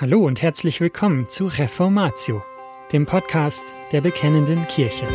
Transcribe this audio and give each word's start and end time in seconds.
Hallo 0.00 0.24
und 0.24 0.40
herzlich 0.40 0.80
willkommen 0.80 1.28
zu 1.28 1.44
Reformatio, 1.44 2.42
dem 2.90 3.04
Podcast 3.04 3.74
der 3.92 4.00
Bekennenden 4.00 4.66
Kirche. 4.66 5.06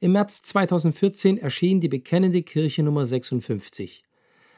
Im 0.00 0.10
März 0.10 0.42
2014 0.42 1.38
erschien 1.38 1.80
die 1.80 1.88
Bekennende 1.88 2.42
Kirche 2.42 2.82
Nummer 2.82 3.06
56. 3.06 4.02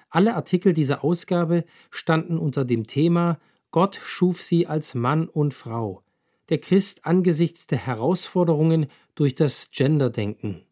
Alle 0.08 0.36
Artikel 0.36 0.72
dieser 0.72 1.04
Ausgabe 1.04 1.66
standen 1.90 2.38
unter 2.38 2.64
dem 2.64 2.86
Thema 2.86 3.38
Gott 3.70 4.00
schuf 4.02 4.40
sie 4.40 4.66
als 4.66 4.94
Mann 4.94 5.28
und 5.28 5.52
Frau 5.52 6.02
der 6.48 6.59
Christ 6.59 7.05
angesichts 7.05 7.66
der 7.66 7.79
Herausforderungen 7.79 8.87
durch 9.15 9.34
das 9.34 9.70
Genderdenken. 9.70 10.65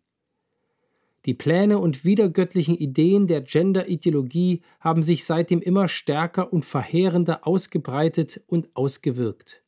Die 1.27 1.35
Pläne 1.35 1.79
und 1.79 2.05
widergöttlichen 2.05 2.77
Ideen 2.77 3.27
der 3.27 3.43
Gender-Ideologie 3.43 4.63
haben 4.79 5.03
sich 5.03 5.25
seitdem 5.25 5.61
immer 5.61 5.89
stärker 5.89 6.53
und 6.53 6.65
verheerender 6.65 7.47
ausgebreitet 7.47 8.41
und 8.47 8.69
ausgewirkt. 8.75 9.63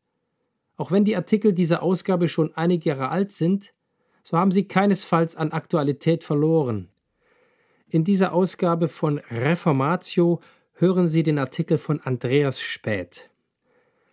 Auch 0.76 0.92
wenn 0.92 1.04
die 1.04 1.16
Artikel 1.16 1.52
dieser 1.52 1.82
Ausgabe 1.82 2.28
schon 2.28 2.54
einige 2.54 2.90
Jahre 2.90 3.08
alt 3.08 3.32
sind, 3.32 3.74
so 4.22 4.38
haben 4.38 4.52
sie 4.52 4.68
keinesfalls 4.68 5.34
an 5.34 5.50
Aktualität 5.50 6.22
verloren. 6.22 6.90
In 7.88 8.04
dieser 8.04 8.32
Ausgabe 8.32 8.86
von 8.86 9.18
Reformatio 9.30 10.40
hören 10.74 11.08
Sie 11.08 11.24
den 11.24 11.38
Artikel 11.38 11.78
von 11.78 12.00
Andreas 12.00 12.60
Späth. 12.60 13.30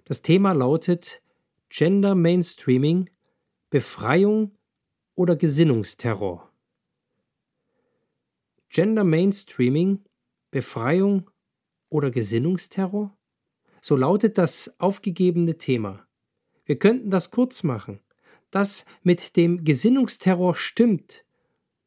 Das 0.06 0.24
Thema 0.24 0.54
lautet 0.54 1.22
Gender 1.78 2.16
Mainstreaming, 2.16 3.10
Befreiung 3.70 4.58
oder 5.14 5.36
Gesinnungsterror? 5.36 6.50
Gender 8.70 9.04
Mainstreaming, 9.04 10.06
Befreiung 10.52 11.30
oder 11.90 12.12
Gesinnungsterror? 12.12 13.18
So 13.82 13.98
lautet 13.98 14.38
das 14.38 14.80
aufgegebene 14.80 15.58
Thema. 15.58 16.08
Wir 16.64 16.80
könnten 16.80 17.10
das 17.10 17.30
kurz 17.30 17.64
machen. 17.64 18.00
Das 18.52 18.86
mit 19.04 19.36
dem 19.36 19.66
Gesinnungsterror 19.66 20.56
stimmt. 20.56 21.26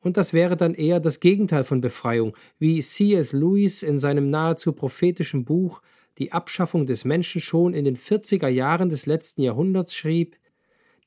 Und 0.01 0.19
das 0.19 0.35
wäre 0.35 0.59
dann 0.59 0.75
eher 0.75 1.01
das 1.01 1.19
Gegenteil 1.19 1.65
von 1.65 1.81
Befreiung, 1.81 2.37
wie 2.59 2.83
C.S. 2.83 3.33
Lewis 3.33 3.83
in 3.83 3.99
seinem 3.99 4.29
nahezu 4.29 4.75
prophetischen 4.75 5.47
Buch 5.47 5.81
die 6.19 6.33
Abschaffung 6.33 6.87
des 6.87 7.05
Menschen 7.05 7.41
schon 7.41 7.75
in 7.75 7.85
den 7.85 7.97
40er 7.97 8.49
Jahren 8.49 8.91
des 8.91 9.07
letzten 9.07 9.43
Jahrhunderts 9.43 9.95
schrieb, 9.95 10.37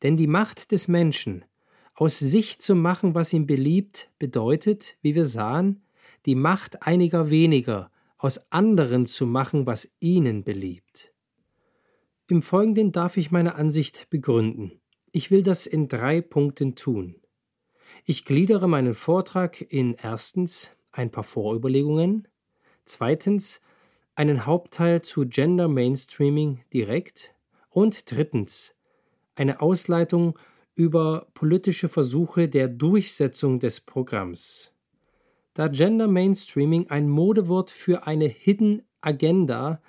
denn 0.04 0.18
die 0.18 0.28
Macht 0.28 0.72
des 0.72 0.88
Menschen, 0.88 1.46
aus 1.94 2.18
sich 2.18 2.60
zu 2.60 2.76
machen, 2.76 3.14
was 3.14 3.34
ihm 3.34 3.46
beliebt, 3.46 4.10
bedeutet, 4.18 4.98
wie 5.02 5.14
wir 5.14 5.26
sahen, 5.26 5.84
die 6.26 6.36
Macht 6.36 6.84
einiger 6.84 7.30
weniger, 7.30 7.92
aus 8.18 8.52
anderen 8.52 9.06
zu 9.06 9.26
machen, 9.26 9.66
was 9.66 9.90
ihnen 10.00 10.44
beliebt. 10.44 11.14
Im 12.28 12.42
Folgenden 12.42 12.92
darf 12.92 13.18
ich 13.18 13.32
meine 13.32 13.56
Ansicht 13.56 14.10
begründen. 14.10 14.80
Ich 15.12 15.32
will 15.32 15.44
das 15.44 15.68
in 15.68 15.88
drei 15.88 16.22
Punkten 16.22 16.76
tun. 16.76 17.16
Ich 18.06 18.24
gliedere 18.24 18.70
meinen 18.70 18.94
Vortrag 18.94 19.60
in 19.62 19.96
erstens 19.96 20.72
ein 20.92 21.12
paar 21.12 21.24
Vorüberlegungen, 21.24 22.28
zweitens 22.84 23.62
einen 24.16 24.46
Hauptteil 24.46 25.02
zu 25.02 25.28
Gender 25.28 25.68
Mainstreaming 25.68 26.64
direkt 26.74 27.34
und 27.70 28.12
drittens 28.12 28.76
eine 29.36 29.62
Ausleitung 29.62 30.38
über 30.76 31.28
politische 31.34 31.90
Versuche 31.90 32.48
der 32.48 32.68
Durchsetzung 32.68 33.60
des 33.60 33.82
Programms. 33.82 34.74
Da 35.54 35.68
Gender 35.68 36.08
Mainstreaming 36.08 36.90
ein 36.90 37.10
Modewort 37.10 37.72
für 37.72 38.08
eine 38.08 38.28
Hidden 38.28 38.84
Agenda, 39.02 39.82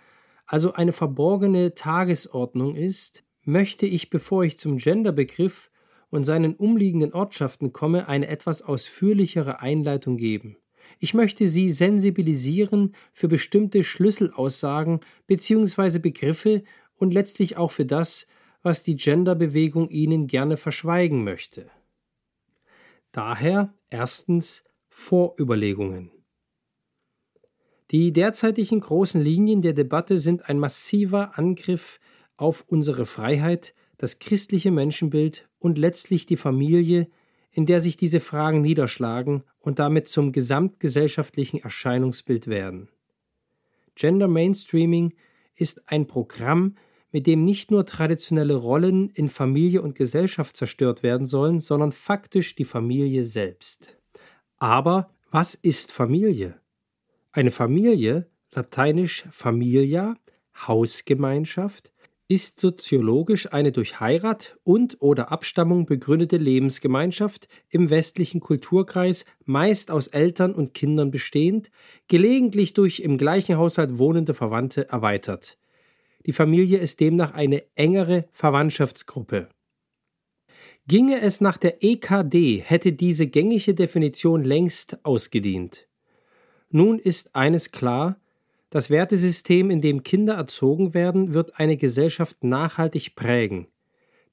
also 0.47 0.73
eine 0.73 0.93
verborgene 0.93 1.75
Tagesordnung 1.75 2.75
ist, 2.75 3.25
möchte 3.45 3.87
ich, 3.87 4.11
bevor 4.11 4.45
ich 4.45 4.59
zum 4.59 4.77
Genderbegriff 4.77 5.71
und 6.11 6.25
seinen 6.25 6.55
umliegenden 6.55 7.13
Ortschaften 7.13 7.73
komme, 7.73 8.09
eine 8.09 8.29
etwas 8.29 8.63
ausführlichere 8.63 9.61
Einleitung 9.61 10.17
geben. 10.17 10.57
Ich 10.99 11.15
möchte 11.15 11.47
Sie 11.47 11.71
sensibilisieren 11.71 12.95
für 13.13 13.29
bestimmte 13.29 13.85
Schlüsselaussagen 13.85 15.01
bzw. 15.27 15.99
Begriffe 15.99 16.63
und 16.95 17.13
letztlich 17.13 17.57
auch 17.57 17.71
für 17.71 17.87
das, 17.87 18.27
was 18.63 18.83
die 18.83 18.97
Genderbewegung 18.97 19.89
Ihnen 19.89 20.27
gerne 20.27 20.57
verschweigen 20.57 21.25
möchte. 21.25 21.71
Daher 23.11 23.75
erstens 23.91 24.65
Vorüberlegungen. 24.89 26.11
Die 27.91 28.13
derzeitigen 28.13 28.81
großen 28.81 29.21
Linien 29.21 29.61
der 29.61 29.75
Debatte 29.75 30.19
sind 30.19 30.49
ein 30.49 30.59
massiver 30.59 31.39
Angriff 31.39 32.01
auf 32.37 32.65
unsere 32.67 33.05
Freiheit, 33.05 33.75
das 33.99 34.19
christliche 34.19 34.71
Menschenbild 34.71 35.49
und 35.59 35.77
letztlich 35.77 36.25
die 36.25 36.39
Familie, 36.39 37.09
in 37.53 37.67
der 37.67 37.81
sich 37.81 37.97
diese 37.97 38.21
Fragen 38.21 38.63
niederschlagen 38.63 39.45
und 39.61 39.79
damit 39.79 40.09
zum 40.09 40.33
gesamtgesellschaftlichen 40.33 41.61
Erscheinungsbild 41.61 42.47
werden. 42.49 42.89
Gender 43.95 44.29
Mainstreaming 44.29 45.15
ist 45.55 45.83
ein 45.87 46.07
Programm, 46.07 46.77
mit 47.11 47.27
dem 47.27 47.45
nicht 47.45 47.71
nur 47.71 47.85
traditionelle 47.85 48.55
Rollen 48.55 49.11
in 49.11 49.29
Familie 49.29 49.83
und 49.83 49.95
Gesellschaft 49.95 50.57
zerstört 50.57 51.03
werden 51.03 51.27
sollen, 51.27 51.61
sondern 51.61 51.93
faktisch 51.93 52.55
die 52.55 52.65
Familie 52.65 53.27
selbst. 53.27 53.99
Aber 54.57 55.11
was 55.31 55.55
ist 55.55 55.93
Familie? 55.93 56.59
Eine 57.33 57.51
Familie, 57.51 58.31
lateinisch 58.51 59.27
familia, 59.31 60.17
Hausgemeinschaft, 60.55 61.92
ist 62.33 62.59
soziologisch 62.59 63.53
eine 63.53 63.73
durch 63.73 64.01
Heirat 64.01 64.57
und/oder 64.65 65.31
Abstammung 65.31 65.85
begründete 65.85 66.39
Lebensgemeinschaft 66.39 67.47
im 67.69 67.91
westlichen 67.91 68.41
Kulturkreis, 68.41 69.27
meist 69.45 69.91
aus 69.91 70.09
Eltern 70.09 70.55
und 70.55 70.73
Kindern 70.73 71.11
bestehend, 71.11 71.71
gelegentlich 72.09 72.73
durch 72.73 73.01
im 73.01 73.19
gleichen 73.19 73.59
Haushalt 73.59 73.99
wohnende 73.99 74.33
Verwandte 74.33 74.89
erweitert. 74.89 75.59
Die 76.25 76.33
Familie 76.33 76.79
ist 76.79 77.01
demnach 77.01 77.35
eine 77.35 77.65
engere 77.75 78.25
Verwandtschaftsgruppe. 78.31 79.51
Ginge 80.89 81.21
es 81.21 81.43
nach 81.43 81.59
der 81.59 81.85
EKD, 81.85 82.63
hätte 82.65 82.95
diese 82.95 83.27
gängige 83.27 83.75
Definition 83.75 84.43
längst 84.43 85.05
ausgedient. 85.05 85.87
Nun 86.71 86.99
ist 86.99 87.37
eines 87.37 87.73
klar, 87.73 88.22
das 88.73 88.89
Wertesystem, 88.89 89.69
in 89.69 89.83
dem 89.83 90.03
Kinder 90.03 90.33
erzogen 90.33 90.95
werden, 90.95 91.35
wird 91.35 91.61
eine 91.61 91.77
Gesellschaft 91.77 92.43
nachhaltig 92.43 93.15
prägen. 93.15 93.67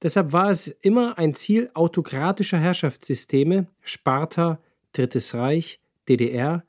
Deshalb 0.01 0.31
war 0.31 0.49
es 0.49 0.67
immer 0.67 1.17
ein 1.17 1.33
Ziel 1.33 1.69
autokratischer 1.73 2.57
Herrschaftssysteme, 2.57 3.67
Sparta, 3.81 4.61
Drittes 4.93 5.35
Reich, 5.35 5.81
DDR 6.07 6.63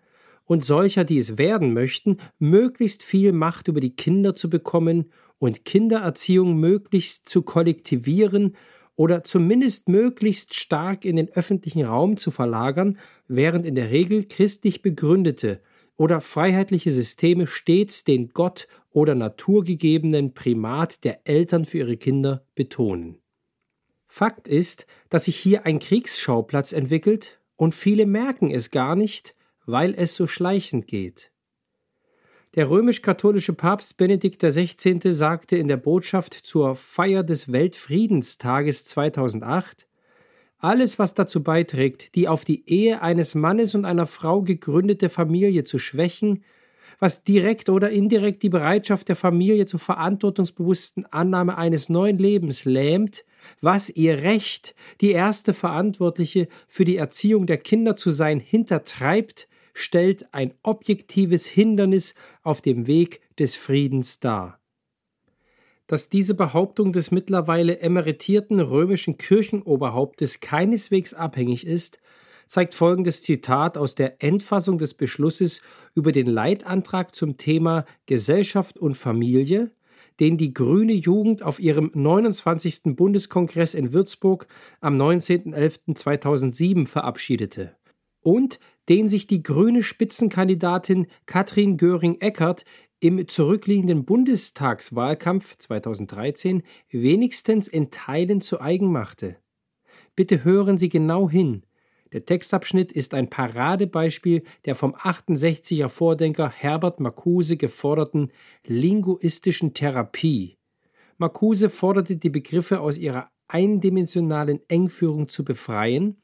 und 0.46 0.64
solcher, 0.64 1.04
die 1.04 1.18
es 1.18 1.38
werden 1.38 1.72
möchten, 1.72 2.16
möglichst 2.40 3.04
viel 3.04 3.30
Macht 3.30 3.68
über 3.68 3.78
die 3.78 3.94
Kinder 3.94 4.34
zu 4.34 4.50
bekommen 4.50 5.12
und 5.38 5.64
Kindererziehung 5.64 6.56
möglichst 6.56 7.28
zu 7.28 7.42
kollektivieren 7.42 8.56
oder 8.96 9.22
zumindest 9.22 9.88
möglichst 9.88 10.54
stark 10.54 11.04
in 11.04 11.14
den 11.14 11.30
öffentlichen 11.30 11.84
Raum 11.84 12.16
zu 12.16 12.32
verlagern, 12.32 12.98
während 13.28 13.64
in 13.64 13.76
der 13.76 13.92
Regel 13.92 14.24
christlich 14.24 14.82
begründete 14.82 15.60
oder 16.00 16.22
freiheitliche 16.22 16.92
Systeme 16.92 17.46
stets 17.46 18.04
den 18.04 18.30
Gott 18.30 18.68
oder 18.90 19.14
naturgegebenen 19.14 20.32
Primat 20.32 21.04
der 21.04 21.20
Eltern 21.28 21.66
für 21.66 21.76
ihre 21.76 21.98
Kinder 21.98 22.42
betonen. 22.54 23.18
Fakt 24.08 24.48
ist, 24.48 24.86
dass 25.10 25.26
sich 25.26 25.36
hier 25.36 25.66
ein 25.66 25.78
Kriegsschauplatz 25.78 26.72
entwickelt 26.72 27.38
und 27.56 27.74
viele 27.74 28.06
merken 28.06 28.50
es 28.50 28.70
gar 28.70 28.96
nicht, 28.96 29.34
weil 29.66 29.92
es 29.94 30.14
so 30.14 30.26
schleichend 30.26 30.86
geht. 30.86 31.32
Der 32.54 32.70
römisch-katholische 32.70 33.52
Papst 33.52 33.98
Benedikt 33.98 34.42
XVI. 34.42 34.98
sagte 35.12 35.58
in 35.58 35.68
der 35.68 35.76
Botschaft 35.76 36.32
zur 36.32 36.76
Feier 36.76 37.22
des 37.24 37.52
Weltfriedenstages 37.52 38.86
2008, 38.86 39.86
alles, 40.60 40.98
was 40.98 41.14
dazu 41.14 41.42
beiträgt, 41.42 42.14
die 42.14 42.28
auf 42.28 42.44
die 42.44 42.68
Ehe 42.68 43.02
eines 43.02 43.34
Mannes 43.34 43.74
und 43.74 43.84
einer 43.84 44.06
Frau 44.06 44.42
gegründete 44.42 45.08
Familie 45.08 45.64
zu 45.64 45.78
schwächen, 45.78 46.44
was 46.98 47.24
direkt 47.24 47.70
oder 47.70 47.90
indirekt 47.90 48.42
die 48.42 48.50
Bereitschaft 48.50 49.08
der 49.08 49.16
Familie 49.16 49.66
zur 49.66 49.80
verantwortungsbewussten 49.80 51.06
Annahme 51.06 51.56
eines 51.56 51.88
neuen 51.88 52.18
Lebens 52.18 52.64
lähmt, 52.64 53.24
was 53.62 53.88
ihr 53.88 54.22
Recht, 54.22 54.74
die 55.00 55.12
erste 55.12 55.54
Verantwortliche 55.54 56.46
für 56.68 56.84
die 56.84 56.98
Erziehung 56.98 57.46
der 57.46 57.58
Kinder 57.58 57.96
zu 57.96 58.10
sein, 58.10 58.38
hintertreibt, 58.38 59.48
stellt 59.72 60.32
ein 60.34 60.52
objektives 60.62 61.46
Hindernis 61.46 62.14
auf 62.42 62.60
dem 62.60 62.86
Weg 62.86 63.20
des 63.38 63.56
Friedens 63.56 64.20
dar. 64.20 64.59
Dass 65.90 66.08
diese 66.08 66.34
Behauptung 66.34 66.92
des 66.92 67.10
mittlerweile 67.10 67.80
emeritierten 67.80 68.60
römischen 68.60 69.18
Kirchenoberhauptes 69.18 70.38
keineswegs 70.38 71.14
abhängig 71.14 71.66
ist, 71.66 71.98
zeigt 72.46 72.76
folgendes 72.76 73.24
Zitat 73.24 73.76
aus 73.76 73.96
der 73.96 74.22
Endfassung 74.22 74.78
des 74.78 74.94
Beschlusses 74.94 75.62
über 75.96 76.12
den 76.12 76.28
Leitantrag 76.28 77.12
zum 77.12 77.38
Thema 77.38 77.86
Gesellschaft 78.06 78.78
und 78.78 78.96
Familie, 78.96 79.72
den 80.20 80.36
die 80.36 80.54
grüne 80.54 80.92
Jugend 80.92 81.42
auf 81.42 81.58
ihrem 81.58 81.90
29. 81.92 82.94
Bundeskongress 82.94 83.74
in 83.74 83.92
Würzburg 83.92 84.46
am 84.80 84.96
19.11.2007 84.96 86.86
verabschiedete 86.86 87.74
und 88.20 88.60
den 88.88 89.08
sich 89.08 89.26
die 89.26 89.42
grüne 89.42 89.82
Spitzenkandidatin 89.82 91.08
Katrin 91.26 91.76
Göring-Eckardt 91.78 92.64
im 93.00 93.26
zurückliegenden 93.26 94.04
Bundestagswahlkampf 94.04 95.56
2013 95.56 96.62
wenigstens 96.90 97.66
in 97.66 97.90
Teilen 97.90 98.42
zu 98.42 98.60
eigen 98.60 98.92
machte. 98.92 99.36
Bitte 100.14 100.44
hören 100.44 100.76
Sie 100.76 100.90
genau 100.90 101.28
hin. 101.28 101.64
Der 102.12 102.26
Textabschnitt 102.26 102.92
ist 102.92 103.14
ein 103.14 103.30
Paradebeispiel 103.30 104.42
der 104.66 104.74
vom 104.74 104.94
68er 104.94 105.88
Vordenker 105.88 106.50
Herbert 106.50 107.00
Marcuse 107.00 107.56
geforderten 107.56 108.32
linguistischen 108.66 109.72
Therapie. 109.72 110.58
Marcuse 111.16 111.70
forderte 111.70 112.16
die 112.16 112.30
Begriffe 112.30 112.80
aus 112.80 112.98
ihrer 112.98 113.30
eindimensionalen 113.48 114.60
Engführung 114.68 115.28
zu 115.28 115.44
befreien, 115.44 116.20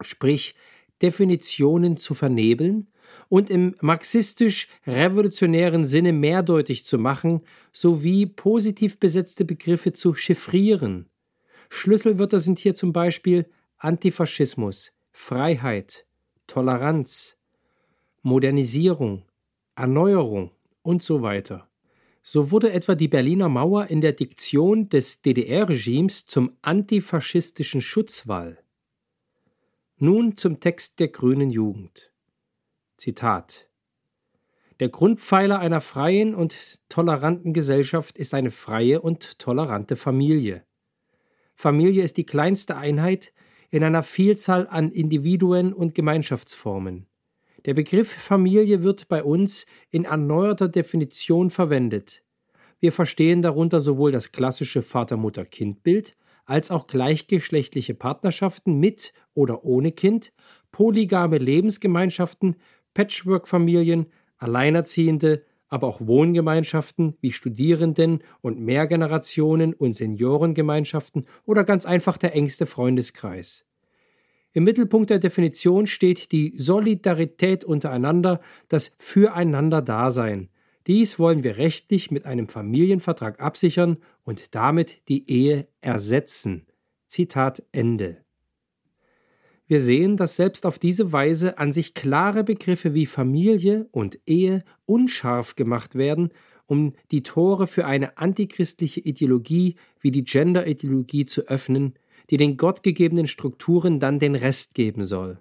sprich 0.00 0.54
Definitionen 1.02 1.96
zu 1.96 2.14
vernebeln 2.14 2.88
und 3.28 3.50
im 3.50 3.74
marxistisch-revolutionären 3.80 5.84
Sinne 5.84 6.12
mehrdeutig 6.12 6.84
zu 6.84 6.98
machen, 6.98 7.42
sowie 7.72 8.26
positiv 8.26 8.98
besetzte 8.98 9.44
Begriffe 9.44 9.92
zu 9.92 10.14
chiffrieren. 10.14 11.08
Schlüsselwörter 11.70 12.38
sind 12.38 12.58
hier 12.58 12.74
zum 12.74 12.92
Beispiel 12.92 13.46
Antifaschismus, 13.76 14.92
Freiheit, 15.10 16.06
Toleranz, 16.46 17.36
Modernisierung, 18.22 19.24
Erneuerung 19.74 20.52
und 20.82 21.02
so 21.02 21.22
weiter. 21.22 21.68
So 22.22 22.50
wurde 22.50 22.72
etwa 22.72 22.94
die 22.94 23.08
Berliner 23.08 23.48
Mauer 23.48 23.86
in 23.86 24.00
der 24.00 24.12
Diktion 24.12 24.88
des 24.88 25.22
DDR-Regimes 25.22 26.26
zum 26.26 26.56
antifaschistischen 26.62 27.80
Schutzwall. 27.80 28.58
Nun 29.96 30.36
zum 30.36 30.60
Text 30.60 31.00
der 31.00 31.08
grünen 31.08 31.50
Jugend. 31.50 32.12
Zitat 32.98 33.68
Der 34.80 34.88
Grundpfeiler 34.88 35.60
einer 35.60 35.80
freien 35.80 36.34
und 36.34 36.80
toleranten 36.88 37.52
Gesellschaft 37.52 38.18
ist 38.18 38.34
eine 38.34 38.50
freie 38.50 39.00
und 39.00 39.38
tolerante 39.38 39.94
Familie. 39.94 40.64
Familie 41.54 42.02
ist 42.02 42.16
die 42.16 42.26
kleinste 42.26 42.76
Einheit 42.76 43.32
in 43.70 43.84
einer 43.84 44.02
Vielzahl 44.02 44.66
an 44.66 44.90
Individuen 44.90 45.72
und 45.72 45.94
Gemeinschaftsformen. 45.94 47.06
Der 47.66 47.74
Begriff 47.74 48.10
Familie 48.10 48.82
wird 48.82 49.06
bei 49.08 49.22
uns 49.22 49.66
in 49.90 50.04
erneuerter 50.04 50.68
Definition 50.68 51.50
verwendet. 51.50 52.24
Wir 52.80 52.90
verstehen 52.90 53.42
darunter 53.42 53.80
sowohl 53.80 54.10
das 54.10 54.32
klassische 54.32 54.82
Vater-Mutter-Kind-Bild 54.82 56.16
als 56.48 56.70
auch 56.70 56.86
gleichgeschlechtliche 56.86 57.94
Partnerschaften 57.94 58.80
mit 58.80 59.12
oder 59.34 59.64
ohne 59.64 59.92
Kind, 59.92 60.32
polygame 60.72 61.38
Lebensgemeinschaften, 61.38 62.56
Patchwork-Familien, 62.98 64.06
Alleinerziehende, 64.38 65.44
aber 65.68 65.86
auch 65.86 66.00
Wohngemeinschaften 66.04 67.16
wie 67.20 67.30
Studierenden 67.30 68.24
und 68.40 68.58
Mehrgenerationen 68.58 69.72
und 69.72 69.92
Seniorengemeinschaften 69.92 71.24
oder 71.44 71.62
ganz 71.62 71.86
einfach 71.86 72.16
der 72.16 72.34
engste 72.34 72.66
Freundeskreis. 72.66 73.66
Im 74.52 74.64
Mittelpunkt 74.64 75.10
der 75.10 75.20
Definition 75.20 75.86
steht 75.86 76.32
die 76.32 76.54
Solidarität 76.58 77.64
untereinander, 77.64 78.40
das 78.66 78.90
Füreinander-Dasein. 78.98 80.48
Dies 80.88 81.20
wollen 81.20 81.44
wir 81.44 81.56
rechtlich 81.56 82.10
mit 82.10 82.26
einem 82.26 82.48
Familienvertrag 82.48 83.40
absichern 83.40 83.98
und 84.24 84.56
damit 84.56 85.06
die 85.06 85.30
Ehe 85.30 85.68
ersetzen. 85.82 86.66
Zitat 87.06 87.62
Ende. 87.70 88.24
Wir 89.68 89.80
sehen, 89.80 90.16
dass 90.16 90.36
selbst 90.36 90.64
auf 90.64 90.78
diese 90.78 91.12
Weise 91.12 91.58
an 91.58 91.74
sich 91.74 91.92
klare 91.92 92.42
Begriffe 92.42 92.94
wie 92.94 93.04
Familie 93.04 93.86
und 93.92 94.18
Ehe 94.24 94.64
unscharf 94.86 95.56
gemacht 95.56 95.94
werden, 95.94 96.30
um 96.64 96.94
die 97.10 97.22
Tore 97.22 97.66
für 97.66 97.84
eine 97.84 98.16
antichristliche 98.16 99.00
Ideologie 99.00 99.76
wie 100.00 100.10
die 100.10 100.24
Gender-Ideologie 100.24 101.26
zu 101.26 101.42
öffnen, 101.48 101.98
die 102.30 102.38
den 102.38 102.56
gottgegebenen 102.56 103.26
Strukturen 103.26 104.00
dann 104.00 104.18
den 104.18 104.34
Rest 104.34 104.74
geben 104.74 105.04
soll. 105.04 105.38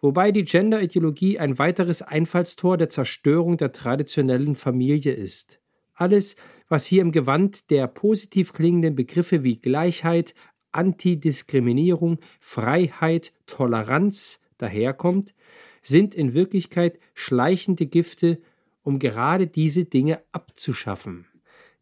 Wobei 0.00 0.30
die 0.30 0.44
Gender-Ideologie 0.44 1.40
ein 1.40 1.58
weiteres 1.58 2.02
Einfallstor 2.02 2.76
der 2.76 2.88
Zerstörung 2.88 3.56
der 3.56 3.72
traditionellen 3.72 4.54
Familie 4.54 5.12
ist. 5.12 5.60
Alles, 5.94 6.36
was 6.68 6.86
hier 6.86 7.02
im 7.02 7.10
Gewand 7.10 7.70
der 7.70 7.88
positiv 7.88 8.52
klingenden 8.52 8.94
Begriffe 8.94 9.42
wie 9.42 9.58
Gleichheit, 9.58 10.34
Antidiskriminierung, 10.74 12.18
Freiheit, 12.40 13.32
Toleranz 13.46 14.40
daherkommt, 14.58 15.34
sind 15.82 16.14
in 16.14 16.34
Wirklichkeit 16.34 16.98
schleichende 17.14 17.86
Gifte, 17.86 18.40
um 18.82 18.98
gerade 18.98 19.46
diese 19.46 19.84
Dinge 19.84 20.22
abzuschaffen. 20.32 21.26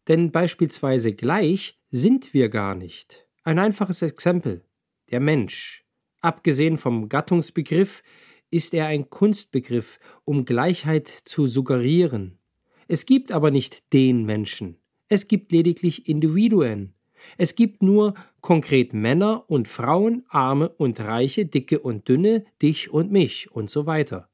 Denn 0.07 0.31
beispielsweise 0.31 1.13
gleich 1.13 1.79
sind 1.89 2.33
wir 2.33 2.49
gar 2.49 2.75
nicht. 2.75 3.25
Ein 3.43 3.59
einfaches 3.59 4.01
Exempel. 4.01 4.65
Der 5.11 5.19
Mensch. 5.19 5.85
Abgesehen 6.21 6.77
vom 6.77 7.09
Gattungsbegriff 7.09 8.03
ist 8.49 8.73
er 8.73 8.87
ein 8.87 9.09
Kunstbegriff, 9.09 9.99
um 10.25 10.45
Gleichheit 10.45 11.07
zu 11.07 11.47
suggerieren. 11.47 12.37
Es 12.87 13.05
gibt 13.05 13.31
aber 13.31 13.51
nicht 13.51 13.93
den 13.93 14.25
Menschen. 14.25 14.77
Es 15.07 15.27
gibt 15.27 15.51
lediglich 15.51 16.07
Individuen, 16.07 16.93
es 17.37 17.55
gibt 17.55 17.81
nur 17.81 18.13
konkret 18.41 18.93
Männer 18.93 19.45
und 19.47 19.67
Frauen, 19.67 20.23
Arme 20.29 20.69
und 20.69 20.99
Reiche, 20.99 21.45
Dicke 21.45 21.79
und 21.79 22.07
Dünne, 22.07 22.45
dich 22.61 22.91
und 22.91 23.11
mich 23.11 23.51
und 23.51 23.69
so 23.69 23.85
weiter. 23.85 24.29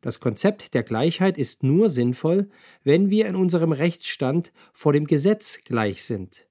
Das 0.00 0.20
Konzept 0.20 0.74
der 0.74 0.82
Gleichheit 0.82 1.38
ist 1.38 1.62
nur 1.62 1.88
sinnvoll, 1.88 2.48
wenn 2.84 3.10
wir 3.10 3.26
in 3.26 3.34
unserem 3.34 3.72
Rechtsstand 3.72 4.52
vor 4.72 4.92
dem 4.92 5.06
Gesetz 5.06 5.64
gleich 5.64 6.04
sind. 6.04 6.46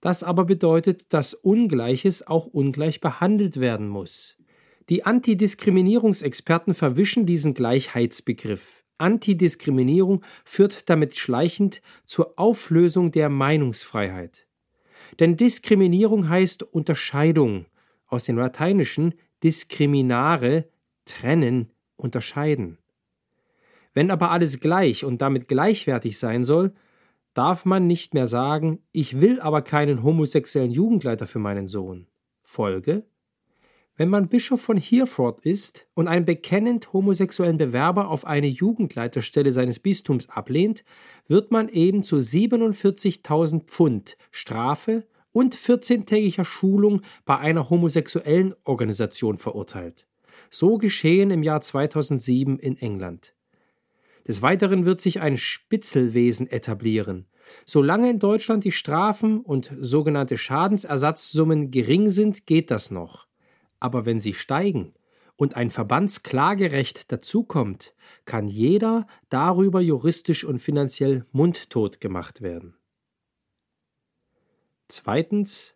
Das 0.00 0.22
aber 0.24 0.44
bedeutet, 0.44 1.12
dass 1.12 1.34
Ungleiches 1.34 2.26
auch 2.26 2.46
ungleich 2.46 3.00
behandelt 3.00 3.60
werden 3.60 3.88
muss. 3.88 4.36
Die 4.88 5.04
Antidiskriminierungsexperten 5.04 6.74
verwischen 6.74 7.24
diesen 7.24 7.54
Gleichheitsbegriff. 7.54 8.84
Antidiskriminierung 8.98 10.24
führt 10.44 10.88
damit 10.90 11.16
schleichend 11.16 11.82
zur 12.04 12.38
Auflösung 12.38 13.10
der 13.10 13.28
Meinungsfreiheit. 13.28 14.46
Denn 15.20 15.36
Diskriminierung 15.36 16.28
heißt 16.28 16.62
Unterscheidung, 16.62 17.66
aus 18.06 18.24
dem 18.24 18.36
Lateinischen 18.36 19.14
discriminare, 19.42 20.68
trennen, 21.04 21.70
unterscheiden. 21.96 22.78
Wenn 23.94 24.10
aber 24.10 24.30
alles 24.30 24.60
gleich 24.60 25.04
und 25.04 25.20
damit 25.20 25.48
gleichwertig 25.48 26.18
sein 26.18 26.44
soll, 26.44 26.72
darf 27.34 27.64
man 27.64 27.86
nicht 27.86 28.14
mehr 28.14 28.26
sagen, 28.26 28.80
ich 28.92 29.20
will 29.20 29.40
aber 29.40 29.62
keinen 29.62 30.02
homosexuellen 30.02 30.70
Jugendleiter 30.70 31.26
für 31.26 31.38
meinen 31.38 31.68
Sohn. 31.68 32.06
Folge, 32.42 33.06
wenn 34.02 34.08
man 34.08 34.26
Bischof 34.26 34.60
von 34.60 34.78
Hereford 34.78 35.46
ist 35.46 35.86
und 35.94 36.08
einen 36.08 36.24
bekennend 36.24 36.92
homosexuellen 36.92 37.56
Bewerber 37.56 38.08
auf 38.08 38.26
eine 38.26 38.48
Jugendleiterstelle 38.48 39.52
seines 39.52 39.78
Bistums 39.78 40.28
ablehnt, 40.28 40.82
wird 41.28 41.52
man 41.52 41.68
eben 41.68 42.02
zu 42.02 42.16
47.000 42.16 43.62
Pfund 43.62 44.16
Strafe 44.32 45.06
und 45.30 45.54
14-tägiger 45.54 46.44
Schulung 46.44 47.02
bei 47.24 47.38
einer 47.38 47.70
homosexuellen 47.70 48.56
Organisation 48.64 49.38
verurteilt. 49.38 50.08
So 50.50 50.78
geschehen 50.78 51.30
im 51.30 51.44
Jahr 51.44 51.60
2007 51.60 52.58
in 52.58 52.76
England. 52.78 53.36
Des 54.26 54.42
Weiteren 54.42 54.84
wird 54.84 55.00
sich 55.00 55.20
ein 55.20 55.36
Spitzelwesen 55.36 56.50
etablieren. 56.50 57.28
Solange 57.66 58.10
in 58.10 58.18
Deutschland 58.18 58.64
die 58.64 58.72
Strafen 58.72 59.38
und 59.38 59.70
sogenannte 59.78 60.38
Schadensersatzsummen 60.38 61.70
gering 61.70 62.10
sind, 62.10 62.46
geht 62.46 62.72
das 62.72 62.90
noch. 62.90 63.28
Aber 63.82 64.06
wenn 64.06 64.20
sie 64.20 64.32
steigen 64.32 64.94
und 65.34 65.56
ein 65.56 65.68
Verbandsklagerecht 65.68 67.10
dazukommt, 67.10 67.96
kann 68.26 68.46
jeder 68.46 69.08
darüber 69.28 69.80
juristisch 69.80 70.44
und 70.44 70.60
finanziell 70.60 71.26
mundtot 71.32 72.00
gemacht 72.00 72.42
werden. 72.42 72.76
Zweitens 74.86 75.74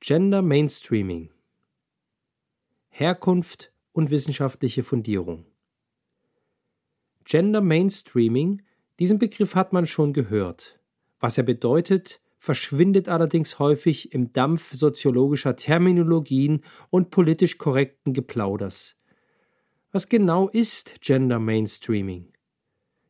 Gender 0.00 0.40
Mainstreaming 0.40 1.28
Herkunft 2.88 3.72
und 3.92 4.08
wissenschaftliche 4.08 4.82
Fundierung. 4.82 5.44
Gender 7.24 7.60
Mainstreaming, 7.60 8.62
diesen 8.98 9.18
Begriff 9.18 9.54
hat 9.54 9.74
man 9.74 9.84
schon 9.84 10.14
gehört. 10.14 10.80
Was 11.20 11.36
er 11.36 11.44
bedeutet, 11.44 12.22
verschwindet 12.44 13.08
allerdings 13.08 13.58
häufig 13.58 14.12
im 14.12 14.34
Dampf 14.34 14.74
soziologischer 14.74 15.56
Terminologien 15.56 16.60
und 16.90 17.10
politisch 17.10 17.56
korrekten 17.56 18.12
Geplauders. 18.12 18.96
Was 19.92 20.10
genau 20.10 20.48
ist 20.50 21.00
Gender 21.00 21.38
Mainstreaming? 21.38 22.34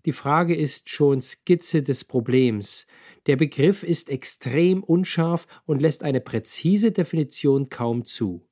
Die 0.04 0.12
Frage 0.12 0.54
ist 0.54 0.88
schon 0.88 1.20
Skizze 1.20 1.82
des 1.82 2.04
Problems. 2.04 2.86
Der 3.26 3.34
Begriff 3.34 3.82
ist 3.82 4.08
extrem 4.08 4.84
unscharf 4.84 5.48
und 5.66 5.82
lässt 5.82 6.04
eine 6.04 6.20
präzise 6.20 6.92
Definition 6.92 7.68
kaum 7.70 8.04
zu. 8.04 8.46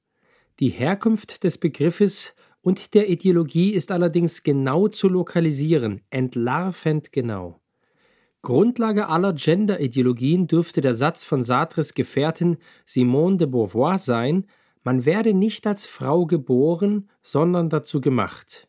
Die 0.59 0.71
Herkunft 0.71 1.45
des 1.45 1.59
Begriffes 1.59 2.35
und 2.61 2.95
der 2.95 3.09
Ideologie 3.09 3.71
ist 3.71 3.93
allerdings 3.93 4.43
genau 4.43 4.89
zu 4.89 5.09
lokalisieren, 5.09 6.01
entlarvend 6.11 7.13
genau. 7.13 7.62
Grundlage 8.43 9.09
aller 9.09 9.35
Gender-Ideologien 9.35 10.49
dürfte 10.49 10.81
der 10.81 10.95
Satz 10.95 11.23
von 11.23 11.45
Sartres 11.45 11.95
Gefährtin 11.95 12.59
Simone 12.85 13.37
de 13.37 13.47
Beauvoir 13.47 13.99
sein, 13.99 14.47
man 14.83 15.05
werde 15.05 15.33
nicht 15.33 15.65
als 15.67 15.87
Frau 15.87 16.27
geboren, 16.27 17.09
sondern 17.23 17.71
dazu 17.71 18.01
gemacht. 18.01 18.69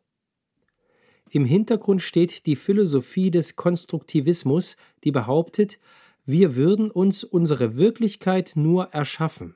Im 1.32 1.46
Hintergrund 1.46 2.04
steht 2.04 2.46
die 2.46 2.56
Philosophie 2.56 3.32
des 3.32 3.56
Konstruktivismus, 3.56 4.78
die 5.04 5.12
behauptet, 5.12 5.80
wir 6.26 6.56
würden 6.56 6.92
uns 6.92 7.24
unsere 7.24 7.76
Wirklichkeit 7.76 8.52
nur 8.54 8.90
erschaffen. 8.94 9.56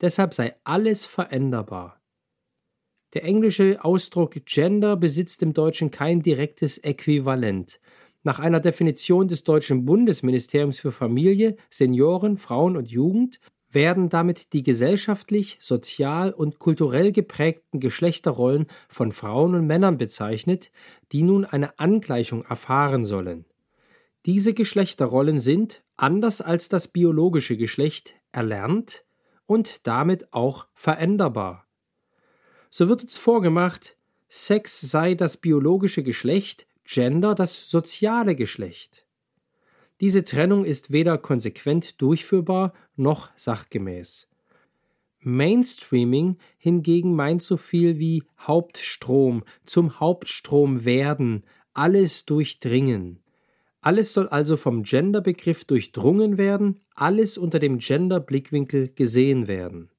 Deshalb 0.00 0.32
sei 0.32 0.56
alles 0.64 1.04
veränderbar. 1.04 2.00
Der 3.14 3.24
englische 3.24 3.84
Ausdruck 3.84 4.34
Gender 4.46 4.96
besitzt 4.96 5.42
im 5.42 5.52
Deutschen 5.52 5.90
kein 5.90 6.22
direktes 6.22 6.78
Äquivalent. 6.78 7.80
Nach 8.28 8.40
einer 8.40 8.60
Definition 8.60 9.26
des 9.26 9.42
deutschen 9.42 9.86
Bundesministeriums 9.86 10.78
für 10.78 10.92
Familie, 10.92 11.56
Senioren, 11.70 12.36
Frauen 12.36 12.76
und 12.76 12.90
Jugend 12.90 13.40
werden 13.70 14.10
damit 14.10 14.52
die 14.52 14.62
gesellschaftlich, 14.62 15.56
sozial 15.60 16.34
und 16.34 16.58
kulturell 16.58 17.10
geprägten 17.10 17.80
Geschlechterrollen 17.80 18.66
von 18.90 19.12
Frauen 19.12 19.54
und 19.54 19.66
Männern 19.66 19.96
bezeichnet, 19.96 20.70
die 21.10 21.22
nun 21.22 21.46
eine 21.46 21.78
Angleichung 21.78 22.44
erfahren 22.44 23.06
sollen. 23.06 23.46
Diese 24.26 24.52
Geschlechterrollen 24.52 25.40
sind, 25.40 25.82
anders 25.96 26.42
als 26.42 26.68
das 26.68 26.86
biologische 26.86 27.56
Geschlecht, 27.56 28.14
erlernt 28.30 29.06
und 29.46 29.86
damit 29.86 30.34
auch 30.34 30.66
veränderbar. 30.74 31.66
So 32.68 32.90
wird 32.90 33.00
uns 33.00 33.16
vorgemacht, 33.16 33.96
Sex 34.28 34.82
sei 34.82 35.14
das 35.14 35.38
biologische 35.38 36.02
Geschlecht, 36.02 36.66
Gender 36.90 37.34
das 37.34 37.70
soziale 37.70 38.34
Geschlecht. 38.34 39.04
Diese 40.00 40.24
Trennung 40.24 40.64
ist 40.64 40.90
weder 40.90 41.18
konsequent 41.18 42.00
durchführbar 42.00 42.72
noch 42.96 43.30
sachgemäß. 43.36 44.26
Mainstreaming 45.20 46.38
hingegen 46.56 47.14
meint 47.14 47.42
so 47.42 47.58
viel 47.58 47.98
wie 47.98 48.22
Hauptstrom, 48.38 49.44
zum 49.66 50.00
Hauptstrom 50.00 50.86
werden, 50.86 51.44
alles 51.74 52.24
durchdringen. 52.24 53.22
Alles 53.82 54.14
soll 54.14 54.28
also 54.28 54.56
vom 54.56 54.82
Genderbegriff 54.82 55.66
durchdrungen 55.66 56.38
werden, 56.38 56.80
alles 56.94 57.36
unter 57.36 57.58
dem 57.58 57.78
Gender-Blickwinkel 57.78 58.94
gesehen 58.94 59.46
werden. 59.46 59.90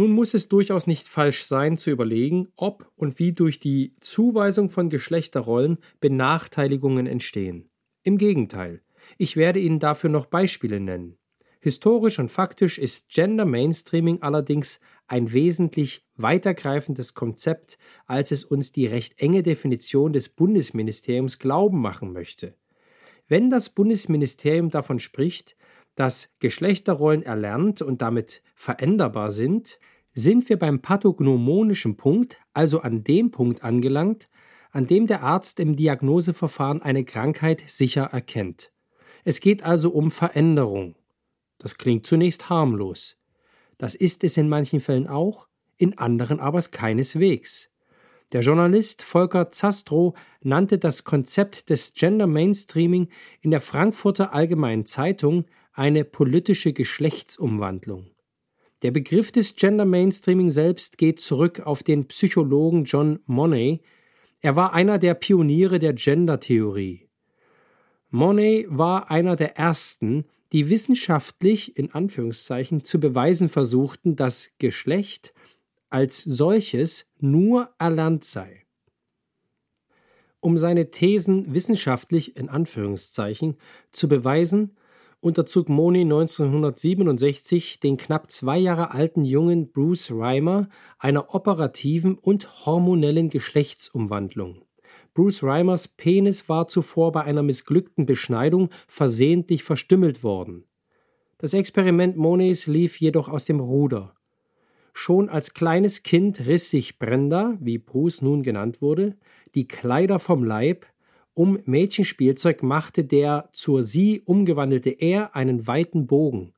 Nun 0.00 0.12
muss 0.12 0.32
es 0.32 0.48
durchaus 0.48 0.86
nicht 0.86 1.08
falsch 1.08 1.44
sein 1.44 1.76
zu 1.76 1.90
überlegen, 1.90 2.48
ob 2.56 2.90
und 2.96 3.18
wie 3.18 3.34
durch 3.34 3.60
die 3.60 3.94
Zuweisung 4.00 4.70
von 4.70 4.88
Geschlechterrollen 4.88 5.76
Benachteiligungen 6.00 7.06
entstehen. 7.06 7.68
Im 8.02 8.16
Gegenteil, 8.16 8.80
ich 9.18 9.36
werde 9.36 9.60
Ihnen 9.60 9.78
dafür 9.78 10.08
noch 10.08 10.24
Beispiele 10.24 10.80
nennen. 10.80 11.18
Historisch 11.60 12.18
und 12.18 12.30
faktisch 12.30 12.78
ist 12.78 13.10
Gender 13.10 13.44
Mainstreaming 13.44 14.22
allerdings 14.22 14.80
ein 15.06 15.34
wesentlich 15.34 16.06
weitergreifendes 16.16 17.12
Konzept, 17.12 17.76
als 18.06 18.30
es 18.30 18.42
uns 18.42 18.72
die 18.72 18.86
recht 18.86 19.20
enge 19.20 19.42
Definition 19.42 20.14
des 20.14 20.30
Bundesministeriums 20.30 21.38
glauben 21.38 21.78
machen 21.78 22.14
möchte. 22.14 22.54
Wenn 23.28 23.50
das 23.50 23.68
Bundesministerium 23.68 24.70
davon 24.70 24.98
spricht, 24.98 25.56
dass 26.00 26.30
Geschlechterrollen 26.38 27.22
erlernt 27.22 27.82
und 27.82 28.00
damit 28.00 28.42
veränderbar 28.54 29.30
sind, 29.30 29.78
sind 30.14 30.48
wir 30.48 30.58
beim 30.58 30.80
pathognomonischen 30.80 31.98
Punkt, 31.98 32.38
also 32.54 32.80
an 32.80 33.04
dem 33.04 33.30
Punkt 33.30 33.62
angelangt, 33.64 34.30
an 34.70 34.86
dem 34.86 35.06
der 35.06 35.22
Arzt 35.22 35.60
im 35.60 35.76
Diagnoseverfahren 35.76 36.80
eine 36.80 37.04
Krankheit 37.04 37.62
sicher 37.66 38.04
erkennt. 38.04 38.72
Es 39.24 39.40
geht 39.40 39.62
also 39.62 39.90
um 39.90 40.10
Veränderung. 40.10 40.94
Das 41.58 41.76
klingt 41.76 42.06
zunächst 42.06 42.48
harmlos. 42.48 43.18
Das 43.76 43.94
ist 43.94 44.24
es 44.24 44.38
in 44.38 44.48
manchen 44.48 44.80
Fällen 44.80 45.06
auch, 45.06 45.48
in 45.76 45.98
anderen 45.98 46.40
aber 46.40 46.62
keineswegs. 46.62 47.68
Der 48.32 48.40
Journalist 48.40 49.02
Volker 49.02 49.50
Zastrow 49.50 50.16
nannte 50.40 50.78
das 50.78 51.04
Konzept 51.04 51.68
des 51.68 51.92
Gender 51.92 52.26
Mainstreaming 52.26 53.08
in 53.42 53.50
der 53.50 53.60
Frankfurter 53.60 54.32
Allgemeinen 54.32 54.86
Zeitung 54.86 55.44
eine 55.80 56.04
politische 56.04 56.74
Geschlechtsumwandlung. 56.74 58.10
Der 58.82 58.90
Begriff 58.90 59.32
des 59.32 59.56
Gender 59.56 59.86
Mainstreaming 59.86 60.50
selbst 60.50 60.98
geht 60.98 61.20
zurück 61.20 61.60
auf 61.60 61.82
den 61.82 62.06
Psychologen 62.06 62.84
John 62.84 63.20
Money, 63.24 63.80
er 64.42 64.56
war 64.56 64.74
einer 64.74 64.98
der 64.98 65.14
Pioniere 65.14 65.78
der 65.78 65.94
Gender-Theorie. 65.94 67.08
Monet 68.10 68.66
war 68.68 69.10
einer 69.10 69.36
der 69.36 69.56
ersten, 69.56 70.26
die 70.52 70.68
wissenschaftlich 70.68 71.78
in 71.78 71.92
Anführungszeichen 71.92 72.84
zu 72.84 73.00
beweisen 73.00 73.48
versuchten, 73.48 74.16
dass 74.16 74.52
Geschlecht 74.58 75.32
als 75.88 76.22
solches 76.22 77.06
nur 77.20 77.70
erlernt 77.78 78.26
sei. 78.26 78.66
Um 80.40 80.58
seine 80.58 80.90
Thesen 80.90 81.54
wissenschaftlich 81.54 82.36
in 82.36 82.50
Anführungszeichen 82.50 83.56
zu 83.92 84.08
beweisen, 84.08 84.76
unterzog 85.20 85.68
Moni 85.68 86.00
1967 86.00 87.80
den 87.80 87.96
knapp 87.96 88.30
zwei 88.30 88.58
Jahre 88.58 88.92
alten 88.92 89.24
Jungen 89.24 89.70
Bruce 89.70 90.10
Reimer 90.12 90.68
einer 90.98 91.34
operativen 91.34 92.16
und 92.16 92.66
hormonellen 92.66 93.28
Geschlechtsumwandlung. 93.28 94.62
Bruce 95.12 95.42
Reimers 95.42 95.88
Penis 95.88 96.48
war 96.48 96.68
zuvor 96.68 97.12
bei 97.12 97.22
einer 97.22 97.42
missglückten 97.42 98.06
Beschneidung 98.06 98.70
versehentlich 98.88 99.62
verstümmelt 99.62 100.22
worden. 100.22 100.64
Das 101.38 101.54
Experiment 101.54 102.16
Monets 102.16 102.66
lief 102.66 103.00
jedoch 103.00 103.28
aus 103.28 103.44
dem 103.44 103.60
Ruder. 103.60 104.14
Schon 104.92 105.28
als 105.28 105.54
kleines 105.54 106.02
Kind 106.02 106.46
riss 106.46 106.70
sich 106.70 106.98
Brenda, 106.98 107.56
wie 107.60 107.78
Bruce 107.78 108.22
nun 108.22 108.42
genannt 108.42 108.82
wurde, 108.82 109.16
die 109.54 109.68
Kleider 109.68 110.18
vom 110.18 110.44
Leib 110.44 110.86
um 111.34 111.58
Mädchenspielzeug 111.64 112.62
machte 112.62 113.04
der 113.04 113.48
zur 113.52 113.82
sie 113.82 114.20
umgewandelte 114.20 114.90
er 114.90 115.34
einen 115.34 115.66
weiten 115.66 116.06
Bogen. 116.06 116.54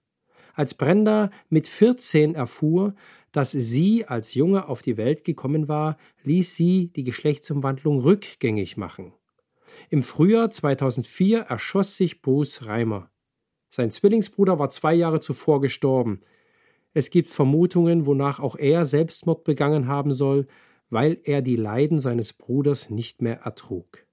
Als 0.54 0.74
Brenda 0.74 1.30
mit 1.48 1.68
14 1.68 2.34
erfuhr, 2.34 2.94
dass 3.32 3.52
sie 3.52 4.04
als 4.04 4.34
Junge 4.34 4.68
auf 4.68 4.82
die 4.82 4.96
Welt 4.96 5.24
gekommen 5.24 5.68
war, 5.68 5.96
ließ 6.24 6.54
sie 6.54 6.88
die 6.88 7.02
Geschlechtsumwandlung 7.02 8.00
rückgängig 8.00 8.76
machen. 8.76 9.14
Im 9.88 10.02
Frühjahr 10.02 10.50
2004 10.50 11.40
erschoss 11.40 11.96
sich 11.96 12.20
Bruce 12.20 12.66
Reimer. 12.66 13.10
Sein 13.70 13.90
Zwillingsbruder 13.90 14.58
war 14.58 14.68
zwei 14.68 14.92
Jahre 14.92 15.20
zuvor 15.20 15.62
gestorben. 15.62 16.20
Es 16.92 17.08
gibt 17.08 17.28
Vermutungen, 17.28 18.04
wonach 18.04 18.38
auch 18.38 18.56
er 18.56 18.84
Selbstmord 18.84 19.44
begangen 19.44 19.86
haben 19.86 20.12
soll, 20.12 20.46
weil 20.90 21.18
er 21.24 21.40
die 21.40 21.56
Leiden 21.56 21.98
seines 21.98 22.34
Bruders 22.34 22.90
nicht 22.90 23.22
mehr 23.22 23.40
ertrug. 23.40 24.06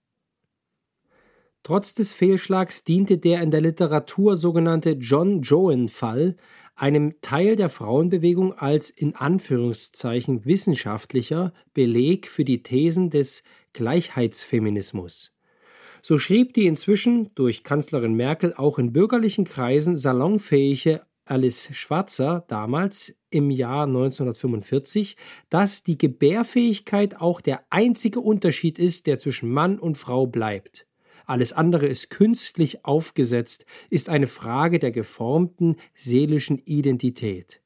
Trotz 1.63 1.93
des 1.93 2.13
Fehlschlags 2.13 2.83
diente 2.83 3.17
der 3.17 3.41
in 3.41 3.51
der 3.51 3.61
Literatur 3.61 4.35
sogenannte 4.35 4.91
John 4.91 5.41
Joan-Fall 5.41 6.37
einem 6.75 7.19
Teil 7.21 7.57
der 7.57 7.69
Frauenbewegung 7.69 8.53
als 8.53 8.89
in 8.89 9.15
Anführungszeichen 9.15 10.45
wissenschaftlicher 10.45 11.53
Beleg 11.73 12.27
für 12.27 12.45
die 12.45 12.63
Thesen 12.63 13.09
des 13.09 13.43
Gleichheitsfeminismus. 13.73 15.33
So 16.01 16.17
schrieb 16.17 16.53
die 16.53 16.65
inzwischen 16.65 17.31
durch 17.35 17.63
Kanzlerin 17.63 18.13
Merkel 18.13 18.53
auch 18.53 18.79
in 18.79 18.93
bürgerlichen 18.93 19.43
Kreisen 19.43 19.97
salonfähige 19.97 21.01
Alice 21.25 21.69
Schwarzer 21.73 22.45
damals 22.47 23.13
im 23.29 23.51
Jahr 23.51 23.85
1945, 23.85 25.17
dass 25.49 25.83
die 25.83 25.97
Gebärfähigkeit 25.97 27.19
auch 27.19 27.41
der 27.41 27.65
einzige 27.69 28.21
Unterschied 28.21 28.79
ist, 28.79 29.05
der 29.05 29.19
zwischen 29.19 29.51
Mann 29.51 29.77
und 29.77 29.97
Frau 29.97 30.25
bleibt 30.25 30.88
alles 31.29 31.53
andere 31.53 31.85
ist 31.85 32.09
künstlich 32.09 32.85
aufgesetzt, 32.85 33.65
ist 33.89 34.09
eine 34.09 34.27
Frage 34.27 34.79
der 34.79 34.91
geformten 34.91 35.75
seelischen 35.93 36.57
Identität. 36.57 37.61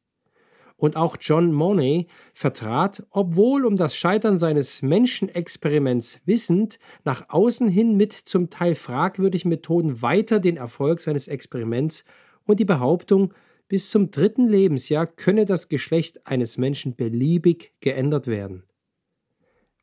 Und 0.76 0.98
auch 0.98 1.16
John 1.20 1.54
Money 1.54 2.08
vertrat, 2.34 3.06
obwohl 3.10 3.66
um 3.66 3.78
das 3.78 3.96
Scheitern 3.96 4.38
seines 4.38 4.82
Menschenexperiments 4.82 6.20
wissend, 6.26 6.78
nach 7.06 7.30
außen 7.30 7.70
hin 7.70 7.96
mit 7.96 8.12
zum 8.12 8.50
Teil 8.50 8.76
fragwürdigen 8.76 9.50
Methoden 9.50 10.02
weiter 10.02 10.42
den 10.42 10.58
Erfolg 10.58 11.00
seines 11.00 11.30
Experiments 11.30 12.04
und 12.44 12.60
die 12.60 12.66
Behauptung, 12.66 13.34
bis 13.70 13.90
zum 13.90 14.12
dritten 14.12 14.50
Lebensjahr 14.50 15.08
könne 15.08 15.46
das 15.46 15.70
Geschlecht 15.70 16.28
eines 16.28 16.58
Menschen 16.58 16.96
beliebig 16.96 17.74
geändert 17.80 18.28
werden. 18.28 18.64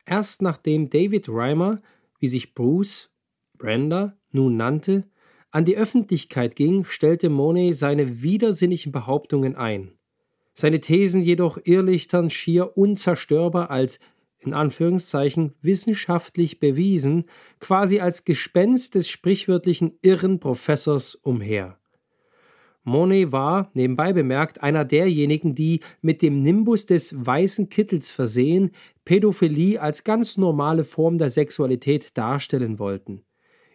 Erst 0.05 0.41
nachdem 0.41 0.89
David 0.89 1.29
Reimer, 1.29 1.81
wie 2.19 2.27
sich 2.27 2.53
Bruce 2.53 3.09
Brenda 3.61 4.17
nun 4.31 4.57
nannte, 4.57 5.05
an 5.51 5.65
die 5.65 5.77
Öffentlichkeit 5.77 6.55
ging, 6.55 6.85
stellte 6.85 7.29
Monet 7.29 7.77
seine 7.77 8.21
widersinnigen 8.21 8.91
Behauptungen 8.91 9.55
ein 9.55 9.93
seine 10.53 10.81
Thesen 10.81 11.21
jedoch 11.21 11.57
irrlichtern 11.63 12.29
schier 12.29 12.77
unzerstörbar 12.77 13.69
als 13.69 13.99
in 14.39 14.53
Anführungszeichen 14.53 15.53
wissenschaftlich 15.61 16.59
bewiesen, 16.59 17.25
quasi 17.59 17.99
als 17.99 18.25
Gespenst 18.25 18.95
des 18.95 19.07
sprichwörtlichen 19.07 19.93
irren 20.01 20.39
Professors 20.39 21.13
umher. 21.15 21.77
Monet 22.83 23.31
war, 23.31 23.69
nebenbei 23.75 24.11
bemerkt, 24.13 24.63
einer 24.63 24.83
derjenigen, 24.83 25.53
die 25.53 25.81
mit 26.01 26.23
dem 26.23 26.41
Nimbus 26.41 26.87
des 26.87 27.13
weißen 27.23 27.69
Kittels 27.69 28.11
versehen, 28.11 28.71
Pädophilie 29.05 29.79
als 29.79 30.03
ganz 30.03 30.37
normale 30.37 30.83
Form 30.83 31.19
der 31.19 31.29
Sexualität 31.29 32.17
darstellen 32.17 32.79
wollten. 32.79 33.21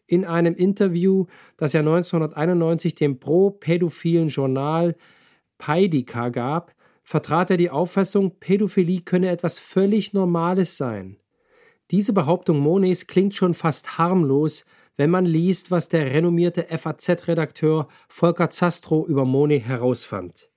In 0.06 0.25
einem 0.25 0.54
Interview, 0.54 1.26
das 1.56 1.75
er 1.75 1.80
1991 1.80 2.94
dem 2.94 3.18
pro-pädophilen 3.18 4.28
Journal 4.28 4.96
Peidika 5.58 6.28
gab, 6.28 6.75
vertrat 7.02 7.50
er 7.50 7.56
die 7.56 7.70
Auffassung, 7.70 8.38
Pädophilie 8.38 9.00
könne 9.00 9.30
etwas 9.30 9.58
völlig 9.58 10.12
Normales 10.12 10.76
sein. 10.76 11.18
Diese 11.90 12.12
Behauptung 12.12 12.58
Monets 12.58 13.06
klingt 13.06 13.34
schon 13.34 13.54
fast 13.54 13.96
harmlos, 13.98 14.64
wenn 14.96 15.10
man 15.10 15.25
liest, 15.25 15.70
was 15.70 15.88
der 15.88 16.12
renommierte 16.12 16.64
FAZ-Redakteur 16.64 17.86
Volker 18.08 18.50
Zastrow 18.50 19.06
über 19.06 19.25
Monet 19.25 19.66
herausfand. 19.66 20.50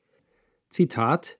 Zitat 0.70 1.38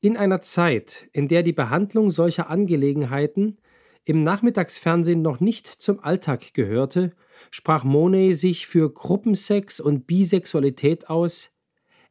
In 0.00 0.16
einer 0.16 0.40
Zeit, 0.40 1.08
in 1.12 1.28
der 1.28 1.42
die 1.42 1.52
Behandlung 1.52 2.10
solcher 2.10 2.50
Angelegenheiten 2.50 3.58
im 4.04 4.20
Nachmittagsfernsehen 4.20 5.22
noch 5.22 5.40
nicht 5.40 5.66
zum 5.66 6.00
Alltag 6.00 6.54
gehörte, 6.54 7.12
sprach 7.50 7.84
Monet 7.84 8.36
sich 8.36 8.66
für 8.66 8.92
Gruppensex 8.92 9.80
und 9.80 10.06
Bisexualität 10.06 11.08
aus, 11.08 11.52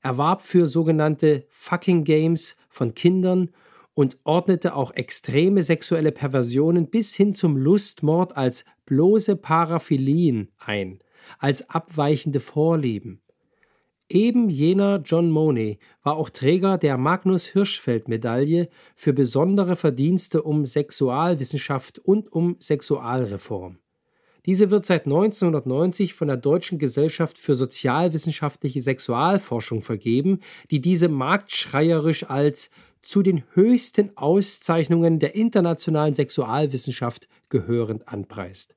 er 0.02 0.18
warb 0.18 0.42
für 0.42 0.66
sogenannte 0.66 1.46
Fucking 1.50 2.04
Games 2.04 2.56
von 2.70 2.96
Kindern 2.96 3.52
und 3.94 4.18
ordnete 4.24 4.76
auch 4.76 4.92
extreme 4.92 5.62
sexuelle 5.62 6.12
Perversionen 6.12 6.90
bis 6.90 7.16
hin 7.16 7.36
zum 7.36 7.56
Lustmord 7.56 8.36
als 8.36 8.66
bloße 8.86 9.36
Paraphilien 9.36 10.52
ein, 10.58 11.00
als 11.38 11.70
abweichende 11.70 12.40
Vorlieben. 12.40 13.21
Eben 14.14 14.50
jener 14.50 15.02
John 15.06 15.32
Money 15.32 15.80
war 16.04 16.18
auch 16.18 16.30
Träger 16.30 16.78
der 16.78 16.98
Magnus 16.98 17.46
Hirschfeld 17.46 18.10
Medaille 18.10 18.68
für 18.94 19.14
besondere 19.14 19.78
Verdienste 19.78 20.44
um 20.44 20.66
Sexualwissenschaft 20.66 21.98
und 21.98 22.30
um 22.30 22.58
Sexualreform. 22.60 23.78
Diese 24.46 24.70
wird 24.70 24.86
seit 24.86 25.06
1990 25.06 26.14
von 26.14 26.28
der 26.28 26.36
Deutschen 26.36 26.78
Gesellschaft 26.78 27.38
für 27.38 27.56
sozialwissenschaftliche 27.56 28.82
Sexualforschung 28.82 29.82
vergeben, 29.82 30.42
die 30.72 30.82
diese 30.82 31.08
marktschreierisch 31.08 32.30
als 32.30 32.70
zu 33.02 33.22
den 33.22 33.44
höchsten 33.54 34.18
Auszeichnungen 34.18 35.20
der 35.20 35.36
internationalen 35.36 36.14
Sexualwissenschaft 36.14 37.30
gehörend 37.48 38.10
anpreist. 38.10 38.76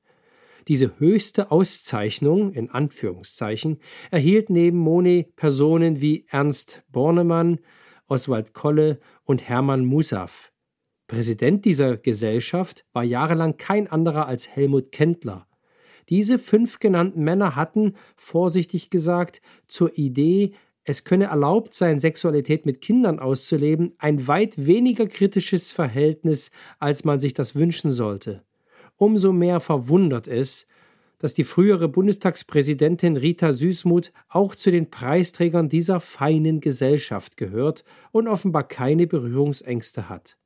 Diese 0.67 0.99
höchste 0.99 1.51
Auszeichnung, 1.51 2.51
in 2.51 2.69
Anführungszeichen, 2.69 3.79
erhielt 4.11 4.49
neben 4.49 4.77
Monet 4.77 5.35
Personen 5.35 6.01
wie 6.01 6.25
Ernst 6.29 6.83
Bornemann, 6.91 7.59
Oswald 8.07 8.53
Kolle 8.53 8.99
und 9.23 9.47
Hermann 9.47 9.85
Musaf. 9.85 10.51
Präsident 11.07 11.65
dieser 11.65 11.97
Gesellschaft 11.97 12.85
war 12.93 13.03
jahrelang 13.03 13.57
kein 13.57 13.87
anderer 13.87 14.27
als 14.27 14.47
Helmut 14.49 14.91
Kendler, 14.91 15.47
diese 16.09 16.37
fünf 16.37 16.79
genannten 16.79 17.23
Männer 17.23 17.55
hatten, 17.55 17.95
vorsichtig 18.15 18.89
gesagt, 18.89 19.41
zur 19.67 19.97
Idee, 19.97 20.53
es 20.83 21.03
könne 21.03 21.25
erlaubt 21.25 21.73
sein, 21.73 21.99
Sexualität 21.99 22.65
mit 22.67 22.81
Kindern 22.81 23.19
auszuleben, 23.19 23.93
ein 23.97 24.27
weit 24.27 24.67
weniger 24.67 25.07
kritisches 25.07 25.71
Verhältnis, 25.71 26.51
als 26.77 27.03
man 27.03 27.19
sich 27.19 27.33
das 27.33 27.55
wünschen 27.55 27.91
sollte. 27.91 28.43
Umso 28.97 29.33
mehr 29.33 29.59
verwundert 29.59 30.27
es, 30.27 30.67
dass 31.17 31.33
die 31.33 31.43
frühere 31.43 31.87
Bundestagspräsidentin 31.87 33.17
Rita 33.17 33.53
Süßmuth 33.53 34.11
auch 34.27 34.55
zu 34.55 34.71
den 34.71 34.89
Preisträgern 34.89 35.69
dieser 35.69 35.99
feinen 35.99 36.59
Gesellschaft 36.59 37.37
gehört 37.37 37.83
und 38.11 38.27
offenbar 38.27 38.67
keine 38.67 39.07
Berührungsängste 39.07 40.09
hat. 40.09 40.37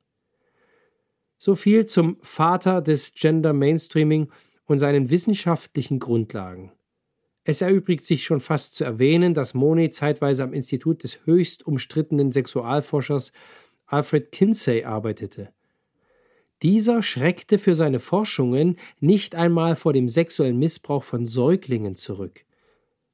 So 1.38 1.54
viel 1.54 1.86
zum 1.86 2.18
Vater 2.20 2.82
des 2.82 3.14
Gender 3.14 3.52
Mainstreaming 3.52 4.30
und 4.66 4.78
seinen 4.78 5.10
wissenschaftlichen 5.10 5.98
Grundlagen. 5.98 6.72
Es 7.44 7.62
erübrigt 7.62 8.04
sich 8.04 8.24
schon 8.24 8.40
fast 8.40 8.76
zu 8.76 8.84
erwähnen, 8.84 9.34
dass 9.34 9.54
Monet 9.54 9.94
zeitweise 9.94 10.44
am 10.44 10.52
Institut 10.52 11.02
des 11.02 11.24
höchst 11.24 11.66
umstrittenen 11.66 12.30
Sexualforschers 12.30 13.32
Alfred 13.86 14.30
Kinsey 14.30 14.84
arbeitete. 14.84 15.48
Dieser 16.62 17.02
schreckte 17.02 17.58
für 17.58 17.74
seine 17.74 18.00
Forschungen 18.00 18.76
nicht 19.00 19.34
einmal 19.34 19.76
vor 19.76 19.92
dem 19.92 20.08
sexuellen 20.08 20.58
Missbrauch 20.58 21.02
von 21.02 21.26
Säuglingen 21.26 21.96
zurück. 21.96 22.44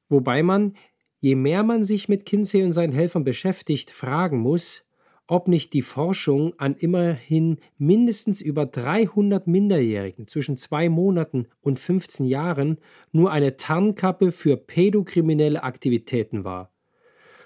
Wobei 0.09 0.43
man, 0.43 0.75
je 1.19 1.35
mehr 1.35 1.63
man 1.63 1.83
sich 1.83 2.09
mit 2.09 2.25
Kinsey 2.25 2.63
und 2.63 2.73
seinen 2.73 2.93
Helfern 2.93 3.23
beschäftigt, 3.23 3.89
fragen 3.91 4.39
muss, 4.39 4.85
ob 5.27 5.47
nicht 5.47 5.73
die 5.73 5.81
Forschung 5.81 6.53
an 6.57 6.75
immerhin 6.75 7.57
mindestens 7.77 8.41
über 8.41 8.65
300 8.65 9.45
Minderjährigen 9.45 10.27
zwischen 10.27 10.57
zwei 10.57 10.89
Monaten 10.89 11.47
und 11.59 11.79
15 11.79 12.25
Jahren 12.25 12.77
nur 13.11 13.31
eine 13.31 13.57
Tarnkappe 13.57 14.31
für 14.31 14.55
pädokriminelle 14.55 15.63
Aktivitäten 15.63 16.43
war. 16.43 16.71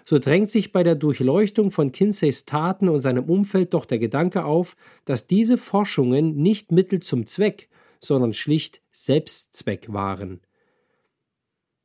So 0.05 0.19
drängt 0.19 0.51
sich 0.51 0.71
bei 0.71 0.83
der 0.83 0.95
Durchleuchtung 0.95 1.71
von 1.71 1.91
Kinseys 1.91 2.45
Taten 2.45 2.89
und 2.89 3.01
seinem 3.01 3.25
Umfeld 3.25 3.73
doch 3.73 3.85
der 3.85 3.99
Gedanke 3.99 4.45
auf, 4.45 4.75
dass 5.05 5.27
diese 5.27 5.57
Forschungen 5.57 6.35
nicht 6.35 6.71
Mittel 6.71 7.01
zum 7.01 7.25
Zweck, 7.27 7.69
sondern 7.99 8.33
schlicht 8.33 8.81
Selbstzweck 8.91 9.93
waren. 9.93 10.41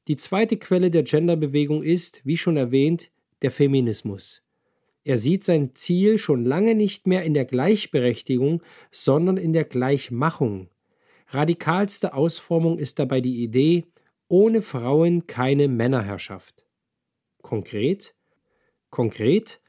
Die 0.09 0.17
zweite 0.17 0.57
Quelle 0.57 0.91
der 0.91 1.03
Genderbewegung 1.03 1.83
ist, 1.83 2.21
wie 2.25 2.37
schon 2.37 2.57
erwähnt, 2.57 3.11
der 3.43 3.51
Feminismus. 3.51 4.43
Er 5.05 5.19
sieht 5.19 5.45
sein 5.45 5.75
Ziel 5.75 6.19
schon 6.19 6.45
lange 6.45 6.75
nicht 6.75 7.07
mehr 7.07 7.23
in 7.23 7.35
der 7.35 7.45
Gleichberechtigung, 7.45 8.63
sondern 8.91 9.37
in 9.37 9.53
der 9.53 9.65
Gleichmachung. 9.65 10.69
Radikalste 11.29 12.15
Ausformung 12.15 12.79
ist 12.79 12.99
dabei 12.99 13.21
die 13.21 13.43
Idee, 13.43 13.85
ohne 14.29 14.63
Frauen 14.63 15.27
keine 15.27 15.69
Männerherrschaft. 15.69 16.66
Konkret? 17.47 18.17
Konkret, 18.91 19.61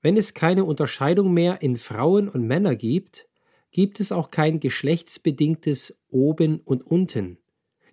wenn 0.00 0.16
es 0.16 0.34
keine 0.34 0.64
Unterscheidung 0.64 1.32
mehr 1.32 1.62
in 1.62 1.76
Frauen 1.76 2.28
und 2.28 2.44
Männer 2.48 2.74
gibt, 2.74 3.28
gibt 3.70 4.00
es 4.00 4.10
auch 4.10 4.32
kein 4.32 4.58
geschlechtsbedingtes 4.58 5.96
Oben 6.10 6.58
und 6.64 6.84
Unten. 6.84 7.38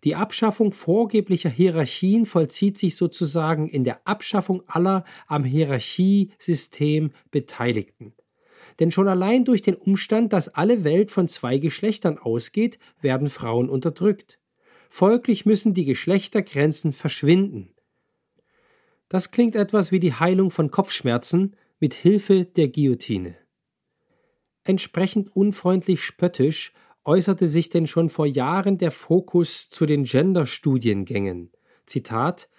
Die 0.04 0.16
Abschaffung 0.16 0.74
vorgeblicher 0.74 1.52
Hierarchien 1.52 2.26
vollzieht 2.26 2.80
sich 2.80 2.96
sozusagen 2.96 3.68
in 3.68 3.84
der 3.84 4.08
Abschaffung 4.08 4.64
aller 4.66 5.06
am 5.28 5.44
Hierarchiesystem 5.44 7.12
Beteiligten. 7.30 8.14
Denn 8.80 8.90
schon 8.90 9.08
allein 9.08 9.46
durch 9.46 9.62
den 9.62 9.76
Umstand, 9.76 10.34
dass 10.34 10.50
alle 10.50 10.84
Welt 10.84 11.12
von 11.12 11.28
zwei 11.28 11.60
Geschlechtern 11.60 12.18
ausgeht, 12.18 12.80
werden 13.00 13.30
Frauen 13.30 13.70
unterdrückt. 13.70 14.40
Folglich 14.90 15.46
müssen 15.46 15.76
die 15.76 15.86
Geschlechtergrenzen 15.86 16.94
verschwinden. 16.94 17.76
Das 19.10 19.32
klingt 19.32 19.56
etwas 19.56 19.92
wie 19.92 20.00
die 20.00 20.14
Heilung 20.14 20.52
von 20.52 20.70
Kopfschmerzen 20.70 21.56
mit 21.80 21.96
Hilfe 21.96 22.46
der 22.46 22.70
Guillotine. 22.70 23.36
Entsprechend 24.64 25.36
unfreundlich 25.36 26.04
spöttisch 26.04 26.74
äußerte 27.04 27.48
sich 27.48 27.70
denn 27.70 27.88
schon 27.88 28.10
vor 28.10 28.28
Jahren 28.28 28.78
der 28.78 28.92
Fokus 28.92 29.70
zu 29.70 29.88
den 29.88 30.04
Gender-Studiengängen. 30.04 31.52
Zitat 31.88 32.50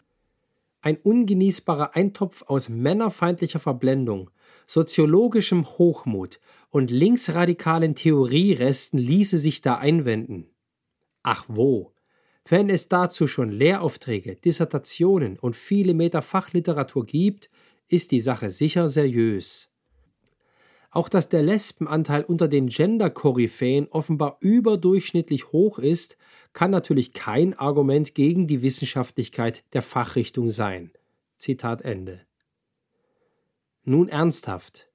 Ein 0.80 0.96
ungenießbarer 0.96 1.94
Eintopf 1.94 2.42
aus 2.48 2.68
männerfeindlicher 2.68 3.60
Verblendung, 3.60 4.30
soziologischem 4.66 5.66
Hochmut 5.66 6.40
und 6.70 6.90
linksradikalen 6.90 7.94
Theorieresten 7.94 8.98
ließe 8.98 9.38
sich 9.38 9.60
da 9.60 9.76
einwenden. 9.76 10.50
Ach 11.22 11.44
wo, 11.46 11.92
wenn 12.50 12.68
es 12.68 12.88
dazu 12.88 13.26
schon 13.26 13.50
Lehraufträge, 13.50 14.34
Dissertationen 14.34 15.38
und 15.38 15.54
viele 15.54 15.94
Meter 15.94 16.20
Fachliteratur 16.20 17.06
gibt, 17.06 17.48
ist 17.86 18.10
die 18.10 18.20
Sache 18.20 18.50
sicher 18.50 18.88
seriös. 18.88 19.70
Auch 20.90 21.08
dass 21.08 21.28
der 21.28 21.42
Lesbenanteil 21.42 22.24
unter 22.24 22.48
den 22.48 22.66
Gender-Koryphäen 22.66 23.86
offenbar 23.88 24.38
überdurchschnittlich 24.40 25.52
hoch 25.52 25.78
ist, 25.78 26.16
kann 26.52 26.72
natürlich 26.72 27.12
kein 27.12 27.54
Argument 27.54 28.16
gegen 28.16 28.48
die 28.48 28.62
Wissenschaftlichkeit 28.62 29.62
der 29.72 29.82
Fachrichtung 29.82 30.50
sein. 30.50 30.90
Zitat 31.36 31.82
Ende. 31.82 32.20
Nun 33.84 34.08
ernsthaft. 34.08 34.88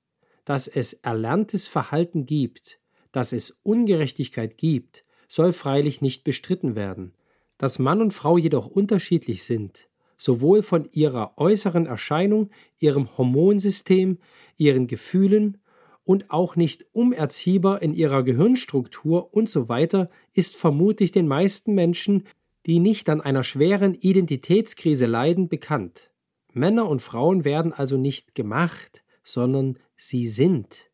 Dass 0.43 0.67
es 0.67 0.93
erlerntes 0.93 1.69
Verhalten 1.69 2.25
gibt, 2.25 2.79
dass 3.13 3.31
es 3.31 3.57
Ungerechtigkeit 3.63 4.57
gibt, 4.57 5.05
soll 5.27 5.53
freilich 5.53 6.01
nicht 6.01 6.23
bestritten 6.23 6.75
werden. 6.75 7.13
Dass 7.57 7.79
Mann 7.79 8.01
und 8.01 8.11
Frau 8.11 8.37
jedoch 8.37 8.67
unterschiedlich 8.67 9.43
sind, 9.43 9.89
sowohl 10.17 10.63
von 10.63 10.89
ihrer 10.91 11.37
äußeren 11.37 11.85
Erscheinung, 11.85 12.49
ihrem 12.79 13.17
Hormonsystem, 13.17 14.17
ihren 14.57 14.87
Gefühlen 14.87 15.57
und 16.03 16.31
auch 16.31 16.55
nicht 16.55 16.85
umerziehbar 16.93 17.81
in 17.81 17.93
ihrer 17.93 18.23
Gehirnstruktur 18.23 19.33
und 19.33 19.49
so 19.49 19.69
weiter, 19.69 20.09
ist 20.33 20.55
vermutlich 20.55 21.11
den 21.11 21.27
meisten 21.27 21.73
Menschen, 21.73 22.23
die 22.65 22.79
nicht 22.79 23.09
an 23.09 23.21
einer 23.21 23.43
schweren 23.43 23.93
Identitätskrise 23.93 25.05
leiden, 25.05 25.49
bekannt. 25.49 26.11
Männer 26.53 26.87
und 26.87 27.01
Frauen 27.01 27.43
werden 27.45 27.73
also 27.73 27.97
nicht 27.97 28.33
gemacht, 28.33 29.03
sondern 29.23 29.77
sie 29.97 30.27
sind. 30.27 30.89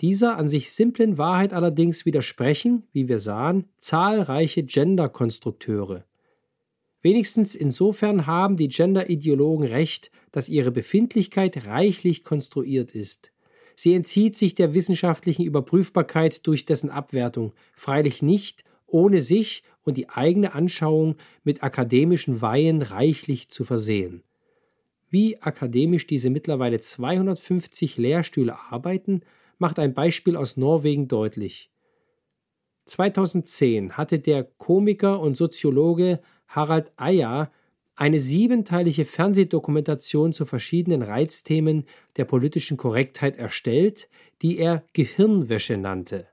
Dieser 0.00 0.36
an 0.36 0.48
sich 0.48 0.72
simplen 0.72 1.18
Wahrheit 1.18 1.52
allerdings 1.52 2.04
widersprechen, 2.04 2.84
wie 2.92 3.08
wir 3.08 3.18
sahen, 3.18 3.66
zahlreiche 3.78 4.64
Gender-Konstrukteure. 4.64 6.04
Wenigstens 7.00 7.54
insofern 7.54 8.26
haben 8.26 8.56
die 8.56 8.68
Gender-Ideologen 8.68 9.66
recht, 9.66 10.10
dass 10.32 10.48
ihre 10.48 10.72
Befindlichkeit 10.72 11.66
reichlich 11.66 12.24
konstruiert 12.24 12.94
ist. 12.94 13.30
Sie 13.76 13.94
entzieht 13.94 14.36
sich 14.36 14.54
der 14.54 14.74
wissenschaftlichen 14.74 15.44
Überprüfbarkeit 15.44 16.46
durch 16.46 16.64
dessen 16.64 16.90
Abwertung, 16.90 17.52
freilich 17.74 18.22
nicht, 18.22 18.64
ohne 18.86 19.20
sich 19.20 19.64
und 19.82 19.96
die 19.96 20.08
eigene 20.08 20.54
Anschauung 20.54 21.16
mit 21.44 21.62
akademischen 21.62 22.40
Weihen 22.40 22.82
reichlich 22.82 23.48
zu 23.48 23.64
versehen. 23.64 24.22
Wie 25.10 25.40
akademisch 25.42 26.06
diese 26.06 26.30
mittlerweile 26.30 26.80
250 26.80 27.98
Lehrstühle 27.98 28.56
arbeiten, 28.70 29.22
macht 29.58 29.78
ein 29.78 29.94
Beispiel 29.94 30.36
aus 30.36 30.56
Norwegen 30.56 31.08
deutlich. 31.08 31.70
2010 32.86 33.96
hatte 33.96 34.18
der 34.18 34.44
Komiker 34.44 35.20
und 35.20 35.34
Soziologe 35.34 36.20
Harald 36.48 36.92
Eyer 36.96 37.50
eine 37.96 38.18
siebenteilige 38.18 39.04
Fernsehdokumentation 39.04 40.32
zu 40.32 40.46
verschiedenen 40.46 41.02
Reizthemen 41.02 41.84
der 42.16 42.24
politischen 42.24 42.76
Korrektheit 42.76 43.36
erstellt, 43.36 44.08
die 44.42 44.58
er 44.58 44.84
Gehirnwäsche 44.92 45.76
nannte. 45.76 46.26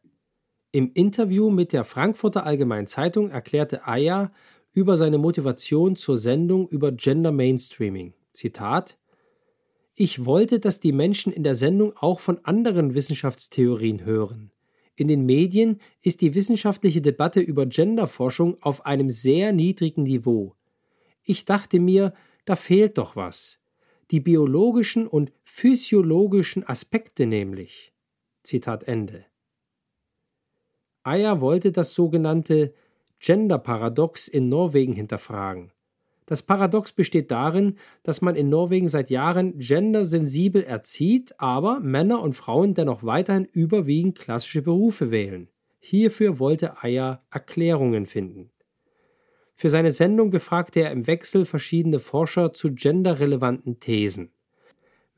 Im 0.72 0.92
Interview 0.94 1.50
mit 1.50 1.74
der 1.74 1.84
Frankfurter 1.84 2.46
Allgemeinen 2.46 2.88
Zeitung 2.88 3.30
erklärte 3.30 3.88
Eyer 3.88 4.32
über 4.74 4.98
seine 4.98 5.18
Motivation 5.18 5.96
zur 5.96 6.18
Sendung 6.18 6.68
über 6.68 6.92
Gender 6.92 7.32
Mainstreaming. 7.32 8.14
Zitat 8.34 8.98
Ich 10.04 10.26
wollte, 10.26 10.60
dass 10.60 10.80
die 10.80 10.94
Menschen 10.94 11.32
in 11.32 11.44
der 11.44 11.54
Sendung 11.54 11.96
auch 11.96 12.20
von 12.20 12.44
anderen 12.44 12.96
Wissenschaftstheorien 12.96 14.04
hören. 14.04 14.52
In 14.96 15.08
den 15.08 15.28
Medien 15.28 15.80
ist 16.02 16.22
die 16.22 16.34
wissenschaftliche 16.34 17.02
Debatte 17.02 17.40
über 17.40 17.68
Genderforschung 17.68 18.58
auf 18.64 18.88
einem 18.88 19.12
sehr 19.12 19.54
niedrigen 19.54 20.02
Niveau. 20.02 20.56
Ich 21.22 21.46
dachte 21.46 21.80
mir, 21.80 22.16
da 22.46 22.56
fehlt 22.56 22.98
doch 22.98 23.16
was. 23.16 23.60
Die 24.10 24.20
biologischen 24.20 25.06
und 25.06 25.32
physiologischen 25.44 26.68
Aspekte 26.68 27.28
nämlich. 27.28 27.94
Zitat 28.42 28.86
Ende. 28.86 29.28
Ayer 31.04 31.42
wollte 31.42 31.72
das 31.72 31.94
sogenannte 31.94 32.74
Gender-Paradox 33.20 34.30
in 34.30 34.50
Norwegen 34.50 34.94
hinterfragen. 34.94 35.72
Das 36.32 36.44
Paradox 36.44 36.94
besteht 36.94 37.30
darin, 37.30 37.76
dass 38.04 38.22
man 38.22 38.38
in 38.38 38.48
Norwegen 38.48 38.88
seit 38.88 39.10
Jahren 39.10 39.60
gendersensibel 39.60 40.64
erzieht, 40.64 41.34
aber 41.40 41.82
Männer 41.82 42.22
und 42.22 42.32
Frauen 42.32 42.74
dennoch 42.74 43.04
weiterhin 43.04 43.50
überwiegend 43.52 44.18
klassische 44.18 44.62
Berufe 44.62 45.12
wählen. 45.12 45.50
Hierfür 45.82 46.40
wollte 46.40 46.82
Ayer 46.84 47.22
Erklärungen 47.32 48.06
finden. 48.06 48.50
Für 49.56 49.68
seine 49.68 49.92
Sendung 49.92 50.30
befragte 50.30 50.80
er 50.80 50.92
im 50.92 51.06
Wechsel 51.06 51.44
verschiedene 51.44 52.00
Forscher 52.00 52.54
zu 52.54 52.74
genderrelevanten 52.74 53.82
Thesen. 53.82 54.32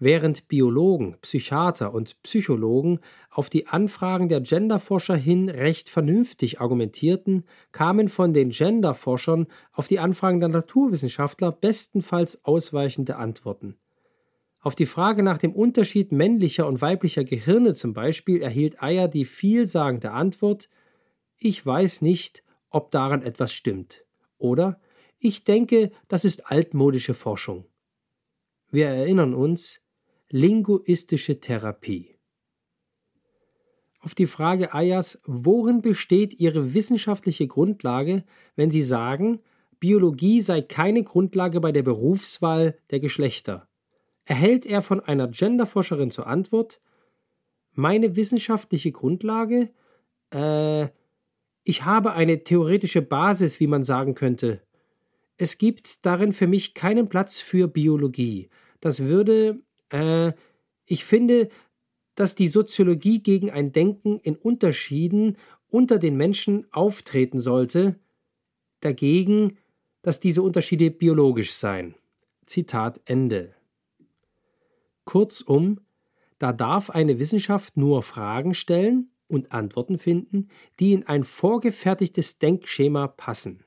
Während 0.05 0.49
Biologen, 0.49 1.15
Psychiater 1.21 1.93
und 1.93 2.21
Psychologen 2.23 2.99
auf 3.29 3.49
die 3.49 3.67
Anfragen 3.67 4.27
der 4.27 4.41
Genderforscher 4.41 5.15
hin 5.15 5.47
recht 5.47 5.89
vernünftig 5.89 6.59
argumentierten, 6.59 7.45
kamen 7.71 8.09
von 8.09 8.33
den 8.33 8.49
Genderforschern 8.49 9.47
auf 9.71 9.87
die 9.87 9.99
Anfragen 9.99 10.41
der 10.41 10.49
Naturwissenschaftler 10.49 11.53
bestenfalls 11.53 12.43
ausweichende 12.43 13.15
Antworten. 13.15 13.77
Auf 14.59 14.75
die 14.75 14.87
Frage 14.87 15.23
nach 15.23 15.37
dem 15.37 15.53
Unterschied 15.53 16.11
männlicher 16.11 16.67
und 16.67 16.81
weiblicher 16.81 17.23
Gehirne 17.23 17.73
zum 17.73 17.93
Beispiel 17.93 18.41
erhielt 18.41 18.83
Eyer 18.83 19.07
die 19.07 19.23
vielsagende 19.23 20.11
Antwort 20.11 20.67
Ich 21.37 21.65
weiß 21.65 22.01
nicht, 22.01 22.43
ob 22.69 22.91
daran 22.91 23.21
etwas 23.21 23.53
stimmt. 23.53 24.03
Oder 24.37 24.81
Ich 25.17 25.45
denke, 25.45 25.91
das 26.09 26.25
ist 26.25 26.51
altmodische 26.51 27.13
Forschung. 27.13 27.63
Wir 28.69 28.87
erinnern 28.87 29.33
uns, 29.33 29.82
Linguistische 30.35 31.39
Therapie. 31.39 32.15
Auf 33.99 34.15
die 34.15 34.25
Frage 34.25 34.73
Ayers, 34.73 35.21
worin 35.27 35.83
besteht 35.83 36.39
Ihre 36.39 36.73
wissenschaftliche 36.73 37.45
Grundlage, 37.45 38.23
wenn 38.55 38.71
Sie 38.71 38.81
sagen, 38.81 39.41
Biologie 39.79 40.41
sei 40.41 40.63
keine 40.63 41.03
Grundlage 41.03 41.61
bei 41.61 41.71
der 41.71 41.83
Berufswahl 41.83 42.79
der 42.89 42.99
Geschlechter, 42.99 43.67
erhält 44.25 44.65
er 44.65 44.81
von 44.81 45.01
einer 45.01 45.27
Genderforscherin 45.27 46.09
zur 46.09 46.25
Antwort, 46.25 46.81
meine 47.73 48.15
wissenschaftliche 48.15 48.91
Grundlage? 48.91 49.69
Äh, 50.31 50.87
ich 51.63 51.85
habe 51.85 52.13
eine 52.13 52.43
theoretische 52.43 53.03
Basis, 53.03 53.59
wie 53.59 53.67
man 53.67 53.83
sagen 53.83 54.15
könnte. 54.15 54.63
Es 55.37 55.59
gibt 55.59 56.07
darin 56.07 56.33
für 56.33 56.47
mich 56.47 56.73
keinen 56.73 57.07
Platz 57.07 57.39
für 57.39 57.67
Biologie. 57.67 58.49
Das 58.79 59.03
würde 59.03 59.61
äh, 59.93 60.33
ich 60.85 61.05
finde, 61.05 61.49
dass 62.15 62.35
die 62.35 62.47
Soziologie 62.47 63.21
gegen 63.21 63.49
ein 63.49 63.71
Denken 63.71 64.19
in 64.19 64.35
Unterschieden 64.35 65.37
unter 65.69 65.97
den 65.97 66.17
Menschen 66.17 66.67
auftreten 66.71 67.39
sollte, 67.39 67.99
dagegen, 68.81 69.57
dass 70.01 70.19
diese 70.19 70.41
Unterschiede 70.41 70.91
biologisch 70.91 71.53
seien. 71.53 71.95
Zitat 72.45 73.01
Ende. 73.05 73.55
Kurzum, 75.05 75.79
da 76.37 76.53
darf 76.53 76.89
eine 76.89 77.19
Wissenschaft 77.19 77.77
nur 77.77 78.03
Fragen 78.03 78.53
stellen 78.53 79.09
und 79.27 79.51
Antworten 79.51 79.97
finden, 79.97 80.49
die 80.79 80.93
in 80.93 81.07
ein 81.07 81.23
vorgefertigtes 81.23 82.37
Denkschema 82.37 83.07
passen. 83.07 83.63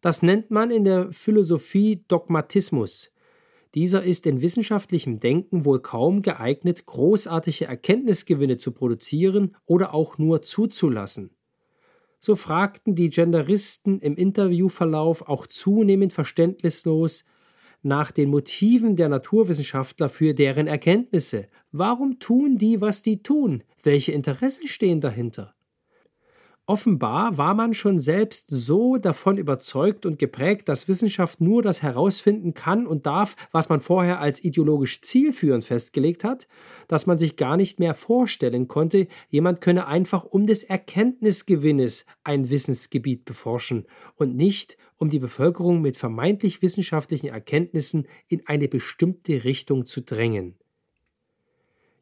Das 0.00 0.22
nennt 0.22 0.50
man 0.50 0.70
in 0.70 0.84
der 0.84 1.12
Philosophie 1.12 2.02
Dogmatismus, 2.08 3.12
dieser 3.74 4.02
ist 4.02 4.26
in 4.26 4.42
wissenschaftlichem 4.42 5.20
Denken 5.20 5.64
wohl 5.64 5.80
kaum 5.80 6.22
geeignet, 6.22 6.86
großartige 6.86 7.66
Erkenntnisgewinne 7.66 8.56
zu 8.56 8.72
produzieren 8.72 9.56
oder 9.66 9.94
auch 9.94 10.18
nur 10.18 10.42
zuzulassen. 10.42 11.30
So 12.18 12.36
fragten 12.36 12.94
die 12.94 13.08
Genderisten 13.08 14.00
im 14.00 14.16
Interviewverlauf 14.16 15.28
auch 15.28 15.46
zunehmend 15.46 16.12
verständnislos 16.12 17.24
nach 17.82 18.10
den 18.10 18.28
Motiven 18.28 18.96
der 18.96 19.08
Naturwissenschaftler 19.08 20.08
für 20.08 20.34
deren 20.34 20.66
Erkenntnisse. 20.66 21.46
Warum 21.72 22.18
tun 22.18 22.58
die, 22.58 22.80
was 22.80 23.02
die 23.02 23.22
tun? 23.22 23.62
Welche 23.82 24.12
Interessen 24.12 24.66
stehen 24.66 25.00
dahinter? 25.00 25.54
Offenbar 26.70 27.36
war 27.36 27.54
man 27.54 27.74
schon 27.74 27.98
selbst 27.98 28.46
so 28.48 28.96
davon 28.96 29.38
überzeugt 29.38 30.06
und 30.06 30.20
geprägt, 30.20 30.68
dass 30.68 30.86
Wissenschaft 30.86 31.40
nur 31.40 31.62
das 31.62 31.82
herausfinden 31.82 32.54
kann 32.54 32.86
und 32.86 33.06
darf, 33.06 33.34
was 33.50 33.68
man 33.68 33.80
vorher 33.80 34.20
als 34.20 34.44
ideologisch 34.44 35.00
zielführend 35.00 35.64
festgelegt 35.64 36.22
hat, 36.22 36.46
dass 36.86 37.06
man 37.06 37.18
sich 37.18 37.34
gar 37.34 37.56
nicht 37.56 37.80
mehr 37.80 37.92
vorstellen 37.92 38.68
konnte, 38.68 39.08
jemand 39.30 39.60
könne 39.60 39.88
einfach 39.88 40.24
um 40.24 40.46
des 40.46 40.62
Erkenntnisgewinnes 40.62 42.06
ein 42.22 42.50
Wissensgebiet 42.50 43.24
beforschen 43.24 43.88
und 44.14 44.36
nicht 44.36 44.76
um 44.96 45.08
die 45.08 45.18
Bevölkerung 45.18 45.80
mit 45.80 45.96
vermeintlich 45.96 46.62
wissenschaftlichen 46.62 47.30
Erkenntnissen 47.30 48.06
in 48.28 48.46
eine 48.46 48.68
bestimmte 48.68 49.42
Richtung 49.42 49.86
zu 49.86 50.02
drängen. 50.02 50.54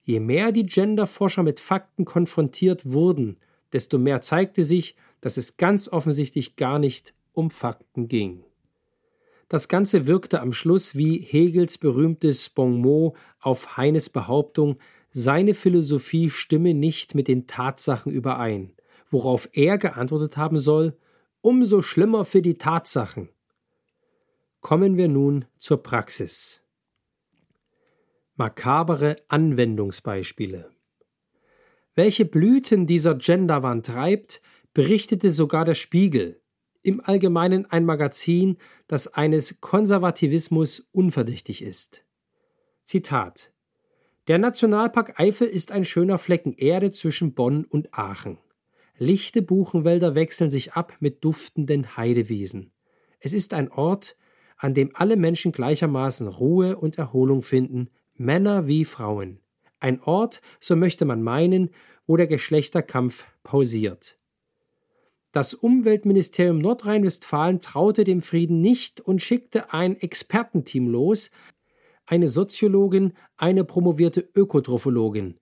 Je 0.03 0.21
mehr 0.21 0.53
die 0.53 0.67
Genderforscher 0.67 1.43
mit 1.43 1.59
Fakten 1.59 2.05
konfrontiert 2.05 2.93
wurden, 2.93 3.39
desto 3.73 3.99
mehr 3.99 4.21
zeigte 4.21 4.65
sich, 4.65 4.97
dass 5.21 5.37
es 5.37 5.57
ganz 5.57 5.89
offensichtlich 5.89 6.57
gar 6.57 6.79
nicht 6.79 7.15
um 7.33 7.51
Fakten 7.51 8.09
ging. 8.09 8.45
Das 9.49 9.69
Ganze 9.69 10.07
wirkte 10.07 10.41
am 10.41 10.53
Schluss 10.53 10.95
wie 10.95 11.19
Hegels 11.19 11.79
berühmtes 11.79 12.51
Bon 12.51 12.81
mot 12.81 13.17
auf 13.41 13.77
Heines 13.77 14.11
Behauptung, 14.11 14.79
seine 15.11 15.55
Philosophie 15.55 16.29
stimme 16.29 16.75
nicht 16.75 17.15
mit 17.15 17.29
den 17.29 17.47
Tatsachen 17.47 18.13
überein, 18.13 18.75
worauf 19.11 19.49
er 19.53 19.79
geantwortet 19.79 20.37
haben 20.37 20.59
soll, 20.59 20.99
umso 21.41 21.81
schlimmer 21.81 22.27
für 22.27 22.43
die 22.43 22.59
Tatsachen. 22.59 23.31
Kommen 24.61 24.97
wir 24.97 25.09
nun 25.09 25.47
zur 25.57 25.83
Praxis. 25.83 26.63
Makabere 28.37 29.17
Anwendungsbeispiele. 29.29 30.71
Welche 31.99 32.25
Blüten 32.25 32.87
dieser 32.87 33.17
Genderwand 33.17 33.87
treibt, 33.87 34.41
berichtete 34.73 35.33
sogar 35.33 35.65
der 35.65 35.75
Spiegel, 35.75 36.41
im 36.81 37.01
Allgemeinen 37.01 37.67
ein 37.67 37.85
Magazin, 37.85 38.57
das 38.87 39.09
eines 39.15 39.61
Konservativismus 39.61 40.89
unverdächtig 40.93 41.61
ist. 41.61 42.05
Zitat 42.85 43.53
Der 44.29 44.39
Nationalpark 44.39 45.19
Eifel 45.19 45.49
ist 45.49 45.73
ein 45.73 45.85
schöner 45.85 46.19
Flecken 46.19 46.53
Erde 46.53 46.93
zwischen 46.93 47.35
Bonn 47.35 47.65
und 47.65 47.93
Aachen. 47.93 48.39
Lichte 48.97 49.43
Buchenwälder 49.43 50.15
wechseln 50.15 50.51
sich 50.51 50.75
ab 50.75 50.97
mit 51.01 51.25
duftenden 51.25 51.97
Heidewiesen. 51.97 52.71
Es 53.19 53.33
ist 53.33 53.53
ein 53.55 53.73
Ort, 53.73 54.17
an 54.57 54.73
dem 54.73 54.93
alle 54.95 55.17
Menschen 55.17 55.51
gleichermaßen 55.51 56.29
Ruhe 56.29 56.77
und 56.77 56.97
Erholung 56.97 57.43
finden, 57.43 57.91
Männer 58.15 58.69
wie 58.69 58.85
Frauen. 58.85 59.41
Ein 59.81 60.03
Ort, 60.03 60.41
so 60.61 60.77
möchte 60.77 61.05
man 61.05 61.23
meinen, 61.23 61.71
wo 62.07 62.17
der 62.17 62.27
Geschlechterkampf 62.27 63.27
pausiert. 63.43 64.19
Das 65.33 65.55
Umweltministerium 65.55 66.59
Nordrhein-Westfalen 66.59 67.61
traute 67.61 68.05
dem 68.05 68.23
Frieden 68.23 68.61
nicht 68.61 69.01
und 69.01 69.21
schickte 69.21 69.73
ein 69.73 70.01
Expertenteam 70.01 70.89
los, 70.89 71.31
eine 72.07 72.29
Soziologin, 72.29 73.13
eine 73.37 73.65
promovierte 73.65 74.27
Ökotrophologin. 74.35 75.39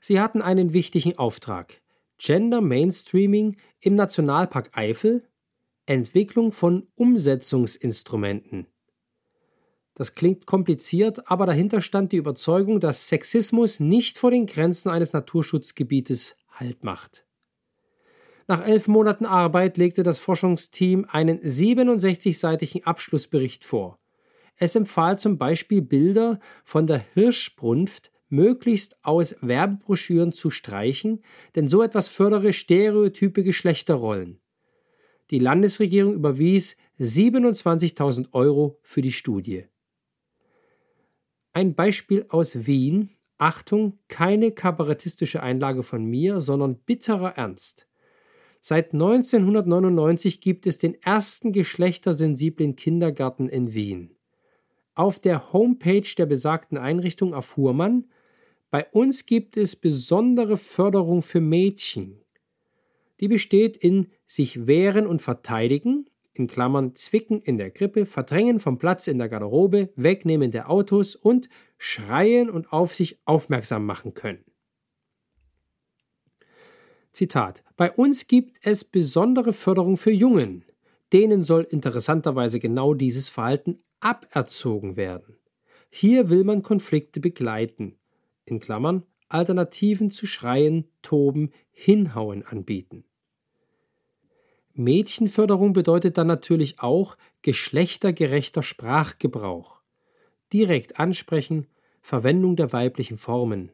Sie 0.00 0.20
hatten 0.20 0.42
einen 0.42 0.72
wichtigen 0.72 1.16
Auftrag. 1.16 1.80
Gender 2.18 2.60
Mainstreaming 2.60 3.56
im 3.80 3.94
Nationalpark 3.94 4.70
Eifel, 4.72 5.22
Entwicklung 5.86 6.50
von 6.50 6.88
Umsetzungsinstrumenten. 6.96 8.66
Das 9.98 10.14
klingt 10.14 10.46
kompliziert, 10.46 11.28
aber 11.28 11.44
dahinter 11.44 11.80
stand 11.80 12.12
die 12.12 12.18
Überzeugung, 12.18 12.78
dass 12.78 13.08
Sexismus 13.08 13.80
nicht 13.80 14.16
vor 14.16 14.30
den 14.30 14.46
Grenzen 14.46 14.90
eines 14.90 15.12
Naturschutzgebietes 15.12 16.36
Halt 16.52 16.84
macht. 16.84 17.26
Nach 18.46 18.64
elf 18.64 18.86
Monaten 18.86 19.26
Arbeit 19.26 19.76
legte 19.76 20.04
das 20.04 20.20
Forschungsteam 20.20 21.04
einen 21.10 21.40
67-seitigen 21.40 22.84
Abschlussbericht 22.84 23.64
vor. 23.64 23.98
Es 24.56 24.76
empfahl 24.76 25.18
zum 25.18 25.36
Beispiel 25.36 25.82
Bilder 25.82 26.38
von 26.64 26.86
der 26.86 27.04
Hirschbrunft 27.14 28.12
möglichst 28.28 29.04
aus 29.04 29.34
Werbebroschüren 29.40 30.30
zu 30.30 30.50
streichen, 30.50 31.24
denn 31.56 31.66
so 31.66 31.82
etwas 31.82 32.08
fördere 32.08 32.52
stereotype 32.52 33.42
Geschlechterrollen. 33.42 34.38
Die 35.32 35.40
Landesregierung 35.40 36.14
überwies 36.14 36.76
27.000 37.00 38.28
Euro 38.32 38.78
für 38.82 39.02
die 39.02 39.12
Studie. 39.12 39.66
Ein 41.58 41.74
Beispiel 41.74 42.24
aus 42.28 42.68
Wien. 42.68 43.10
Achtung, 43.36 43.98
keine 44.06 44.52
kabarettistische 44.52 45.42
Einlage 45.42 45.82
von 45.82 46.04
mir, 46.04 46.40
sondern 46.40 46.76
bitterer 46.76 47.36
Ernst. 47.36 47.88
Seit 48.60 48.92
1999 48.92 50.40
gibt 50.40 50.68
es 50.68 50.78
den 50.78 50.94
ersten 51.02 51.50
geschlechtersensiblen 51.50 52.76
Kindergarten 52.76 53.48
in 53.48 53.74
Wien. 53.74 54.14
Auf 54.94 55.18
der 55.18 55.52
Homepage 55.52 56.08
der 56.16 56.26
besagten 56.26 56.78
Einrichtung 56.78 57.32
erfuhr 57.32 57.72
man, 57.72 58.04
bei 58.70 58.86
uns 58.92 59.26
gibt 59.26 59.56
es 59.56 59.74
besondere 59.74 60.56
Förderung 60.56 61.22
für 61.22 61.40
Mädchen. 61.40 62.20
Die 63.18 63.26
besteht 63.26 63.76
in 63.76 64.12
sich 64.26 64.68
wehren 64.68 65.08
und 65.08 65.22
verteidigen, 65.22 66.08
in 66.38 66.46
Klammern 66.46 66.94
Zwicken 66.94 67.40
in 67.40 67.58
der 67.58 67.70
Krippe, 67.70 68.06
Verdrängen 68.06 68.60
vom 68.60 68.78
Platz 68.78 69.06
in 69.06 69.18
der 69.18 69.28
Garderobe, 69.28 69.90
Wegnehmen 69.96 70.50
der 70.50 70.70
Autos 70.70 71.16
und 71.16 71.48
Schreien 71.76 72.50
und 72.50 72.72
auf 72.72 72.94
sich 72.94 73.20
aufmerksam 73.24 73.84
machen 73.84 74.14
können. 74.14 74.44
Zitat: 77.12 77.64
Bei 77.76 77.90
uns 77.90 78.26
gibt 78.26 78.58
es 78.62 78.84
besondere 78.84 79.52
Förderung 79.52 79.96
für 79.96 80.12
Jungen. 80.12 80.64
Denen 81.12 81.42
soll 81.42 81.66
interessanterweise 81.68 82.60
genau 82.60 82.94
dieses 82.94 83.28
Verhalten 83.28 83.82
aberzogen 84.00 84.96
werden. 84.96 85.38
Hier 85.90 86.28
will 86.28 86.44
man 86.44 86.62
Konflikte 86.62 87.20
begleiten. 87.20 87.98
In 88.44 88.60
Klammern 88.60 89.04
Alternativen 89.28 90.10
zu 90.10 90.26
Schreien, 90.26 90.88
Toben, 91.02 91.50
Hinhauen 91.70 92.42
anbieten. 92.42 93.04
Mädchenförderung 94.78 95.72
bedeutet 95.72 96.18
dann 96.18 96.26
natürlich 96.26 96.80
auch 96.80 97.16
geschlechtergerechter 97.42 98.62
Sprachgebrauch. 98.62 99.80
Direkt 100.52 100.98
ansprechen, 100.98 101.66
Verwendung 102.00 102.56
der 102.56 102.72
weiblichen 102.72 103.18
Formen 103.18 103.72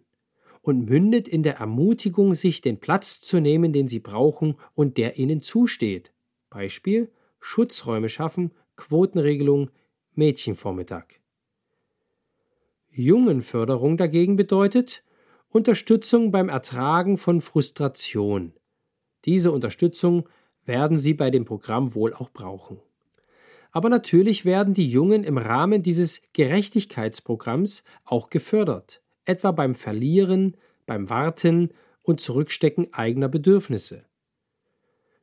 und 0.63 0.89
mündet 0.89 1.29
in 1.29 1.43
der 1.43 1.59
Ermutigung, 1.59 2.35
sich 2.35 2.63
den 2.63 2.81
Platz 2.81 3.21
zu 3.21 3.39
nehmen, 3.39 3.73
den 3.73 3.87
sie 3.87 4.01
brauchen 4.01 4.57
und 4.75 4.97
der 4.97 5.19
ihnen 5.19 5.43
zusteht. 5.43 6.13
Beispiel 6.49 7.13
Schutzräume 7.39 8.09
schaffen, 8.09 8.53
Quotenregelung, 8.77 9.71
Mädchenvormittag. 10.15 11.05
Jungenförderung 12.89 13.99
dagegen 13.99 14.37
bedeutet 14.37 15.05
Unterstützung 15.49 16.33
beim 16.33 16.49
Ertragen 16.49 17.19
von 17.19 17.41
Frustration. 17.43 18.55
Diese 19.27 19.53
Unterstützung 19.53 20.29
werden 20.67 20.99
sie 20.99 21.15
bei 21.15 21.31
dem 21.31 21.45
Programm 21.45 21.95
wohl 21.95 22.15
auch 22.15 22.31
brauchen. 22.31 22.79
Aber 23.73 23.89
natürlich 23.89 24.45
werden 24.45 24.73
die 24.73 24.89
Jungen 24.89 25.25
im 25.25 25.37
Rahmen 25.37 25.83
dieses 25.83 26.23
Gerechtigkeitsprogramms 26.33 27.83
auch 28.05 28.31
gefördert, 28.31 29.03
etwa 29.25 29.51
beim 29.51 29.75
Verlieren, 29.75 30.57
beim 30.87 31.11
Warten 31.11 31.71
und 32.03 32.21
Zurückstecken 32.21 32.93
eigener 32.93 33.29
Bedürfnisse. 33.29 34.05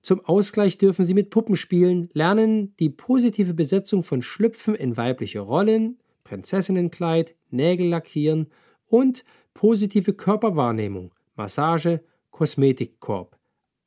Zum 0.01 0.19
Ausgleich 0.25 0.77
dürfen 0.77 1.05
sie 1.05 1.13
mit 1.13 1.29
Puppen 1.29 1.55
spielen, 1.55 2.09
lernen 2.13 2.75
die 2.77 2.89
positive 2.89 3.53
Besetzung 3.53 4.03
von 4.03 4.21
Schlüpfen 4.21 4.75
in 4.75 4.97
weibliche 4.97 5.39
Rollen, 5.39 5.99
Prinzessinnenkleid, 6.23 7.35
Nägel 7.51 7.87
lackieren 7.87 8.47
und 8.87 9.23
positive 9.53 10.13
Körperwahrnehmung, 10.13 11.13
Massage, 11.35 12.01
Kosmetikkorb 12.31 13.37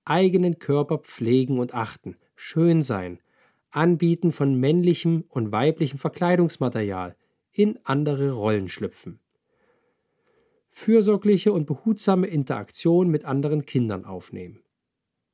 eigenen 0.05 0.59
Körper 0.59 0.99
pflegen 0.99 1.59
und 1.59 1.75
achten, 1.75 2.17
schön 2.37 2.83
sein, 2.83 3.21
Anbieten 3.71 4.31
von 4.31 4.55
männlichem 4.55 5.25
und 5.29 5.51
weiblichem 5.51 5.99
Verkleidungsmaterial, 5.99 7.17
in 7.53 7.79
andere 7.85 8.33
Rollen 8.33 8.69
schlüpfen. 8.69 9.19
Fürsorgliche 10.71 11.53
und 11.53 11.67
behutsame 11.67 12.27
Interaktion 12.27 13.09
mit 13.09 13.25
anderen 13.25 13.65
Kindern 13.65 14.05
aufnehmen. 14.05 14.61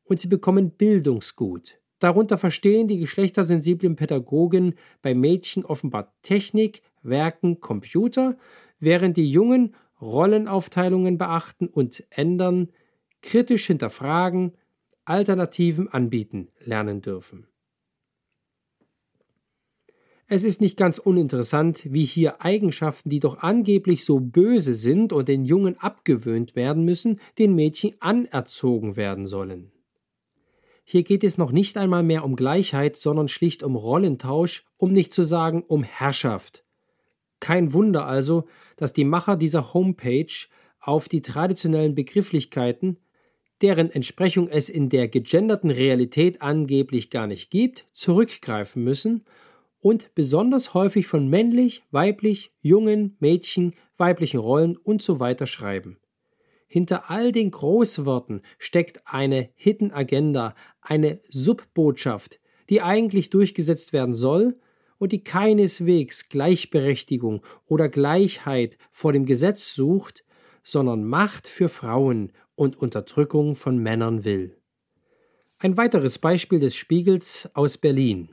Und 0.04 0.20
sie 0.20 0.28
bekommen 0.28 0.70
Bildungsgut. 0.70 1.80
Darunter 1.98 2.38
verstehen 2.38 2.88
die 2.88 2.98
geschlechtersensiblen 2.98 3.96
Pädagogen 3.96 4.74
bei 5.02 5.14
Mädchen 5.14 5.64
offenbar 5.64 6.14
Technik, 6.22 6.82
Werken, 7.02 7.60
Computer, 7.60 8.36
während 8.78 9.16
die 9.16 9.30
Jungen 9.30 9.74
Rollenaufteilungen 10.00 11.18
beachten 11.18 11.68
und 11.68 12.04
ändern, 12.10 12.70
kritisch 13.22 13.66
hinterfragen, 13.66 14.56
Alternativen 15.10 15.88
anbieten 15.88 16.48
lernen 16.60 17.00
dürfen. 17.02 17.48
Es 20.28 20.44
ist 20.44 20.60
nicht 20.60 20.76
ganz 20.76 20.98
uninteressant, 20.98 21.92
wie 21.92 22.04
hier 22.04 22.40
Eigenschaften, 22.42 23.10
die 23.10 23.18
doch 23.18 23.38
angeblich 23.38 24.04
so 24.04 24.20
böse 24.20 24.74
sind 24.74 25.12
und 25.12 25.28
den 25.28 25.44
Jungen 25.44 25.76
abgewöhnt 25.80 26.54
werden 26.54 26.84
müssen, 26.84 27.18
den 27.40 27.56
Mädchen 27.56 27.96
anerzogen 27.98 28.94
werden 28.94 29.26
sollen. 29.26 29.72
Hier 30.84 31.02
geht 31.02 31.24
es 31.24 31.38
noch 31.38 31.50
nicht 31.50 31.76
einmal 31.76 32.04
mehr 32.04 32.24
um 32.24 32.36
Gleichheit, 32.36 32.96
sondern 32.96 33.26
schlicht 33.26 33.64
um 33.64 33.74
Rollentausch, 33.74 34.64
um 34.76 34.92
nicht 34.92 35.12
zu 35.12 35.22
sagen 35.22 35.64
um 35.66 35.82
Herrschaft. 35.82 36.64
Kein 37.40 37.72
Wunder 37.72 38.06
also, 38.06 38.46
dass 38.76 38.92
die 38.92 39.04
Macher 39.04 39.36
dieser 39.36 39.74
Homepage 39.74 40.46
auf 40.78 41.08
die 41.08 41.22
traditionellen 41.22 41.96
Begrifflichkeiten 41.96 42.98
deren 43.62 43.90
Entsprechung 43.90 44.48
es 44.48 44.68
in 44.68 44.88
der 44.88 45.08
gegenderten 45.08 45.70
Realität 45.70 46.42
angeblich 46.42 47.10
gar 47.10 47.26
nicht 47.26 47.50
gibt, 47.50 47.86
zurückgreifen 47.92 48.82
müssen 48.82 49.24
und 49.80 50.14
besonders 50.14 50.74
häufig 50.74 51.06
von 51.06 51.28
männlich, 51.28 51.82
weiblich, 51.90 52.52
jungen, 52.60 53.16
Mädchen, 53.18 53.74
weiblichen 53.96 54.40
Rollen 54.40 54.76
und 54.76 55.02
so 55.02 55.18
schreiben. 55.46 55.98
Hinter 56.66 57.10
all 57.10 57.32
den 57.32 57.50
Großworten 57.50 58.42
steckt 58.58 59.02
eine 59.04 59.50
Hidden 59.56 59.90
Agenda, 59.92 60.54
eine 60.80 61.20
Subbotschaft, 61.28 62.38
die 62.68 62.80
eigentlich 62.80 63.30
durchgesetzt 63.30 63.92
werden 63.92 64.14
soll 64.14 64.56
und 64.98 65.12
die 65.12 65.24
keineswegs 65.24 66.28
Gleichberechtigung 66.28 67.42
oder 67.66 67.88
Gleichheit 67.88 68.78
vor 68.92 69.12
dem 69.12 69.26
Gesetz 69.26 69.74
sucht, 69.74 70.24
sondern 70.62 71.04
Macht 71.04 71.48
für 71.48 71.68
Frauen 71.68 72.32
und 72.60 72.76
Unterdrückung 72.76 73.56
von 73.56 73.78
Männern 73.78 74.24
will. 74.24 74.58
Ein 75.58 75.78
weiteres 75.78 76.18
Beispiel 76.18 76.58
des 76.58 76.76
Spiegels 76.76 77.48
aus 77.54 77.78
Berlin. 77.78 78.28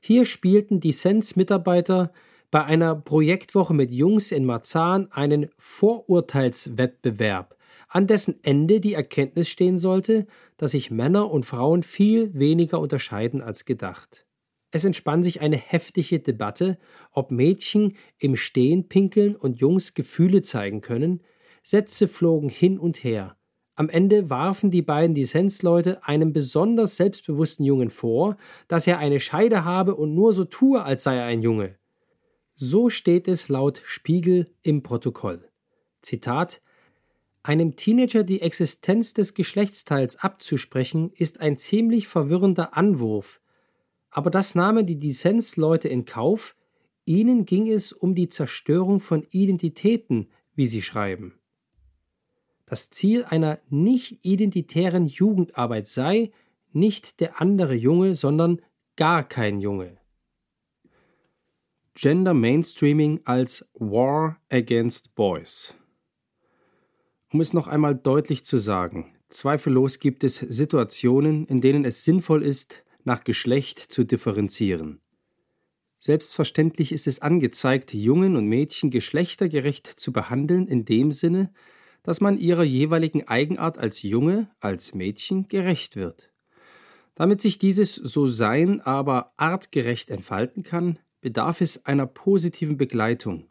Hier 0.00 0.24
spielten 0.24 0.80
die 0.80 0.92
Sens-Mitarbeiter 0.92 2.10
bei 2.50 2.64
einer 2.64 2.94
Projektwoche 2.94 3.74
mit 3.74 3.92
Jungs 3.92 4.32
in 4.32 4.46
Marzahn 4.46 5.12
einen 5.12 5.50
Vorurteilswettbewerb, 5.58 7.58
an 7.88 8.06
dessen 8.06 8.42
Ende 8.42 8.80
die 8.80 8.94
Erkenntnis 8.94 9.50
stehen 9.50 9.76
sollte, 9.76 10.26
dass 10.56 10.70
sich 10.70 10.90
Männer 10.90 11.30
und 11.30 11.44
Frauen 11.44 11.82
viel 11.82 12.32
weniger 12.32 12.80
unterscheiden 12.80 13.42
als 13.42 13.66
gedacht. 13.66 14.24
Es 14.70 14.86
entspann 14.86 15.22
sich 15.22 15.42
eine 15.42 15.58
heftige 15.58 16.20
Debatte, 16.20 16.78
ob 17.12 17.30
Mädchen 17.30 17.98
im 18.18 18.34
Stehen 18.34 18.88
pinkeln 18.88 19.36
und 19.36 19.58
Jungs 19.58 19.92
Gefühle 19.92 20.40
zeigen 20.40 20.80
können. 20.80 21.20
Sätze 21.62 22.08
flogen 22.08 22.48
hin 22.48 22.78
und 22.78 23.04
her. 23.04 23.37
Am 23.78 23.88
Ende 23.88 24.28
warfen 24.28 24.72
die 24.72 24.82
beiden 24.82 25.14
Dissensleute 25.14 26.04
einem 26.04 26.32
besonders 26.32 26.96
selbstbewussten 26.96 27.64
Jungen 27.64 27.90
vor, 27.90 28.36
dass 28.66 28.88
er 28.88 28.98
eine 28.98 29.20
Scheide 29.20 29.64
habe 29.64 29.94
und 29.94 30.16
nur 30.16 30.32
so 30.32 30.44
tue, 30.44 30.82
als 30.82 31.04
sei 31.04 31.14
er 31.14 31.26
ein 31.26 31.42
Junge. 31.42 31.76
So 32.56 32.90
steht 32.90 33.28
es 33.28 33.48
laut 33.48 33.80
Spiegel 33.84 34.52
im 34.62 34.82
Protokoll. 34.82 35.48
Zitat 36.02 36.60
Einem 37.44 37.76
Teenager 37.76 38.24
die 38.24 38.42
Existenz 38.42 39.14
des 39.14 39.34
Geschlechtsteils 39.34 40.16
abzusprechen, 40.16 41.12
ist 41.14 41.40
ein 41.40 41.56
ziemlich 41.56 42.08
verwirrender 42.08 42.76
Anwurf. 42.76 43.40
Aber 44.10 44.30
das 44.30 44.56
nahmen 44.56 44.86
die 44.86 44.98
Dissensleute 44.98 45.86
in 45.86 46.04
Kauf, 46.04 46.56
ihnen 47.04 47.44
ging 47.44 47.70
es 47.70 47.92
um 47.92 48.16
die 48.16 48.28
Zerstörung 48.28 48.98
von 48.98 49.24
Identitäten, 49.30 50.30
wie 50.56 50.66
sie 50.66 50.82
schreiben. 50.82 51.37
Das 52.68 52.90
Ziel 52.90 53.24
einer 53.24 53.60
nicht 53.70 54.26
identitären 54.26 55.06
Jugendarbeit 55.06 55.88
sei 55.88 56.32
nicht 56.70 57.20
der 57.20 57.40
andere 57.40 57.74
Junge, 57.74 58.14
sondern 58.14 58.60
gar 58.96 59.26
kein 59.26 59.60
Junge. 59.60 59.96
Gender 61.94 62.34
Mainstreaming 62.34 63.22
als 63.24 63.66
War 63.72 64.38
against 64.50 65.14
Boys. 65.14 65.74
Um 67.32 67.40
es 67.40 67.54
noch 67.54 67.68
einmal 67.68 67.94
deutlich 67.94 68.44
zu 68.44 68.58
sagen, 68.58 69.16
zweifellos 69.30 69.98
gibt 69.98 70.22
es 70.22 70.36
Situationen, 70.36 71.46
in 71.46 71.62
denen 71.62 71.86
es 71.86 72.04
sinnvoll 72.04 72.42
ist, 72.42 72.84
nach 73.02 73.24
Geschlecht 73.24 73.78
zu 73.78 74.04
differenzieren. 74.04 75.00
Selbstverständlich 75.98 76.92
ist 76.92 77.06
es 77.06 77.20
angezeigt, 77.20 77.94
Jungen 77.94 78.36
und 78.36 78.46
Mädchen 78.46 78.90
geschlechtergerecht 78.90 79.86
zu 79.86 80.12
behandeln, 80.12 80.68
in 80.68 80.84
dem 80.84 81.12
Sinne, 81.12 81.50
dass 82.02 82.20
man 82.20 82.38
ihrer 82.38 82.64
jeweiligen 82.64 83.26
Eigenart 83.28 83.78
als 83.78 84.02
Junge, 84.02 84.48
als 84.60 84.94
Mädchen 84.94 85.48
gerecht 85.48 85.96
wird. 85.96 86.30
Damit 87.14 87.40
sich 87.40 87.58
dieses 87.58 87.94
So-Sein 87.96 88.80
aber 88.80 89.32
artgerecht 89.36 90.10
entfalten 90.10 90.62
kann, 90.62 90.98
bedarf 91.20 91.60
es 91.60 91.84
einer 91.84 92.06
positiven 92.06 92.76
Begleitung. 92.76 93.48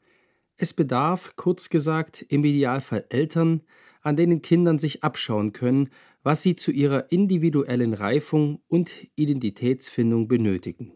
Es 0.55 0.73
bedarf, 0.73 1.35
kurz 1.35 1.69
gesagt, 1.69 2.25
im 2.29 2.43
Idealfall 2.45 3.05
Eltern, 3.09 3.61
an 4.01 4.15
denen 4.15 4.41
Kindern 4.41 4.79
sich 4.79 5.03
abschauen 5.03 5.51
können, 5.51 5.89
was 6.23 6.41
sie 6.41 6.55
zu 6.55 6.71
ihrer 6.71 7.11
individuellen 7.11 7.93
Reifung 7.93 8.61
und 8.67 9.07
Identitätsfindung 9.15 10.27
benötigen. 10.27 10.93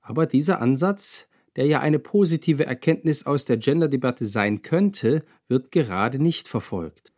Aber 0.00 0.26
dieser 0.26 0.60
Ansatz 0.62 1.28
der 1.56 1.66
ja 1.66 1.80
eine 1.80 1.98
positive 1.98 2.66
Erkenntnis 2.66 3.24
aus 3.24 3.46
der 3.46 3.56
Gender-Debatte 3.56 4.26
sein 4.26 4.62
könnte, 4.62 5.24
wird 5.48 5.72
gerade 5.72 6.18
nicht 6.18 6.48
verfolgt. 6.48 7.12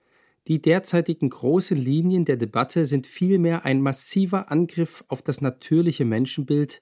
Die 0.46 0.62
derzeitigen 0.62 1.28
großen 1.28 1.76
Linien 1.76 2.24
der 2.24 2.36
Debatte 2.36 2.86
sind 2.86 3.06
vielmehr 3.06 3.64
ein 3.64 3.82
massiver 3.82 4.50
Angriff 4.50 5.04
auf 5.08 5.20
das 5.20 5.40
natürliche 5.40 6.04
Menschenbild 6.04 6.80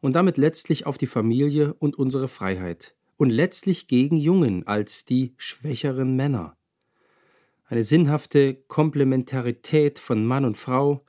und 0.00 0.14
damit 0.16 0.36
letztlich 0.36 0.84
auf 0.84 0.98
die 0.98 1.06
Familie 1.06 1.74
und 1.74 1.96
unsere 1.96 2.28
Freiheit 2.28 2.94
und 3.16 3.30
letztlich 3.30 3.86
gegen 3.86 4.16
Jungen 4.16 4.66
als 4.66 5.06
die 5.06 5.32
schwächeren 5.38 6.14
Männer. 6.16 6.56
Eine 7.64 7.84
sinnhafte 7.84 8.54
Komplementarität 8.54 9.98
von 9.98 10.24
Mann 10.26 10.44
und 10.44 10.58
Frau, 10.58 11.04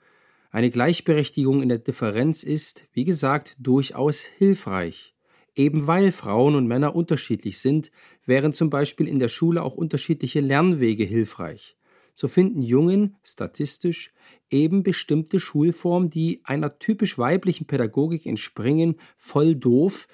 eine 0.50 0.70
Gleichberechtigung 0.70 1.62
in 1.62 1.70
der 1.70 1.80
Differenz 1.80 2.44
ist, 2.44 2.88
wie 2.94 3.04
gesagt, 3.04 3.58
durchaus 3.60 4.22
hilfreich 4.22 5.17
eben 5.58 5.88
weil 5.88 6.12
Frauen 6.12 6.56
und 6.56 6.68
Männer 6.68 6.96
unterschiedlich 6.96 7.60
sind, 7.60 7.92
wären 8.26 8.54
zum 8.54 8.70
Beispiel 8.70 9.08
in 9.08 9.20
der 9.20 9.30
Schule 9.30 9.64
auch 9.64 9.76
unterschiedliche 9.76 10.40
Lernwege 10.40 11.04
hilfreich. 11.04 11.76
So 12.14 12.28
finden 12.28 12.62
Jungen 12.62 13.16
statistisch 13.24 14.12
eben 14.50 14.82
bestimmte 14.82 15.40
Schulformen, 15.40 16.10
die 16.10 16.42
einer 16.44 16.80
typisch 16.80 17.18
weiblichen 17.18 17.68
Pädagogik 17.68 18.26
entspringen, 18.26 18.96
voll 19.18 19.56
doof, 19.56 20.08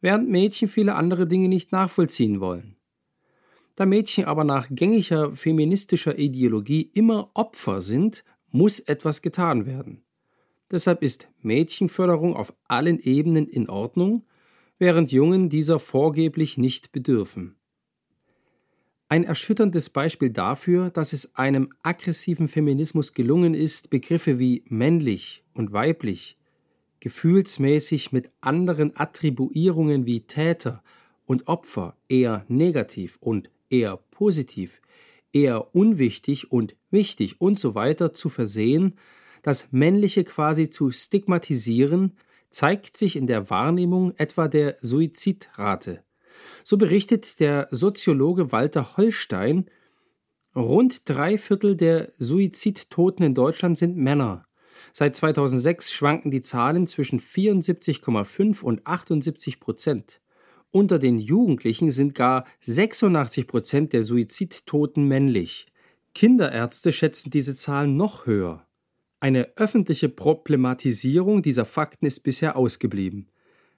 während 0.00 0.28
Mädchen 0.28 0.68
viele 0.68 0.96
andere 0.96 1.26
Dinge 1.26 1.48
nicht 1.48 1.72
nachvollziehen 1.72 2.40
wollen. 2.40 2.76
Da 3.76 3.86
Mädchen 3.86 4.24
aber 4.24 4.42
nach 4.42 4.68
gängiger 4.70 5.32
feministischer 5.34 6.18
Ideologie 6.18 6.90
immer 6.94 7.30
Opfer 7.34 7.82
sind, 7.82 8.24
muss 8.50 8.80
etwas 8.80 9.22
getan 9.22 9.66
werden. 9.66 10.02
Deshalb 10.70 11.02
ist 11.02 11.28
Mädchenförderung 11.42 12.34
auf 12.34 12.52
allen 12.66 12.98
Ebenen 12.98 13.46
in 13.46 13.68
Ordnung 13.68 14.24
während 14.78 15.12
Jungen 15.12 15.48
dieser 15.48 15.78
vorgeblich 15.78 16.58
nicht 16.58 16.92
bedürfen. 16.92 17.56
Ein 19.08 19.24
erschütterndes 19.24 19.90
Beispiel 19.90 20.30
dafür, 20.30 20.90
dass 20.90 21.12
es 21.12 21.36
einem 21.36 21.72
aggressiven 21.82 22.48
Feminismus 22.48 23.12
gelungen 23.12 23.54
ist, 23.54 23.88
Begriffe 23.88 24.38
wie 24.38 24.64
männlich 24.68 25.44
und 25.54 25.72
weiblich 25.72 26.36
gefühlsmäßig 27.00 28.10
mit 28.10 28.30
anderen 28.40 28.96
Attribuierungen 28.96 30.06
wie 30.06 30.22
Täter 30.22 30.82
und 31.26 31.46
Opfer 31.46 31.96
eher 32.08 32.44
negativ 32.48 33.16
und 33.20 33.50
eher 33.70 33.96
positiv, 34.10 34.80
eher 35.32 35.74
unwichtig 35.74 36.50
und 36.50 36.74
wichtig 36.90 37.40
und 37.40 37.60
so 37.60 37.74
weiter 37.76 38.12
zu 38.12 38.28
versehen, 38.28 38.94
das 39.42 39.70
Männliche 39.70 40.24
quasi 40.24 40.68
zu 40.68 40.90
stigmatisieren, 40.90 42.16
zeigt 42.56 42.96
sich 42.96 43.16
in 43.16 43.26
der 43.26 43.50
Wahrnehmung 43.50 44.14
etwa 44.16 44.48
der 44.48 44.78
Suizidrate. 44.80 46.02
So 46.64 46.78
berichtet 46.78 47.38
der 47.38 47.68
Soziologe 47.70 48.50
Walter 48.50 48.96
Holstein, 48.96 49.66
rund 50.54 51.06
drei 51.06 51.36
Viertel 51.36 51.76
der 51.76 52.12
Suizidtoten 52.18 53.26
in 53.26 53.34
Deutschland 53.34 53.76
sind 53.76 53.98
Männer. 53.98 54.46
Seit 54.94 55.14
2006 55.14 55.92
schwanken 55.92 56.30
die 56.30 56.40
Zahlen 56.40 56.86
zwischen 56.86 57.20
74,5 57.20 58.62
und 58.62 58.86
78 58.86 59.60
Prozent. 59.60 60.22
Unter 60.70 60.98
den 60.98 61.18
Jugendlichen 61.18 61.90
sind 61.90 62.14
gar 62.14 62.46
86 62.62 63.48
Prozent 63.48 63.92
der 63.92 64.02
Suizidtoten 64.02 65.06
männlich. 65.06 65.66
Kinderärzte 66.14 66.90
schätzen 66.92 67.28
diese 67.28 67.54
Zahlen 67.54 67.98
noch 67.98 68.24
höher. 68.24 68.65
Eine 69.18 69.56
öffentliche 69.56 70.10
Problematisierung 70.10 71.40
dieser 71.42 71.64
Fakten 71.64 72.04
ist 72.04 72.22
bisher 72.22 72.56
ausgeblieben. 72.56 73.28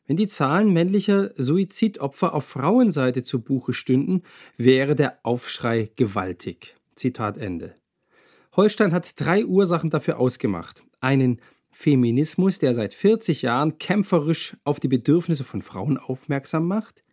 Wenn 0.06 0.16
die 0.16 0.26
Zahlen 0.26 0.72
männlicher 0.72 1.30
Suizidopfer 1.36 2.34
auf 2.34 2.44
Frauenseite 2.46 3.22
zu 3.22 3.42
Buche 3.42 3.72
stünden, 3.72 4.22
wäre 4.56 4.96
der 4.96 5.18
Aufschrei 5.22 5.90
gewaltig. 5.94 6.74
Zitat 6.96 7.36
Ende. 7.38 7.76
Holstein 8.56 8.92
hat 8.92 9.20
drei 9.20 9.44
Ursachen 9.44 9.90
dafür 9.90 10.18
ausgemacht. 10.18 10.82
Einen 11.00 11.40
Feminismus, 11.70 12.58
der 12.58 12.74
seit 12.74 12.92
40 12.92 13.42
Jahren 13.42 13.78
kämpferisch 13.78 14.56
auf 14.64 14.80
die 14.80 14.88
Bedürfnisse 14.88 15.44
von 15.44 15.62
Frauen 15.62 15.98
aufmerksam 15.98 16.66
macht, 16.66 17.04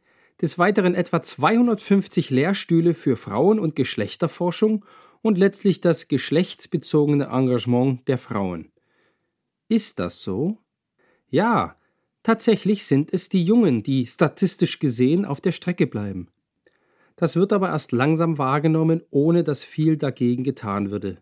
des 0.41 0.57
Weiteren 0.57 0.95
etwa 0.95 1.21
250 1.21 2.31
Lehrstühle 2.31 2.93
für 2.95 3.15
Frauen- 3.15 3.59
und 3.59 3.75
Geschlechterforschung 3.75 4.83
und 5.25 5.39
letztlich 5.39 5.81
das 5.81 6.07
geschlechtsbezogene 6.07 7.29
Engagement 7.31 8.07
der 8.07 8.19
Frauen. 8.19 8.71
Ist 9.67 9.97
das 9.97 10.21
so? 10.21 10.59
Ja, 11.31 11.77
tatsächlich 12.21 12.85
sind 12.85 13.11
es 13.11 13.27
die 13.27 13.43
Jungen, 13.43 13.81
die 13.81 14.05
statistisch 14.05 14.77
gesehen 14.77 15.25
auf 15.25 15.41
der 15.41 15.51
Strecke 15.51 15.87
bleiben. 15.87 16.27
Das 17.15 17.35
wird 17.35 17.53
aber 17.53 17.69
erst 17.69 17.91
langsam 17.91 18.37
wahrgenommen, 18.37 19.01
ohne 19.09 19.43
dass 19.43 19.63
viel 19.63 19.97
dagegen 19.97 20.43
getan 20.43 20.91
würde. 20.91 21.17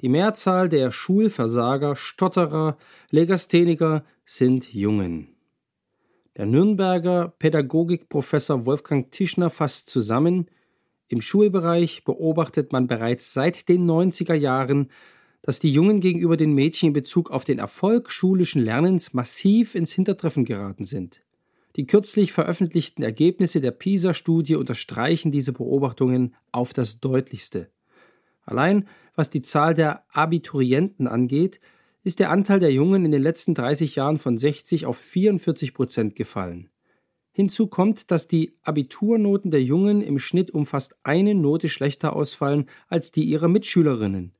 Die 0.00 0.08
Mehrzahl 0.08 0.68
der 0.68 0.90
Schulversager, 0.90 1.94
Stotterer, 1.94 2.76
Legastheniker 3.10 4.04
sind 4.24 4.74
Jungen. 4.74 5.28
Der 6.36 6.46
Nürnberger 6.46 7.32
Pädagogikprofessor 7.38 8.66
Wolfgang 8.66 9.12
Tischner 9.12 9.48
fasst 9.48 9.88
zusammen, 9.88 10.50
im 11.08 11.20
Schulbereich 11.20 12.04
beobachtet 12.04 12.72
man 12.72 12.86
bereits 12.86 13.32
seit 13.32 13.68
den 13.68 13.88
90er 13.88 14.34
Jahren, 14.34 14.90
dass 15.42 15.58
die 15.58 15.72
Jungen 15.72 16.00
gegenüber 16.00 16.36
den 16.36 16.52
Mädchen 16.54 16.88
in 16.88 16.92
Bezug 16.94 17.30
auf 17.30 17.44
den 17.44 17.58
Erfolg 17.58 18.10
schulischen 18.10 18.62
Lernens 18.62 19.12
massiv 19.12 19.74
ins 19.74 19.92
Hintertreffen 19.92 20.44
geraten 20.44 20.84
sind. 20.84 21.20
Die 21.76 21.86
kürzlich 21.86 22.32
veröffentlichten 22.32 23.02
Ergebnisse 23.02 23.60
der 23.60 23.72
PISA-Studie 23.72 24.56
unterstreichen 24.56 25.32
diese 25.32 25.52
Beobachtungen 25.52 26.34
auf 26.52 26.72
das 26.72 27.00
deutlichste. 27.00 27.68
Allein 28.44 28.88
was 29.14 29.30
die 29.30 29.42
Zahl 29.42 29.74
der 29.74 30.04
Abiturienten 30.12 31.06
angeht, 31.06 31.60
ist 32.02 32.18
der 32.18 32.30
Anteil 32.30 32.60
der 32.60 32.72
Jungen 32.72 33.04
in 33.04 33.12
den 33.12 33.22
letzten 33.22 33.54
30 33.54 33.94
Jahren 33.96 34.18
von 34.18 34.36
60 34.36 34.86
auf 34.86 34.98
44 34.98 35.72
Prozent 35.72 36.16
gefallen. 36.16 36.68
Hinzu 37.36 37.66
kommt, 37.66 38.12
dass 38.12 38.28
die 38.28 38.54
Abiturnoten 38.62 39.50
der 39.50 39.62
Jungen 39.62 40.02
im 40.02 40.20
Schnitt 40.20 40.52
um 40.52 40.66
fast 40.66 40.94
eine 41.02 41.34
Note 41.34 41.68
schlechter 41.68 42.14
ausfallen 42.14 42.66
als 42.86 43.10
die 43.10 43.24
ihrer 43.24 43.48
Mitschülerinnen. 43.48 44.32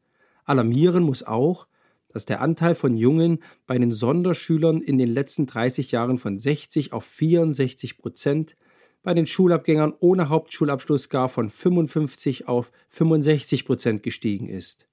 Alarmieren 0.45 1.03
muss 1.03 1.25
auch, 1.25 1.67
dass 2.09 2.25
der 2.25 2.41
Anteil 2.41 2.77
von 2.77 2.97
Jungen 2.97 3.41
bei 3.67 3.77
den 3.79 3.93
Sonderschülern 3.93 4.81
in 4.81 4.97
den 4.97 5.13
letzten 5.13 5.47
30 5.47 5.91
Jahren 5.91 6.19
von 6.19 6.39
60 6.39 6.93
auf 6.93 7.05
64 7.05 7.99
Prozent, 7.99 8.57
bei 9.03 9.13
den 9.13 9.27
Schulabgängern 9.27 9.93
ohne 9.99 10.29
Hauptschulabschluss 10.29 11.09
gar 11.09 11.29
von 11.29 11.51
55 11.51 12.47
auf 12.47 12.71
65 12.91 13.67
Prozent 13.67 14.05
gestiegen 14.05 14.49
ist. 14.49 14.87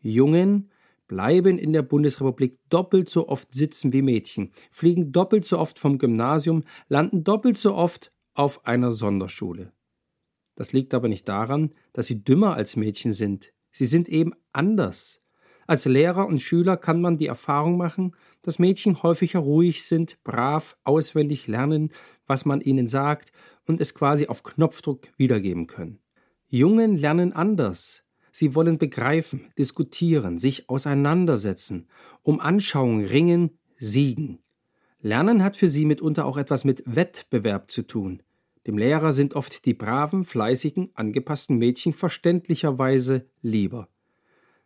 Jungen 0.00 0.70
bleiben 1.12 1.58
in 1.58 1.74
der 1.74 1.82
Bundesrepublik 1.82 2.58
doppelt 2.70 3.10
so 3.10 3.28
oft 3.28 3.52
sitzen 3.52 3.92
wie 3.92 4.00
Mädchen, 4.00 4.50
fliegen 4.70 5.12
doppelt 5.12 5.44
so 5.44 5.58
oft 5.58 5.78
vom 5.78 5.98
Gymnasium, 5.98 6.64
landen 6.88 7.22
doppelt 7.22 7.58
so 7.58 7.74
oft 7.74 8.10
auf 8.32 8.64
einer 8.64 8.90
Sonderschule. 8.90 9.74
Das 10.54 10.72
liegt 10.72 10.94
aber 10.94 11.08
nicht 11.08 11.28
daran, 11.28 11.74
dass 11.92 12.06
sie 12.06 12.24
dümmer 12.24 12.54
als 12.54 12.76
Mädchen 12.76 13.12
sind. 13.12 13.52
Sie 13.70 13.84
sind 13.84 14.08
eben 14.08 14.32
anders. 14.54 15.20
Als 15.66 15.84
Lehrer 15.84 16.26
und 16.26 16.40
Schüler 16.40 16.78
kann 16.78 17.02
man 17.02 17.18
die 17.18 17.26
Erfahrung 17.26 17.76
machen, 17.76 18.16
dass 18.40 18.58
Mädchen 18.58 19.02
häufiger 19.02 19.40
ruhig 19.40 19.84
sind, 19.84 20.16
brav, 20.24 20.78
auswendig 20.82 21.46
lernen, 21.46 21.92
was 22.26 22.46
man 22.46 22.62
ihnen 22.62 22.86
sagt 22.86 23.32
und 23.66 23.82
es 23.82 23.94
quasi 23.94 24.28
auf 24.28 24.44
Knopfdruck 24.44 25.08
wiedergeben 25.18 25.66
können. 25.66 25.98
Jungen 26.48 26.96
lernen 26.96 27.34
anders. 27.34 28.02
Sie 28.32 28.54
wollen 28.54 28.78
begreifen, 28.78 29.52
diskutieren, 29.58 30.38
sich 30.38 30.68
auseinandersetzen, 30.68 31.86
um 32.22 32.40
Anschauung 32.40 33.04
ringen, 33.04 33.58
siegen. 33.76 34.38
Lernen 35.02 35.44
hat 35.44 35.56
für 35.56 35.68
sie 35.68 35.84
mitunter 35.84 36.24
auch 36.24 36.38
etwas 36.38 36.64
mit 36.64 36.82
Wettbewerb 36.86 37.70
zu 37.70 37.82
tun. 37.82 38.22
Dem 38.66 38.78
Lehrer 38.78 39.12
sind 39.12 39.34
oft 39.34 39.66
die 39.66 39.74
braven, 39.74 40.24
fleißigen, 40.24 40.90
angepassten 40.94 41.58
Mädchen 41.58 41.92
verständlicherweise 41.92 43.26
lieber. 43.42 43.88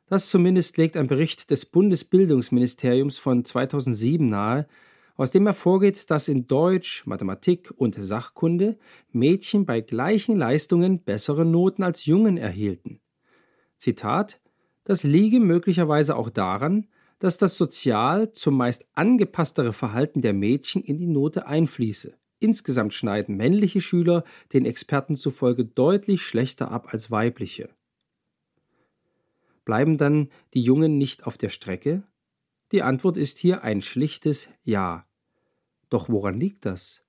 Das 0.08 0.30
zumindest 0.30 0.76
legt 0.76 0.96
ein 0.96 1.08
Bericht 1.08 1.50
des 1.50 1.66
Bundesbildungsministeriums 1.66 3.18
von 3.18 3.44
2007 3.44 4.26
nahe, 4.26 4.68
aus 5.16 5.30
dem 5.30 5.46
hervorgeht, 5.46 6.10
dass 6.10 6.28
in 6.28 6.46
Deutsch, 6.46 7.06
Mathematik 7.06 7.72
und 7.76 7.96
Sachkunde 7.98 8.78
Mädchen 9.10 9.66
bei 9.66 9.80
gleichen 9.80 10.36
Leistungen 10.36 11.02
bessere 11.02 11.44
Noten 11.44 11.82
als 11.82 12.04
Jungen 12.04 12.36
erhielten. 12.36 13.00
Zitat, 13.76 14.40
das 14.84 15.02
liege 15.02 15.40
möglicherweise 15.40 16.16
auch 16.16 16.30
daran, 16.30 16.86
dass 17.18 17.38
das 17.38 17.56
sozial 17.56 18.32
zumeist 18.32 18.86
angepasstere 18.94 19.72
Verhalten 19.72 20.20
der 20.20 20.32
Mädchen 20.32 20.82
in 20.82 20.96
die 20.96 21.06
Note 21.06 21.46
einfließe. 21.46 22.14
Insgesamt 22.38 22.92
schneiden 22.92 23.36
männliche 23.36 23.80
Schüler 23.80 24.24
den 24.52 24.66
Experten 24.66 25.16
zufolge 25.16 25.64
deutlich 25.64 26.22
schlechter 26.22 26.70
ab 26.70 26.92
als 26.92 27.10
weibliche. 27.10 27.70
Bleiben 29.64 29.96
dann 29.96 30.28
die 30.54 30.62
Jungen 30.62 30.98
nicht 30.98 31.26
auf 31.26 31.38
der 31.38 31.48
Strecke? 31.48 32.02
Die 32.72 32.82
Antwort 32.82 33.16
ist 33.16 33.38
hier 33.38 33.64
ein 33.64 33.80
schlichtes 33.80 34.48
Ja. 34.62 35.04
Doch 35.88 36.08
woran 36.08 36.38
liegt 36.38 36.66
das? 36.66 37.05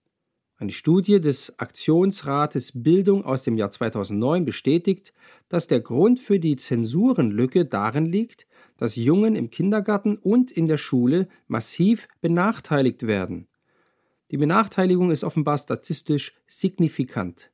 Eine 0.60 0.72
Studie 0.72 1.22
des 1.22 1.60
Aktionsrates 1.60 2.72
Bildung 2.74 3.24
aus 3.24 3.44
dem 3.44 3.58
Jahr 3.58 3.70
2009 3.70 4.44
bestätigt, 4.44 5.14
dass 5.50 5.68
der 5.68 5.82
Grund 5.82 6.20
für 6.20 6.40
die 6.40 6.56
Zensurenlücke 6.56 7.66
darin 7.66 8.08
liegt, 8.08 8.48
dass 8.76 8.96
Jungen 8.96 9.36
im 9.36 9.52
Kindergarten 9.52 10.18
und 10.18 10.52
in 10.52 10.68
der 10.68 10.80
Schule 10.80 11.28
massiv 11.48 12.08
benachteiligt 12.22 13.06
werden. 13.06 13.48
Die 14.32 14.38
Benachteiligung 14.38 15.12
ist 15.12 15.24
offenbar 15.24 15.60
statistisch 15.60 16.34
signifikant. 16.48 17.52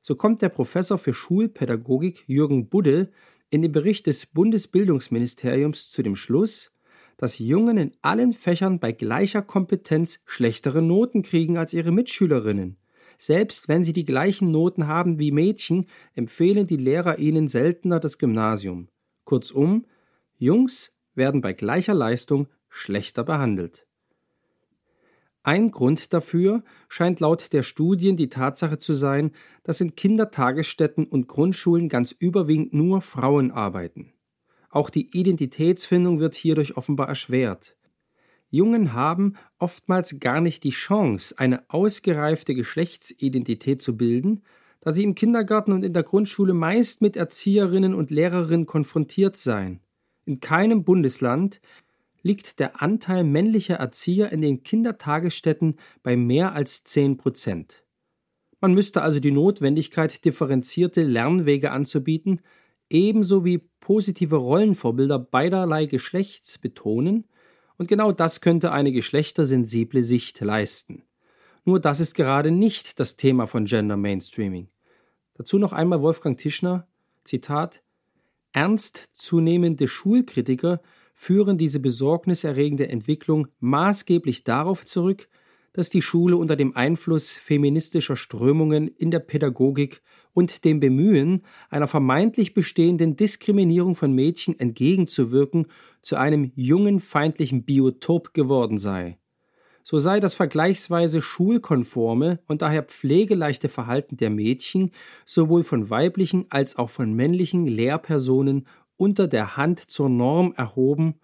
So 0.00 0.16
kommt 0.16 0.42
der 0.42 0.48
Professor 0.48 0.98
für 0.98 1.14
Schulpädagogik 1.14 2.24
Jürgen 2.26 2.68
Budde 2.68 3.12
in 3.50 3.62
dem 3.62 3.70
Bericht 3.70 4.08
des 4.08 4.26
Bundesbildungsministeriums 4.26 5.92
zu 5.92 6.02
dem 6.02 6.16
Schluss, 6.16 6.72
dass 7.20 7.38
Jungen 7.38 7.76
in 7.76 7.92
allen 8.00 8.32
Fächern 8.32 8.78
bei 8.80 8.92
gleicher 8.92 9.42
Kompetenz 9.42 10.20
schlechtere 10.24 10.80
Noten 10.80 11.20
kriegen 11.20 11.58
als 11.58 11.74
ihre 11.74 11.92
Mitschülerinnen. 11.92 12.78
Selbst 13.18 13.68
wenn 13.68 13.84
sie 13.84 13.92
die 13.92 14.06
gleichen 14.06 14.50
Noten 14.50 14.86
haben 14.86 15.18
wie 15.18 15.30
Mädchen, 15.30 15.84
empfehlen 16.14 16.66
die 16.66 16.78
Lehrer 16.78 17.18
ihnen 17.18 17.46
seltener 17.46 18.00
das 18.00 18.16
Gymnasium. 18.16 18.88
Kurzum, 19.24 19.84
Jungs 20.38 20.92
werden 21.14 21.42
bei 21.42 21.52
gleicher 21.52 21.92
Leistung 21.92 22.48
schlechter 22.70 23.22
behandelt. 23.22 23.86
Ein 25.42 25.72
Grund 25.72 26.14
dafür 26.14 26.64
scheint 26.88 27.20
laut 27.20 27.52
der 27.52 27.64
Studien 27.64 28.16
die 28.16 28.30
Tatsache 28.30 28.78
zu 28.78 28.94
sein, 28.94 29.32
dass 29.62 29.82
in 29.82 29.94
Kindertagesstätten 29.94 31.04
und 31.04 31.28
Grundschulen 31.28 31.90
ganz 31.90 32.12
überwiegend 32.12 32.72
nur 32.72 33.02
Frauen 33.02 33.50
arbeiten. 33.50 34.14
Auch 34.70 34.88
die 34.88 35.16
Identitätsfindung 35.16 36.20
wird 36.20 36.34
hierdurch 36.34 36.76
offenbar 36.76 37.08
erschwert. 37.08 37.76
Jungen 38.48 38.94
haben 38.94 39.34
oftmals 39.58 40.18
gar 40.18 40.40
nicht 40.40 40.64
die 40.64 40.70
Chance, 40.70 41.34
eine 41.38 41.68
ausgereifte 41.68 42.54
Geschlechtsidentität 42.54 43.82
zu 43.82 43.96
bilden, 43.96 44.42
da 44.80 44.92
sie 44.92 45.04
im 45.04 45.14
Kindergarten 45.14 45.72
und 45.72 45.84
in 45.84 45.92
der 45.92 46.02
Grundschule 46.02 46.54
meist 46.54 47.02
mit 47.02 47.16
Erzieherinnen 47.16 47.94
und 47.94 48.10
Lehrerinnen 48.10 48.66
konfrontiert 48.66 49.36
seien. 49.36 49.80
In 50.24 50.40
keinem 50.40 50.84
Bundesland 50.84 51.60
liegt 52.22 52.58
der 52.58 52.82
Anteil 52.82 53.24
männlicher 53.24 53.76
Erzieher 53.76 54.32
in 54.32 54.40
den 54.40 54.62
Kindertagesstätten 54.62 55.76
bei 56.02 56.16
mehr 56.16 56.54
als 56.54 56.84
10 56.84 57.16
Prozent. 57.16 57.84
Man 58.60 58.74
müsste 58.74 59.02
also 59.02 59.20
die 59.20 59.30
Notwendigkeit, 59.30 60.24
differenzierte 60.24 61.02
Lernwege 61.02 61.70
anzubieten, 61.70 62.40
ebenso 62.90 63.44
wie 63.44 63.58
positive 63.80 64.36
Rollenvorbilder 64.36 65.18
beiderlei 65.18 65.86
Geschlechts 65.86 66.58
betonen, 66.58 67.24
und 67.78 67.88
genau 67.88 68.12
das 68.12 68.42
könnte 68.42 68.72
eine 68.72 68.92
geschlechtersensible 68.92 70.02
Sicht 70.02 70.38
leisten. 70.40 71.02
Nur 71.64 71.80
das 71.80 71.98
ist 72.00 72.14
gerade 72.14 72.50
nicht 72.50 73.00
das 73.00 73.16
Thema 73.16 73.46
von 73.46 73.64
Gender 73.64 73.96
Mainstreaming. 73.96 74.68
Dazu 75.34 75.58
noch 75.58 75.72
einmal 75.72 76.02
Wolfgang 76.02 76.36
Tischner, 76.36 76.86
Zitat, 77.24 77.82
Ernstzunehmende 78.52 79.88
Schulkritiker 79.88 80.82
führen 81.14 81.56
diese 81.56 81.80
besorgniserregende 81.80 82.88
Entwicklung 82.88 83.48
maßgeblich 83.60 84.44
darauf 84.44 84.84
zurück, 84.84 85.28
dass 85.72 85.90
die 85.90 86.02
Schule 86.02 86.36
unter 86.36 86.56
dem 86.56 86.76
Einfluss 86.76 87.36
feministischer 87.36 88.16
Strömungen 88.16 88.88
in 88.88 89.10
der 89.10 89.20
Pädagogik 89.20 90.02
und 90.32 90.64
dem 90.64 90.80
Bemühen, 90.80 91.42
einer 91.68 91.86
vermeintlich 91.86 92.54
bestehenden 92.54 93.16
Diskriminierung 93.16 93.94
von 93.94 94.12
Mädchen 94.12 94.58
entgegenzuwirken, 94.58 95.66
zu 96.02 96.16
einem 96.16 96.52
jungenfeindlichen 96.54 97.64
Biotop 97.64 98.34
geworden 98.34 98.78
sei. 98.78 99.18
So 99.82 99.98
sei 99.98 100.20
das 100.20 100.34
vergleichsweise 100.34 101.22
schulkonforme 101.22 102.40
und 102.46 102.62
daher 102.62 102.82
pflegeleichte 102.82 103.68
Verhalten 103.68 104.16
der 104.16 104.30
Mädchen 104.30 104.90
sowohl 105.24 105.64
von 105.64 105.88
weiblichen 105.88 106.46
als 106.50 106.76
auch 106.76 106.90
von 106.90 107.14
männlichen 107.14 107.66
Lehrpersonen 107.66 108.66
unter 108.96 109.26
der 109.26 109.56
Hand 109.56 109.80
zur 109.80 110.10
Norm 110.10 110.52
erhoben 110.56 111.14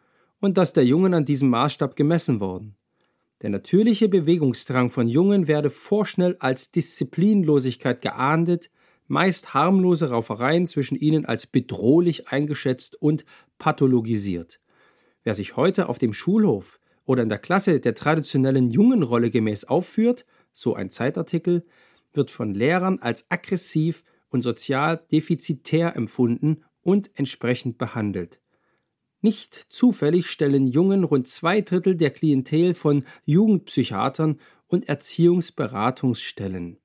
und 0.40 0.56
dass 0.56 0.72
der 0.72 0.86
Jungen 0.86 1.12
an 1.12 1.24
diesem 1.24 1.50
Maßstab 1.50 1.96
gemessen 1.96 2.40
worden. 2.40 2.76
Der 3.42 3.50
natürliche 3.50 4.08
Bewegungsdrang 4.08 4.88
von 4.88 5.08
Jungen 5.08 5.46
werde 5.46 5.68
vorschnell 5.68 6.36
als 6.38 6.70
Disziplinlosigkeit 6.70 8.00
geahndet, 8.00 8.70
meist 9.08 9.52
harmlose 9.52 10.08
Raufereien 10.08 10.66
zwischen 10.66 10.96
ihnen 10.96 11.26
als 11.26 11.46
bedrohlich 11.46 12.28
eingeschätzt 12.28 13.00
und 13.00 13.26
pathologisiert. 13.58 14.58
Wer 15.22 15.34
sich 15.34 15.54
heute 15.56 15.88
auf 15.90 15.98
dem 15.98 16.14
Schulhof 16.14 16.80
oder 17.04 17.22
in 17.22 17.28
der 17.28 17.38
Klasse 17.38 17.78
der 17.78 17.94
traditionellen 17.94 18.70
Jungenrolle 18.70 19.30
gemäß 19.30 19.64
aufführt, 19.64 20.24
so 20.52 20.74
ein 20.74 20.90
Zeitartikel, 20.90 21.66
wird 22.14 22.30
von 22.30 22.54
Lehrern 22.54 23.00
als 23.00 23.30
aggressiv 23.30 24.02
und 24.30 24.40
sozial 24.40 25.04
defizitär 25.12 25.94
empfunden 25.94 26.64
und 26.80 27.10
entsprechend 27.14 27.76
behandelt. 27.76 28.40
Nicht 29.26 29.56
zufällig 29.56 30.30
stellen 30.30 30.68
Jungen 30.68 31.02
rund 31.02 31.26
zwei 31.26 31.60
Drittel 31.60 31.96
der 31.96 32.10
Klientel 32.10 32.74
von 32.74 33.04
Jugendpsychiatern 33.24 34.38
und 34.68 34.88
Erziehungsberatungsstellen. 34.88 36.78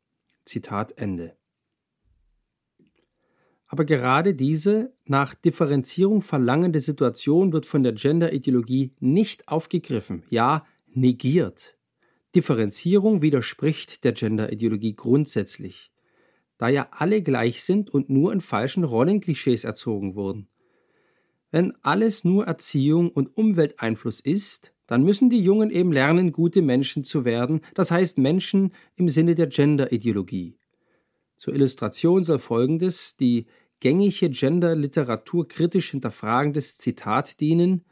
Zitat 0.44 0.98
Ende. 0.98 1.38
Aber 3.68 3.86
gerade 3.86 4.34
diese 4.34 4.92
nach 5.06 5.36
Differenzierung 5.36 6.24
verlangende 6.24 6.80
Situation 6.80 7.54
wird 7.54 7.68
von 7.68 7.84
der 7.84 7.94
Gender-Ideologie 7.94 8.96
nicht 9.00 9.48
aufgegriffen, 9.48 10.24
ja 10.32 10.66
negiert. 10.88 11.78
Differenzierung 12.34 13.22
widerspricht 13.22 14.04
der 14.04 14.14
Gender-Ideologie 14.14 14.96
grundsätzlich, 14.96 15.92
da 16.58 16.70
ja 16.70 16.88
alle 16.90 17.22
gleich 17.22 17.62
sind 17.62 17.92
und 17.92 18.10
nur 18.10 18.34
in 18.34 18.42
falschen 18.42 18.84
Rollenklischees 18.84 19.64
erzogen 19.64 20.16
wurden. 20.16 20.48
Wenn 21.52 21.74
alles 21.82 22.24
nur 22.24 22.48
Erziehung 22.48 23.12
und 23.12 23.38
Umwelteinfluss 23.38 24.22
ist, 24.22 24.74
dann 24.88 25.04
müssen 25.04 25.30
die 25.30 25.42
Jungen 25.42 25.70
eben 25.70 25.92
lernen, 25.92 26.32
gute 26.32 26.62
Menschen 26.62 27.04
zu 27.04 27.24
werden, 27.26 27.62
das 27.74 27.92
heißt 27.92 28.18
Menschen 28.18 28.74
im 28.96 29.10
Sinne 29.10 29.36
der 29.36 29.48
Gender-Ideologie. 29.48 30.58
Zur 31.38 31.54
Illustration 31.54 32.24
soll 32.24 32.40
folgendes, 32.40 33.16
die 33.18 33.48
gängige 33.80 34.30
Gender-Literatur 34.30 35.48
kritisch 35.48 35.92
hinterfragendes 35.92 36.78
Zitat 36.78 37.40
dienen. 37.40 37.84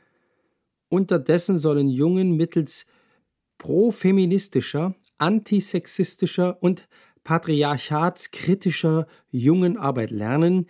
Unterdessen 0.88 1.58
sollen 1.58 1.90
Jungen 1.90 2.38
mittels 2.38 2.86
profeministischer, 3.58 4.96
antisexistischer 5.18 6.62
und 6.62 6.88
patriarchatskritischer 7.24 9.08
Jungenarbeit 9.32 10.12
lernen, 10.12 10.68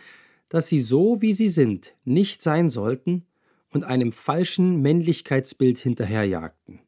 dass 0.50 0.68
sie 0.68 0.82
so, 0.82 1.22
wie 1.22 1.34
sie 1.34 1.50
sind, 1.50 1.96
nicht 2.04 2.42
sein 2.42 2.70
sollten 2.70 3.26
und 3.72 3.84
einem 3.84 4.12
falschen 4.12 4.82
Männlichkeitsbild 4.82 5.78
hinterherjagten. 5.78 6.82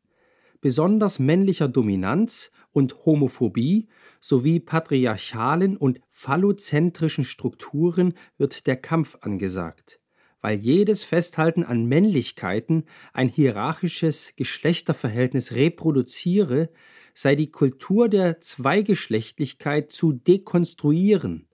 Besonders 0.60 1.20
männlicher 1.20 1.68
Dominanz 1.68 2.52
und 2.72 3.06
Homophobie 3.06 3.88
sowie 4.20 4.60
patriarchalen 4.60 5.78
und 5.78 6.02
phallozentrischen 6.10 7.24
Strukturen 7.24 8.14
wird 8.38 8.68
der 8.68 8.78
Kampf 8.78 9.18
angesagt 9.22 10.02
weil 10.42 10.58
jedes 10.58 11.04
Festhalten 11.04 11.64
an 11.64 11.86
Männlichkeiten 11.86 12.86
ein 13.14 13.30
hierarchisches 13.30 14.34
Geschlechterverhältnis 14.36 15.54
reproduziere, 15.54 16.70
sei 17.14 17.36
die 17.36 17.52
Kultur 17.52 18.10
der 18.10 18.42
Zweigeschlechtlichkeit 18.42 19.92
zu 19.92 20.14
dekonstruieren. 20.14 21.48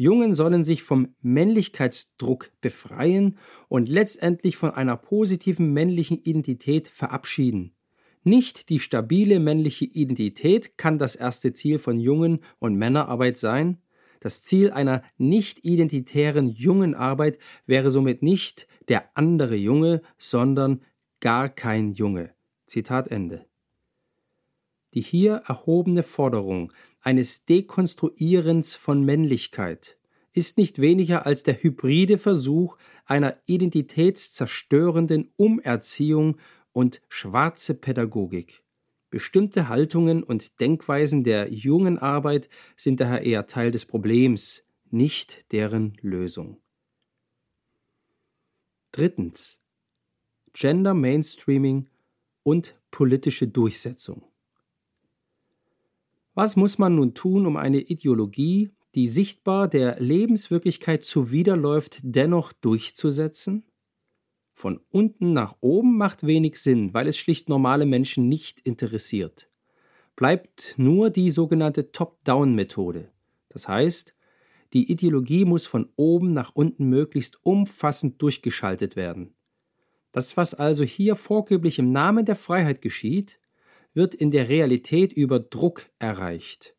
Jungen 0.00 0.32
sollen 0.32 0.62
sich 0.62 0.84
vom 0.84 1.14
Männlichkeitsdruck 1.22 2.52
befreien 2.60 3.36
und 3.68 3.88
letztendlich 3.88 4.56
von 4.56 4.70
einer 4.70 4.96
positiven 4.96 5.72
männlichen 5.72 6.22
Identität 6.22 6.86
verabschieden. 6.86 7.74
Nicht 8.22 8.68
die 8.68 8.78
stabile 8.78 9.40
männliche 9.40 9.86
Identität 9.86 10.78
kann 10.78 10.98
das 10.98 11.16
erste 11.16 11.52
Ziel 11.52 11.80
von 11.80 11.98
Jungen 11.98 12.38
und 12.60 12.76
Männerarbeit 12.76 13.38
sein, 13.38 13.78
das 14.20 14.42
Ziel 14.42 14.70
einer 14.70 15.02
nicht 15.16 15.64
identitären 15.64 16.48
jungen 16.48 16.94
Arbeit 16.94 17.38
wäre 17.66 17.90
somit 17.90 18.22
nicht 18.22 18.68
der 18.86 19.16
andere 19.16 19.56
Junge, 19.56 20.02
sondern 20.16 20.82
gar 21.20 21.48
kein 21.48 21.92
Junge. 21.92 22.34
Zitat 22.66 23.08
Ende. 23.08 23.47
Die 24.94 25.00
hier 25.00 25.42
erhobene 25.46 26.02
Forderung 26.02 26.72
eines 27.00 27.44
Dekonstruierens 27.44 28.74
von 28.74 29.04
Männlichkeit 29.04 29.98
ist 30.32 30.56
nicht 30.56 30.80
weniger 30.80 31.26
als 31.26 31.42
der 31.42 31.62
hybride 31.62 32.16
Versuch 32.16 32.76
einer 33.04 33.36
identitätszerstörenden 33.46 35.32
Umerziehung 35.36 36.36
und 36.72 37.02
schwarze 37.08 37.74
Pädagogik. 37.74 38.62
Bestimmte 39.10 39.68
Haltungen 39.68 40.22
und 40.22 40.60
Denkweisen 40.60 41.24
der 41.24 41.50
jungen 41.52 41.98
Arbeit 41.98 42.48
sind 42.76 43.00
daher 43.00 43.22
eher 43.22 43.46
Teil 43.46 43.70
des 43.70 43.86
Problems, 43.86 44.64
nicht 44.90 45.50
deren 45.52 45.96
Lösung. 46.02 46.60
Drittens. 48.92 49.58
Gender 50.52 50.94
Mainstreaming 50.94 51.88
und 52.42 52.78
politische 52.90 53.48
Durchsetzung. 53.48 54.24
Was 56.38 56.54
muss 56.54 56.78
man 56.78 56.94
nun 56.94 57.14
tun, 57.14 57.46
um 57.46 57.56
eine 57.56 57.80
Ideologie, 57.80 58.70
die 58.94 59.08
sichtbar 59.08 59.66
der 59.66 59.98
Lebenswirklichkeit 59.98 61.04
zuwiderläuft, 61.04 61.98
dennoch 62.02 62.52
durchzusetzen? 62.52 63.64
Von 64.54 64.78
unten 64.88 65.32
nach 65.32 65.56
oben 65.58 65.98
macht 65.98 66.24
wenig 66.24 66.60
Sinn, 66.60 66.94
weil 66.94 67.08
es 67.08 67.18
schlicht 67.18 67.48
normale 67.48 67.86
Menschen 67.86 68.28
nicht 68.28 68.60
interessiert. 68.60 69.50
Bleibt 70.14 70.76
nur 70.76 71.10
die 71.10 71.30
sogenannte 71.30 71.90
Top-Down-Methode. 71.90 73.10
Das 73.48 73.66
heißt, 73.66 74.14
die 74.74 74.92
Ideologie 74.92 75.44
muss 75.44 75.66
von 75.66 75.88
oben 75.96 76.34
nach 76.34 76.52
unten 76.54 76.88
möglichst 76.88 77.44
umfassend 77.44 78.22
durchgeschaltet 78.22 78.94
werden. 78.94 79.34
Das, 80.12 80.36
was 80.36 80.54
also 80.54 80.84
hier 80.84 81.16
vorgeblich 81.16 81.80
im 81.80 81.90
Namen 81.90 82.24
der 82.24 82.36
Freiheit 82.36 82.80
geschieht, 82.80 83.38
wird 83.94 84.14
in 84.14 84.30
der 84.30 84.48
Realität 84.48 85.12
über 85.12 85.40
Druck 85.40 85.90
erreicht. 85.98 86.74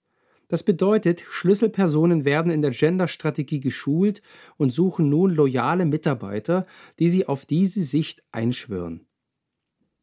Das 0.50 0.64
bedeutet, 0.64 1.24
Schlüsselpersonen 1.30 2.26
werden 2.26 2.52
in 2.52 2.64
der 2.64 2.72
Gender-Strategie 2.72 3.60
geschult 3.60 4.24
und 4.58 4.72
suchen 4.72 5.08
nun 5.08 5.30
loyale 5.30 5.86
Mitarbeiter, 5.86 6.66
die 6.98 7.12
sie 7.12 7.28
auf 7.28 7.46
diese 7.46 7.84
Sicht 7.84 8.24
einschwören. 8.32 9.06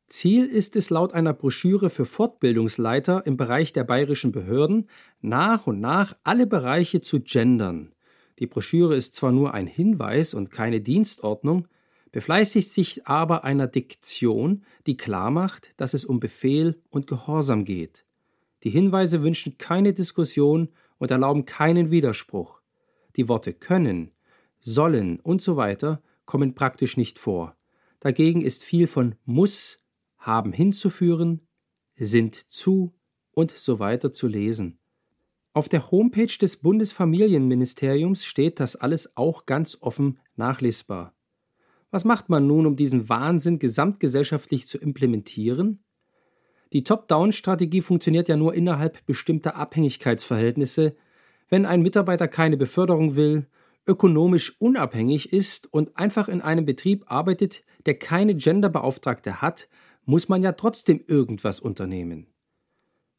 Ziel 0.09 0.47
ist 0.47 0.77
es 0.77 0.89
laut 0.89 1.13
einer 1.15 1.33
Broschüre 1.33 1.91
für 1.91 2.05
Fortbildungsleiter 2.05 3.27
im 3.27 3.37
Bereich 3.37 3.73
der 3.73 3.83
bayerischen 3.83 4.31
Behörden, 4.31 4.89
nach 5.21 5.67
und 5.67 5.81
nach 5.81 6.17
alle 6.23 6.47
Bereiche 6.47 7.01
zu 7.01 7.21
gendern. 7.21 7.93
Die 8.39 8.47
Broschüre 8.47 8.95
ist 8.95 9.15
zwar 9.15 9.33
nur 9.33 9.53
ein 9.53 9.67
Hinweis 9.67 10.33
und 10.33 10.53
keine 10.53 10.81
Dienstordnung, 10.81 11.67
befleißigt 12.17 12.71
sich 12.71 13.07
aber 13.07 13.45
einer 13.45 13.67
Diktion, 13.67 14.64
die 14.87 14.97
klarmacht, 14.97 15.73
dass 15.77 15.93
es 15.93 16.07
um 16.07 16.19
Befehl 16.19 16.81
und 16.89 17.07
Gehorsam 17.07 17.67
geht. 17.67 18.07
Die 18.62 18.71
Hinweise 18.71 19.21
wünschen 19.21 19.59
keine 19.59 19.93
Diskussion 19.93 20.71
und 20.97 21.11
erlauben 21.11 21.45
keinen 21.45 21.91
Widerspruch. 21.91 22.62
Die 23.17 23.29
Worte 23.29 23.53
können, 23.53 24.12
sollen 24.61 25.21
und 25.21 25.43
so 25.43 25.59
weiter 25.59 26.03
kommen 26.25 26.55
praktisch 26.55 26.97
nicht 26.97 27.19
vor. 27.19 27.55
Dagegen 28.01 28.41
ist 28.41 28.64
viel 28.64 28.87
von 28.87 29.17
muss, 29.27 29.85
haben 30.17 30.55
hinzuführen, 30.55 31.47
sind 31.97 32.51
zu 32.51 32.95
und 33.33 33.51
so 33.51 33.79
weiter 33.79 34.11
zu 34.14 34.27
lesen. 34.27 34.79
Auf 35.53 35.69
der 35.69 35.91
Homepage 35.91 36.39
des 36.41 36.57
Bundesfamilienministeriums 36.57 38.25
steht 38.25 38.59
das 38.59 38.75
alles 38.75 39.19
auch 39.19 39.45
ganz 39.45 39.77
offen 39.83 40.19
nachlesbar. 40.35 41.12
Was 41.97 42.05
macht 42.05 42.29
man 42.29 42.47
nun, 42.47 42.67
um 42.67 42.77
diesen 42.77 43.09
Wahnsinn 43.09 43.59
gesamtgesellschaftlich 43.59 44.67
zu 44.67 44.77
implementieren? 44.77 45.83
Die 46.75 46.85
Top-Down-Strategie 46.85 47.81
funktioniert 47.81 48.29
ja 48.29 48.37
nur 48.37 48.53
innerhalb 48.53 49.07
bestimmter 49.07 49.57
Abhängigkeitsverhältnisse. 49.57 50.95
Wenn 51.49 51.65
ein 51.65 51.81
Mitarbeiter 51.81 52.29
keine 52.29 52.59
Beförderung 52.59 53.17
will, 53.17 53.47
ökonomisch 53.87 54.61
unabhängig 54.61 55.33
ist 55.33 55.73
und 55.73 55.97
einfach 55.97 56.29
in 56.29 56.43
einem 56.43 56.67
Betrieb 56.67 57.11
arbeitet, 57.11 57.65
der 57.87 57.99
keine 57.99 58.35
Genderbeauftragte 58.35 59.41
hat, 59.41 59.67
muss 60.05 60.29
man 60.29 60.43
ja 60.43 60.53
trotzdem 60.53 61.01
irgendwas 61.07 61.61
unternehmen. 61.61 62.27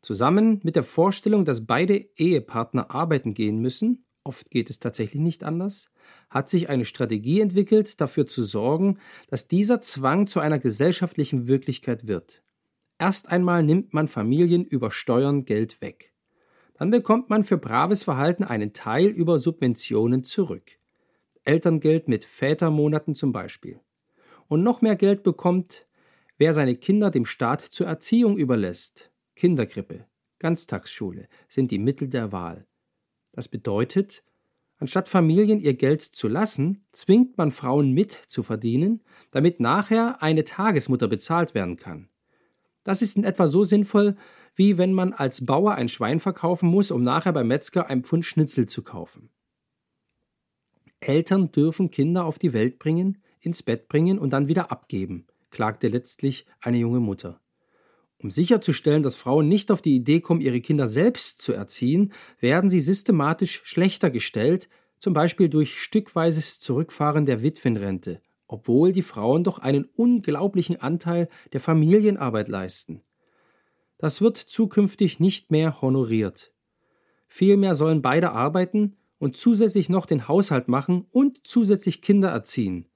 Zusammen 0.02 0.60
mit 0.62 0.76
der 0.76 0.84
Vorstellung, 0.84 1.46
dass 1.46 1.66
beide 1.66 1.96
Ehepartner 2.16 2.92
arbeiten 2.92 3.34
gehen 3.34 3.58
müssen, 3.58 4.06
oft 4.28 4.52
geht 4.52 4.70
es 4.70 4.80
tatsächlich 4.80 5.22
nicht 5.22 5.44
anders, 5.44 5.90
hat 6.30 6.50
sich 6.50 6.70
eine 6.70 6.86
Strategie 6.86 7.40
entwickelt, 7.42 8.00
dafür 8.02 8.28
zu 8.28 8.44
sorgen, 8.44 9.00
dass 9.30 9.48
dieser 9.48 9.82
Zwang 9.82 10.28
zu 10.28 10.40
einer 10.40 10.60
gesellschaftlichen 10.60 11.48
Wirklichkeit 11.48 12.08
wird. 12.08 12.44
Erst 13.00 13.30
einmal 13.30 13.64
nimmt 13.64 13.94
man 13.94 14.08
Familien 14.08 14.66
über 14.66 14.92
Steuern 14.92 15.46
Geld 15.46 15.82
weg. 15.82 16.14
Dann 16.74 16.92
bekommt 16.92 17.30
man 17.30 17.44
für 17.44 17.58
braves 17.58 18.04
Verhalten 18.04 18.44
einen 18.44 18.74
Teil 18.74 19.08
über 19.08 19.40
Subventionen 19.40 20.24
zurück. 20.24 20.78
Elterngeld 21.44 22.08
mit 22.08 22.26
Vätermonaten 22.26 23.16
zum 23.16 23.32
Beispiel. 23.32 23.80
Und 24.48 24.64
noch 24.64 24.82
mehr 24.82 24.96
Geld 24.96 25.24
bekommt, 25.24 25.88
wer 26.38 26.54
seine 26.54 26.76
Kinder 26.76 27.10
dem 27.10 27.26
Staat 27.26 27.62
zur 27.62 27.88
Erziehung 27.88 28.38
überlässt. 28.38 29.12
Kinderkrippe, 29.36 30.06
Ganztagsschule 30.40 31.28
sind 31.48 31.72
die 31.72 31.80
Mittel 31.80 32.10
der 32.10 32.32
Wahl. 32.32 32.67
Das 33.38 33.48
bedeutet, 33.48 34.24
anstatt 34.80 35.10
Familien 35.10 35.60
ihr 35.60 35.76
Geld 35.76 36.02
zu 36.02 36.28
lassen, 36.28 36.84
zwingt 36.92 37.38
man 37.38 37.52
Frauen 37.52 37.92
mit 37.92 38.12
zu 38.12 38.42
verdienen, 38.42 39.04
damit 39.30 39.60
nachher 39.60 40.24
eine 40.24 40.44
Tagesmutter 40.44 41.08
bezahlt 41.08 41.54
werden 41.54 41.78
kann. 41.78 42.10
Das 42.84 43.04
ist 43.04 43.16
in 43.16 43.24
etwa 43.24 43.48
so 43.48 43.64
sinnvoll, 43.64 44.16
wie 44.56 44.80
wenn 44.80 44.92
man 44.92 45.14
als 45.14 45.46
Bauer 45.46 45.76
ein 45.76 45.88
Schwein 45.88 46.20
verkaufen 46.20 46.68
muss, 46.68 46.90
um 46.90 47.04
nachher 47.04 47.32
beim 47.32 47.48
Metzger 47.48 47.92
ein 47.92 48.04
Pfund 48.04 48.26
Schnitzel 48.26 48.66
zu 48.66 48.82
kaufen. 48.82 49.30
Eltern 51.00 51.52
dürfen 51.52 51.92
Kinder 51.92 52.26
auf 52.26 52.40
die 52.40 52.54
Welt 52.54 52.80
bringen, 52.80 53.22
ins 53.40 53.62
Bett 53.62 53.88
bringen 53.88 54.18
und 54.18 54.32
dann 54.32 54.48
wieder 54.48 54.72
abgeben, 54.72 55.28
klagte 55.52 55.90
letztlich 55.90 56.48
eine 56.60 56.78
junge 56.78 57.02
Mutter. 57.02 57.40
Um 58.20 58.32
sicherzustellen, 58.32 59.04
dass 59.04 59.16
Frauen 59.16 59.48
nicht 59.48 59.72
auf 59.72 59.82
die 59.82 59.96
Idee 59.96 60.22
kommen, 60.22 60.42
ihre 60.42 60.62
Kinder 60.62 60.88
selbst 60.88 61.42
zu 61.42 61.54
erziehen, 61.54 62.12
werden 62.40 62.70
sie 62.70 62.82
systematisch 62.82 63.62
schlechter 63.64 64.10
gestellt, 64.10 64.70
zum 65.00 65.14
Beispiel 65.14 65.50
durch 65.50 65.80
stückweises 65.80 66.60
Zurückfahren 66.60 67.26
der 67.26 67.44
Witwenrente 67.44 68.22
obwohl 68.48 68.92
die 68.92 69.02
Frauen 69.02 69.44
doch 69.44 69.60
einen 69.60 69.86
unglaublichen 69.96 70.82
Anteil 70.82 71.28
der 71.54 71.60
Familienarbeit 71.60 72.48
leisten. 72.48 73.02
Das 73.98 74.22
wird 74.22 74.38
zukünftig 74.38 75.20
nicht 75.20 75.52
mehr 75.52 75.82
honoriert. 75.82 76.54
Vielmehr 77.28 77.76
sollen 77.76 78.02
beide 78.02 78.32
arbeiten 78.32 78.96
und 79.20 79.36
zusätzlich 79.36 79.90
noch 79.90 80.06
den 80.06 80.28
Haushalt 80.28 80.68
machen 80.68 81.06
und 81.12 81.46
zusätzlich 81.46 82.02
Kinder 82.02 82.30
erziehen. 82.30 82.88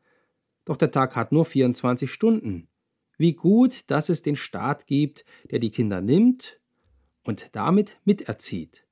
Doch 0.63 0.77
der 0.77 0.91
Tag 0.91 1.15
hat 1.15 1.31
nur 1.31 1.43
24 1.43 2.11
Stunden. 2.11 2.67
Wie 3.21 3.33
gut, 3.33 3.91
dass 3.91 4.09
es 4.09 4.23
den 4.23 4.35
Staat 4.35 4.87
gibt, 4.87 5.25
der 5.51 5.59
die 5.59 5.69
Kinder 5.69 6.01
nimmt 6.01 6.59
und 7.23 7.55
damit 7.55 7.99
miterzieht. 8.03 8.83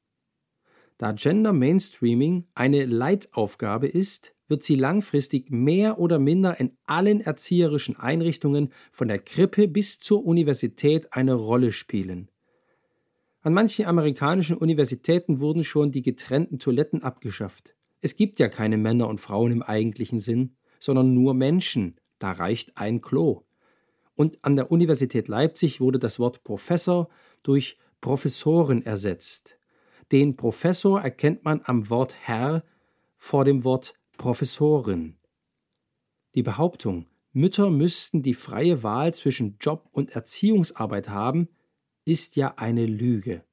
Da 0.99 1.13
Gender 1.13 1.51
Mainstreaming 1.51 2.45
eine 2.53 2.85
Leitaufgabe 2.85 3.87
ist, 3.87 4.35
wird 4.47 4.61
sie 4.61 4.75
langfristig 4.75 5.49
mehr 5.49 5.97
oder 5.97 6.19
minder 6.19 6.59
in 6.59 6.77
allen 6.85 7.21
erzieherischen 7.21 7.97
Einrichtungen 7.97 8.71
von 8.91 9.07
der 9.07 9.17
Krippe 9.17 9.67
bis 9.67 9.97
zur 9.97 10.23
Universität 10.23 11.11
eine 11.11 11.33
Rolle 11.33 11.71
spielen. 11.71 12.29
An 13.41 13.53
manchen 13.53 13.87
amerikanischen 13.87 14.57
Universitäten 14.57 15.39
wurden 15.39 15.63
schon 15.63 15.91
die 15.91 16.03
getrennten 16.03 16.59
Toiletten 16.59 17.01
abgeschafft. 17.01 17.75
Es 17.99 18.15
gibt 18.15 18.37
ja 18.37 18.47
keine 18.47 18.77
Männer 18.77 19.07
und 19.07 19.19
Frauen 19.19 19.51
im 19.51 19.63
eigentlichen 19.63 20.19
Sinn, 20.19 20.55
sondern 20.79 21.15
nur 21.15 21.33
Menschen. 21.33 21.99
Da 22.19 22.33
reicht 22.33 22.77
ein 22.77 23.01
Klo. 23.01 23.45
Und 24.19 24.43
an 24.43 24.57
der 24.57 24.69
Universität 24.69 25.29
Leipzig 25.29 25.79
wurde 25.79 25.97
das 25.97 26.19
Wort 26.19 26.43
Professor 26.43 27.07
durch 27.41 27.77
Professoren 28.01 28.85
ersetzt. 28.85 29.57
Den 30.11 30.35
Professor 30.35 30.99
erkennt 30.99 31.45
man 31.45 31.61
am 31.63 31.89
Wort 31.89 32.15
Herr 32.19 32.65
vor 33.15 33.45
dem 33.45 33.63
Wort 33.63 33.93
Professorin. 34.17 35.15
Die 36.35 36.43
Behauptung, 36.43 37.05
Mütter 37.31 37.69
müssten 37.69 38.21
die 38.21 38.33
freie 38.33 38.83
Wahl 38.83 39.13
zwischen 39.13 39.57
Job 39.61 39.87
und 39.93 40.11
Erziehungsarbeit 40.11 41.07
haben, 41.07 41.47
ist 42.03 42.35
ja 42.35 42.55
eine 42.57 42.87
Lüge. 42.87 43.45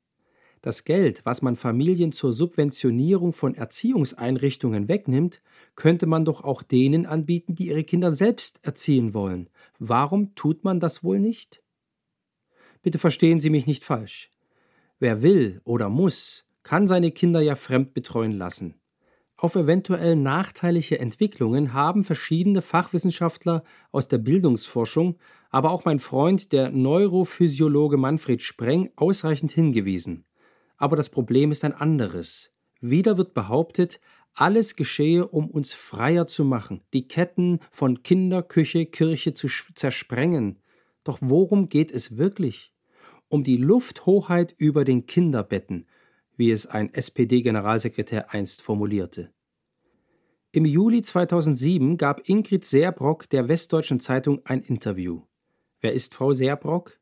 Das 0.67 0.83
Geld, 0.83 1.25
was 1.25 1.43
man 1.43 1.55
Familien 1.55 2.11
zur 2.11 2.33
Subventionierung 2.33 3.33
von 3.33 3.55
Erziehungseinrichtungen 3.55 4.89
wegnimmt, 4.89 5.39
könnte 5.77 6.07
man 6.07 6.25
doch 6.25 6.43
auch 6.43 6.65
denen 6.65 7.07
anbieten, 7.07 7.55
die 7.55 7.69
ihre 7.69 7.85
Kinder 7.85 8.11
selbst 8.11 8.59
erziehen 8.67 9.15
wollen. 9.15 9.49
Warum 9.79 10.35
tut 10.35 10.65
man 10.65 10.81
das 10.81 11.05
wohl 11.05 11.21
nicht? 11.21 11.63
Bitte 12.83 12.99
verstehen 12.99 13.39
Sie 13.39 13.49
mich 13.49 13.69
nicht 13.69 13.85
falsch. 13.85 14.33
Wer 14.99 15.23
will 15.23 15.61
oder 15.63 15.89
muss, 15.89 16.47
kann 16.65 16.89
seine 16.89 17.13
Kinder 17.13 17.41
ja 17.41 17.55
fremd 17.55 17.95
betreuen 17.95 18.33
lassen. 18.33 18.75
Auf 19.37 19.55
eventuell 19.55 20.17
nachteilige 20.17 20.99
Entwicklungen 20.99 21.75
haben 21.75 22.03
verschiedene 22.03 22.61
Fachwissenschaftler 22.61 23.63
aus 23.93 24.09
der 24.09 24.19
Bildungsforschung, 24.19 25.17
aber 25.49 25.71
auch 25.71 25.85
mein 25.85 26.01
Freund, 26.01 26.51
der 26.51 26.73
Neurophysiologe 26.73 27.99
Manfred 27.99 28.43
Spreng, 28.43 28.91
ausreichend 28.97 29.53
hingewiesen. 29.53 30.25
Aber 30.77 30.97
das 30.97 31.11
Problem 31.11 31.53
ist 31.53 31.65
ein 31.65 31.73
anderes. 31.73 32.53
Wieder 32.81 33.17
wird 33.17 33.35
behauptet, 33.35 34.01
alles 34.35 34.77
geschehe, 34.77 35.27
um 35.27 35.49
uns 35.51 35.73
freier 35.73 36.27
zu 36.27 36.45
machen, 36.45 36.83
die 36.93 37.09
Ketten 37.09 37.61
von 37.71 38.03
Kinder, 38.03 38.43
Küche, 38.43 38.85
Kirche 38.85 39.33
zu 39.33 39.49
zersprengen. 39.75 40.59
Doch 41.05 41.19
worum 41.23 41.69
geht 41.69 41.91
es 41.91 42.19
wirklich? 42.19 42.75
Um 43.29 43.45
die 43.45 43.57
Lufthoheit 43.57 44.55
über 44.59 44.85
den 44.85 45.07
Kinderbetten, 45.07 45.87
wie 46.37 46.51
es 46.51 46.67
ein 46.67 46.93
SPD-Generalsekretär 46.93 48.33
einst 48.33 48.61
formulierte. 48.61 49.33
Im 50.53 50.65
Juli 50.65 51.03
2007 51.03 51.97
gab 51.97 52.29
Ingrid 52.29 52.65
Seerbrock 52.65 53.29
der 53.31 53.49
Westdeutschen 53.49 54.01
Zeitung 54.01 54.41
ein 54.45 54.63
Interview. 54.63 55.23
Wer 55.81 55.93
ist 55.93 56.15
Frau 56.15 56.33
Seerbrock? 56.33 56.99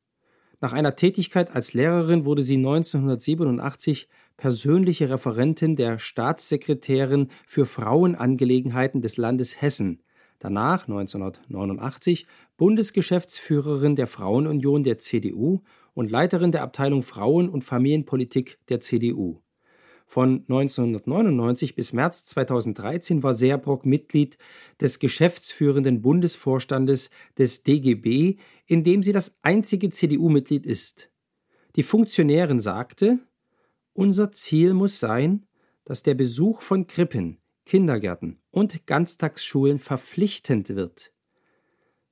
Nach 0.64 0.72
einer 0.72 0.96
Tätigkeit 0.96 1.54
als 1.54 1.74
Lehrerin 1.74 2.24
wurde 2.24 2.42
sie 2.42 2.56
1987 2.56 4.08
persönliche 4.38 5.10
Referentin 5.10 5.76
der 5.76 5.98
Staatssekretärin 5.98 7.28
für 7.46 7.66
Frauenangelegenheiten 7.66 9.02
des 9.02 9.18
Landes 9.18 9.60
Hessen, 9.60 10.02
danach 10.38 10.88
1989 10.88 12.26
Bundesgeschäftsführerin 12.56 13.94
der 13.94 14.06
Frauenunion 14.06 14.84
der 14.84 14.96
CDU 14.96 15.60
und 15.92 16.10
Leiterin 16.10 16.50
der 16.50 16.62
Abteilung 16.62 17.02
Frauen- 17.02 17.50
und 17.50 17.62
Familienpolitik 17.62 18.56
der 18.70 18.80
CDU. 18.80 19.43
Von 20.14 20.42
1999 20.42 21.74
bis 21.74 21.92
März 21.92 22.24
2013 22.26 23.24
war 23.24 23.34
Seerbrock 23.34 23.84
Mitglied 23.84 24.38
des 24.80 25.00
geschäftsführenden 25.00 26.02
Bundesvorstandes 26.02 27.10
des 27.36 27.64
DGB, 27.64 28.36
in 28.64 28.84
dem 28.84 29.02
sie 29.02 29.10
das 29.10 29.36
einzige 29.42 29.90
CDU-Mitglied 29.90 30.66
ist. 30.66 31.10
Die 31.74 31.82
Funktionärin 31.82 32.60
sagte, 32.60 33.18
unser 33.92 34.30
Ziel 34.30 34.72
muss 34.72 35.00
sein, 35.00 35.46
dass 35.84 36.04
der 36.04 36.14
Besuch 36.14 36.62
von 36.62 36.86
Krippen, 36.86 37.40
Kindergärten 37.66 38.38
und 38.52 38.86
Ganztagsschulen 38.86 39.80
verpflichtend 39.80 40.76
wird. 40.76 41.12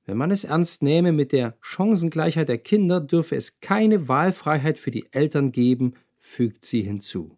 Wenn 0.03 0.17
man 0.17 0.29
es 0.29 0.43
ernst 0.43 0.83
nähme 0.83 1.13
mit 1.13 1.31
der 1.31 1.55
Chancengleichheit 1.61 2.49
der 2.49 2.57
Kinder, 2.57 2.99
dürfe 2.99 3.37
es 3.37 3.61
keine 3.61 4.09
Wahlfreiheit 4.09 4.77
für 4.77 4.91
die 4.91 5.05
Eltern 5.13 5.53
geben, 5.53 5.93
fügt 6.17 6.65
sie 6.65 6.81
hinzu. 6.81 7.37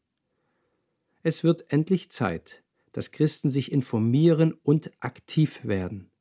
Es 1.28 1.44
wird 1.44 1.74
endlich 1.74 2.12
Zeit, 2.12 2.62
dass 2.92 3.10
Christen 3.10 3.50
sich 3.50 3.72
informieren 3.72 4.54
und 4.62 4.92
aktiv 5.00 5.62
werden. 5.64 6.12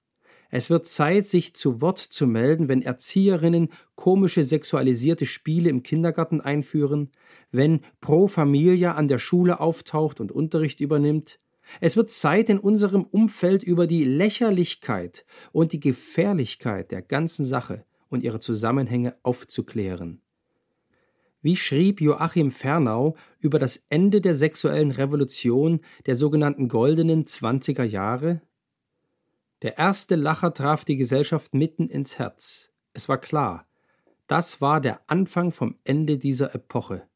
Es 0.48 0.70
wird 0.70 0.86
Zeit, 0.86 1.26
sich 1.26 1.54
zu 1.54 1.82
Wort 1.82 1.98
zu 1.98 2.26
melden, 2.26 2.68
wenn 2.68 2.80
Erzieherinnen 2.80 3.68
komische 3.96 4.46
sexualisierte 4.46 5.26
Spiele 5.26 5.68
im 5.68 5.82
Kindergarten 5.82 6.40
einführen, 6.40 7.10
wenn 7.52 7.82
Pro 8.00 8.28
Familia 8.28 8.94
an 8.94 9.06
der 9.06 9.18
Schule 9.18 9.60
auftaucht 9.60 10.20
und 10.20 10.32
Unterricht 10.32 10.80
übernimmt, 10.80 11.38
es 11.82 11.98
wird 11.98 12.10
Zeit, 12.10 12.48
in 12.48 12.58
unserem 12.58 13.04
Umfeld 13.04 13.62
über 13.62 13.86
die 13.86 14.04
Lächerlichkeit 14.04 15.26
und 15.52 15.74
die 15.74 15.80
Gefährlichkeit 15.80 16.92
der 16.92 17.02
ganzen 17.02 17.44
Sache 17.44 17.84
und 18.08 18.22
ihre 18.22 18.40
Zusammenhänge 18.40 19.18
aufzuklären. 19.22 20.23
Wie 21.44 21.56
schrieb 21.56 22.00
Joachim 22.00 22.50
Fernau 22.50 23.16
über 23.38 23.58
das 23.58 23.84
Ende 23.90 24.22
der 24.22 24.34
sexuellen 24.34 24.90
Revolution 24.90 25.80
der 26.06 26.14
sogenannten 26.16 26.68
goldenen 26.68 27.26
Zwanziger 27.26 27.84
Jahre? 27.84 28.40
Der 29.60 29.76
erste 29.76 30.16
Lacher 30.16 30.54
traf 30.54 30.86
die 30.86 30.96
Gesellschaft 30.96 31.52
mitten 31.52 31.86
ins 31.86 32.18
Herz. 32.18 32.70
Es 32.94 33.10
war 33.10 33.18
klar, 33.18 33.66
das 34.26 34.62
war 34.62 34.80
der 34.80 35.02
Anfang 35.06 35.52
vom 35.52 35.76
Ende 35.84 36.16
dieser 36.16 36.54
Epoche. 36.54 37.06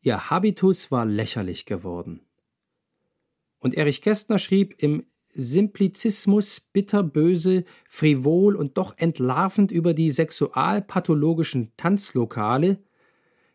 Ihr 0.00 0.30
Habitus 0.30 0.90
war 0.90 1.04
lächerlich 1.04 1.66
geworden. 1.66 2.22
Und 3.58 3.74
Erich 3.74 4.00
Kästner 4.00 4.38
schrieb 4.38 4.82
im 4.82 5.04
Simplizismus 5.34 6.58
bitterböse, 6.58 7.64
frivol 7.86 8.56
und 8.56 8.78
doch 8.78 8.96
entlarvend 8.96 9.72
über 9.72 9.92
die 9.92 10.10
sexualpathologischen 10.10 11.72
Tanzlokale, 11.76 12.78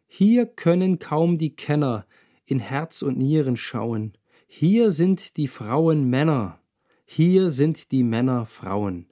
hier 0.07 0.45
können 0.45 0.99
kaum 0.99 1.37
die 1.37 1.55
Kenner 1.55 2.07
in 2.45 2.59
Herz 2.59 3.01
und 3.01 3.17
Nieren 3.17 3.57
schauen, 3.57 4.17
hier 4.47 4.91
sind 4.91 5.37
die 5.37 5.47
Frauen 5.47 6.09
Männer, 6.09 6.61
hier 7.05 7.51
sind 7.51 7.91
die 7.91 8.03
Männer 8.03 8.45
Frauen. 8.45 9.11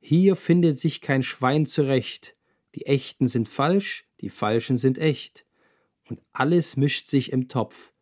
Hier 0.00 0.36
findet 0.36 0.78
sich 0.78 1.00
kein 1.00 1.24
Schwein 1.24 1.66
zurecht, 1.66 2.36
die 2.76 2.86
Echten 2.86 3.26
sind 3.26 3.48
falsch, 3.48 4.08
die 4.20 4.28
Falschen 4.28 4.76
sind 4.76 4.98
echt, 4.98 5.44
und 6.08 6.22
alles 6.32 6.76
mischt 6.76 7.06
sich 7.06 7.32
im 7.32 7.48
Topf, 7.48 7.92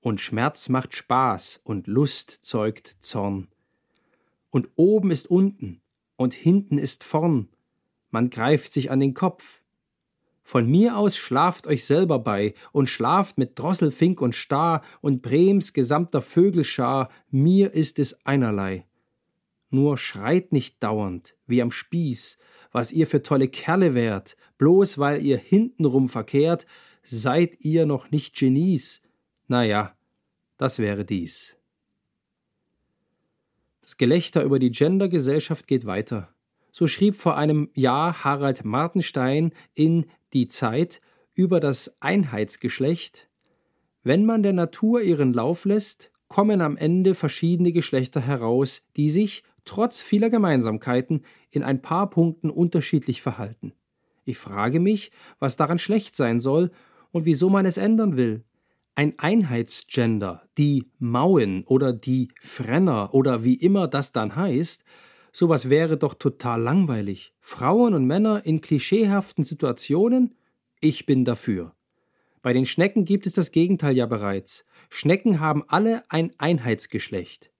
und 0.00 0.20
Schmerz 0.20 0.68
macht 0.68 0.94
Spaß 0.94 1.62
und 1.64 1.86
Lust 1.86 2.38
zeugt 2.42 2.98
Zorn. 3.00 3.48
Und 4.50 4.68
oben 4.76 5.10
ist 5.10 5.30
unten 5.30 5.80
und 6.16 6.34
hinten 6.34 6.78
ist 6.78 7.04
vorn, 7.04 7.48
man 8.10 8.30
greift 8.30 8.72
sich 8.72 8.90
an 8.90 9.00
den 9.00 9.14
Kopf. 9.14 9.57
Von 10.48 10.66
mir 10.66 10.96
aus 10.96 11.18
schlaft 11.18 11.66
euch 11.66 11.84
selber 11.84 12.18
bei 12.20 12.54
und 12.72 12.88
schlaft 12.88 13.36
mit 13.36 13.58
Drossel, 13.58 13.90
Fink 13.90 14.22
und 14.22 14.34
Star 14.34 14.80
und 15.02 15.20
Brems 15.20 15.74
gesamter 15.74 16.22
Vögelschar, 16.22 17.10
mir 17.30 17.74
ist 17.74 17.98
es 17.98 18.24
einerlei. 18.24 18.86
Nur 19.68 19.98
schreit 19.98 20.52
nicht 20.52 20.82
dauernd, 20.82 21.36
wie 21.46 21.60
am 21.60 21.70
Spieß, 21.70 22.38
was 22.72 22.92
ihr 22.92 23.06
für 23.06 23.22
tolle 23.22 23.48
Kerle 23.48 23.92
wärt, 23.92 24.38
bloß 24.56 24.96
weil 24.96 25.22
ihr 25.22 25.36
hintenrum 25.36 26.08
verkehrt, 26.08 26.66
seid 27.02 27.62
ihr 27.62 27.84
noch 27.84 28.10
nicht 28.10 28.34
Genies, 28.34 29.02
na 29.48 29.64
ja, 29.64 29.98
das 30.56 30.78
wäre 30.78 31.04
dies. 31.04 31.58
Das 33.82 33.98
Gelächter 33.98 34.44
über 34.44 34.58
die 34.58 34.70
Gendergesellschaft 34.70 35.66
geht 35.66 35.84
weiter. 35.84 36.34
So 36.70 36.86
schrieb 36.86 37.16
vor 37.16 37.36
einem 37.36 37.70
Jahr 37.74 38.24
Harald 38.24 38.64
Martenstein 38.64 39.52
in 39.74 40.06
Die 40.34 40.48
Zeit 40.48 41.00
über 41.34 41.58
das 41.58 41.96
Einheitsgeschlecht 42.00 43.30
Wenn 44.02 44.26
man 44.26 44.42
der 44.42 44.52
Natur 44.52 45.00
ihren 45.00 45.32
Lauf 45.32 45.64
lässt, 45.64 46.10
kommen 46.28 46.60
am 46.60 46.76
Ende 46.76 47.14
verschiedene 47.14 47.72
Geschlechter 47.72 48.20
heraus, 48.20 48.82
die 48.96 49.08
sich, 49.08 49.42
trotz 49.64 50.02
vieler 50.02 50.28
Gemeinsamkeiten, 50.28 51.24
in 51.50 51.62
ein 51.62 51.80
paar 51.80 52.10
Punkten 52.10 52.50
unterschiedlich 52.50 53.22
verhalten. 53.22 53.72
Ich 54.24 54.36
frage 54.36 54.80
mich, 54.80 55.10
was 55.38 55.56
daran 55.56 55.78
schlecht 55.78 56.14
sein 56.14 56.40
soll 56.40 56.70
und 57.10 57.24
wieso 57.24 57.48
man 57.48 57.64
es 57.64 57.78
ändern 57.78 58.18
will. 58.18 58.44
Ein 58.94 59.18
Einheitsgender, 59.18 60.42
die 60.58 60.90
Mauen 60.98 61.64
oder 61.64 61.94
die 61.94 62.28
Frenner 62.40 63.14
oder 63.14 63.44
wie 63.44 63.54
immer 63.54 63.88
das 63.88 64.12
dann 64.12 64.36
heißt, 64.36 64.84
sowas 65.38 65.70
wäre 65.70 65.96
doch 65.96 66.14
total 66.14 66.60
langweilig. 66.60 67.32
Frauen 67.40 67.94
und 67.94 68.06
Männer 68.06 68.44
in 68.44 68.60
klischeehaften 68.60 69.44
Situationen? 69.44 70.34
Ich 70.80 71.06
bin 71.06 71.24
dafür. 71.24 71.74
Bei 72.42 72.52
den 72.52 72.66
Schnecken 72.66 73.04
gibt 73.04 73.26
es 73.26 73.34
das 73.34 73.52
Gegenteil 73.52 73.96
ja 73.96 74.06
bereits. 74.06 74.64
Schnecken 74.90 75.38
haben 75.38 75.62
alle 75.68 76.02
ein 76.08 76.32
Einheitsgeschlecht. 76.38 77.52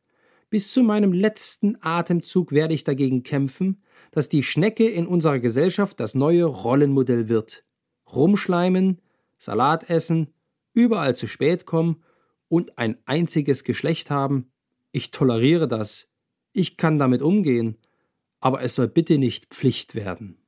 Bis 0.50 0.72
zu 0.72 0.82
meinem 0.82 1.12
letzten 1.12 1.76
Atemzug 1.80 2.52
werde 2.52 2.74
ich 2.74 2.82
dagegen 2.82 3.22
kämpfen, 3.22 3.82
dass 4.10 4.28
die 4.28 4.42
Schnecke 4.42 4.88
in 4.88 5.06
unserer 5.06 5.38
Gesellschaft 5.38 6.00
das 6.00 6.14
neue 6.14 6.46
Rollenmodell 6.46 7.28
wird. 7.28 7.64
Rumschleimen, 8.12 9.00
Salat 9.36 9.88
essen, 9.88 10.34
überall 10.72 11.14
zu 11.14 11.28
spät 11.28 11.64
kommen 11.64 12.02
und 12.48 12.76
ein 12.78 12.96
einziges 13.04 13.62
Geschlecht 13.62 14.10
haben. 14.10 14.50
Ich 14.90 15.12
toleriere 15.12 15.68
das. 15.68 16.07
Ich 16.58 16.76
kann 16.76 16.98
damit 16.98 17.22
umgehen. 17.22 17.76
Aber 18.40 18.62
es 18.62 18.74
soll 18.74 18.88
bitte 18.88 19.16
nicht 19.16 19.46
Pflicht 19.46 19.94
werden. 19.94 20.38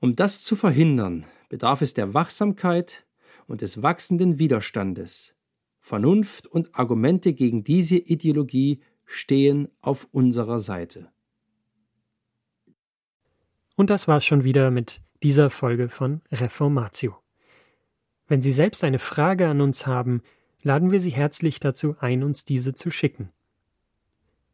Um 0.00 0.16
das 0.16 0.44
zu 0.44 0.54
verhindern, 0.54 1.24
bedarf 1.48 1.80
es 1.80 1.94
der 1.94 2.12
Wachsamkeit 2.12 3.06
und 3.46 3.62
des 3.62 3.82
wachsenden 3.82 4.38
Widerstandes. 4.38 5.34
Vernunft 5.80 6.46
und 6.46 6.74
Argumente 6.74 7.32
gegen 7.32 7.64
diese 7.64 7.96
Ideologie 7.96 8.82
stehen 9.06 9.68
auf 9.80 10.08
unserer 10.12 10.60
Seite. 10.60 11.10
Und 13.76 13.88
das 13.88 14.08
war's 14.08 14.26
schon 14.26 14.44
wieder 14.44 14.70
mit 14.70 15.00
dieser 15.22 15.48
Folge 15.48 15.88
von 15.88 16.20
Reformatio. 16.30 17.16
Wenn 18.26 18.42
Sie 18.42 18.52
selbst 18.52 18.84
eine 18.84 18.98
Frage 18.98 19.48
an 19.48 19.62
uns 19.62 19.86
haben, 19.86 20.20
laden 20.60 20.90
wir 20.90 21.00
Sie 21.00 21.12
herzlich 21.12 21.60
dazu 21.60 21.96
ein, 21.98 22.22
uns 22.22 22.44
diese 22.44 22.74
zu 22.74 22.90
schicken. 22.90 23.32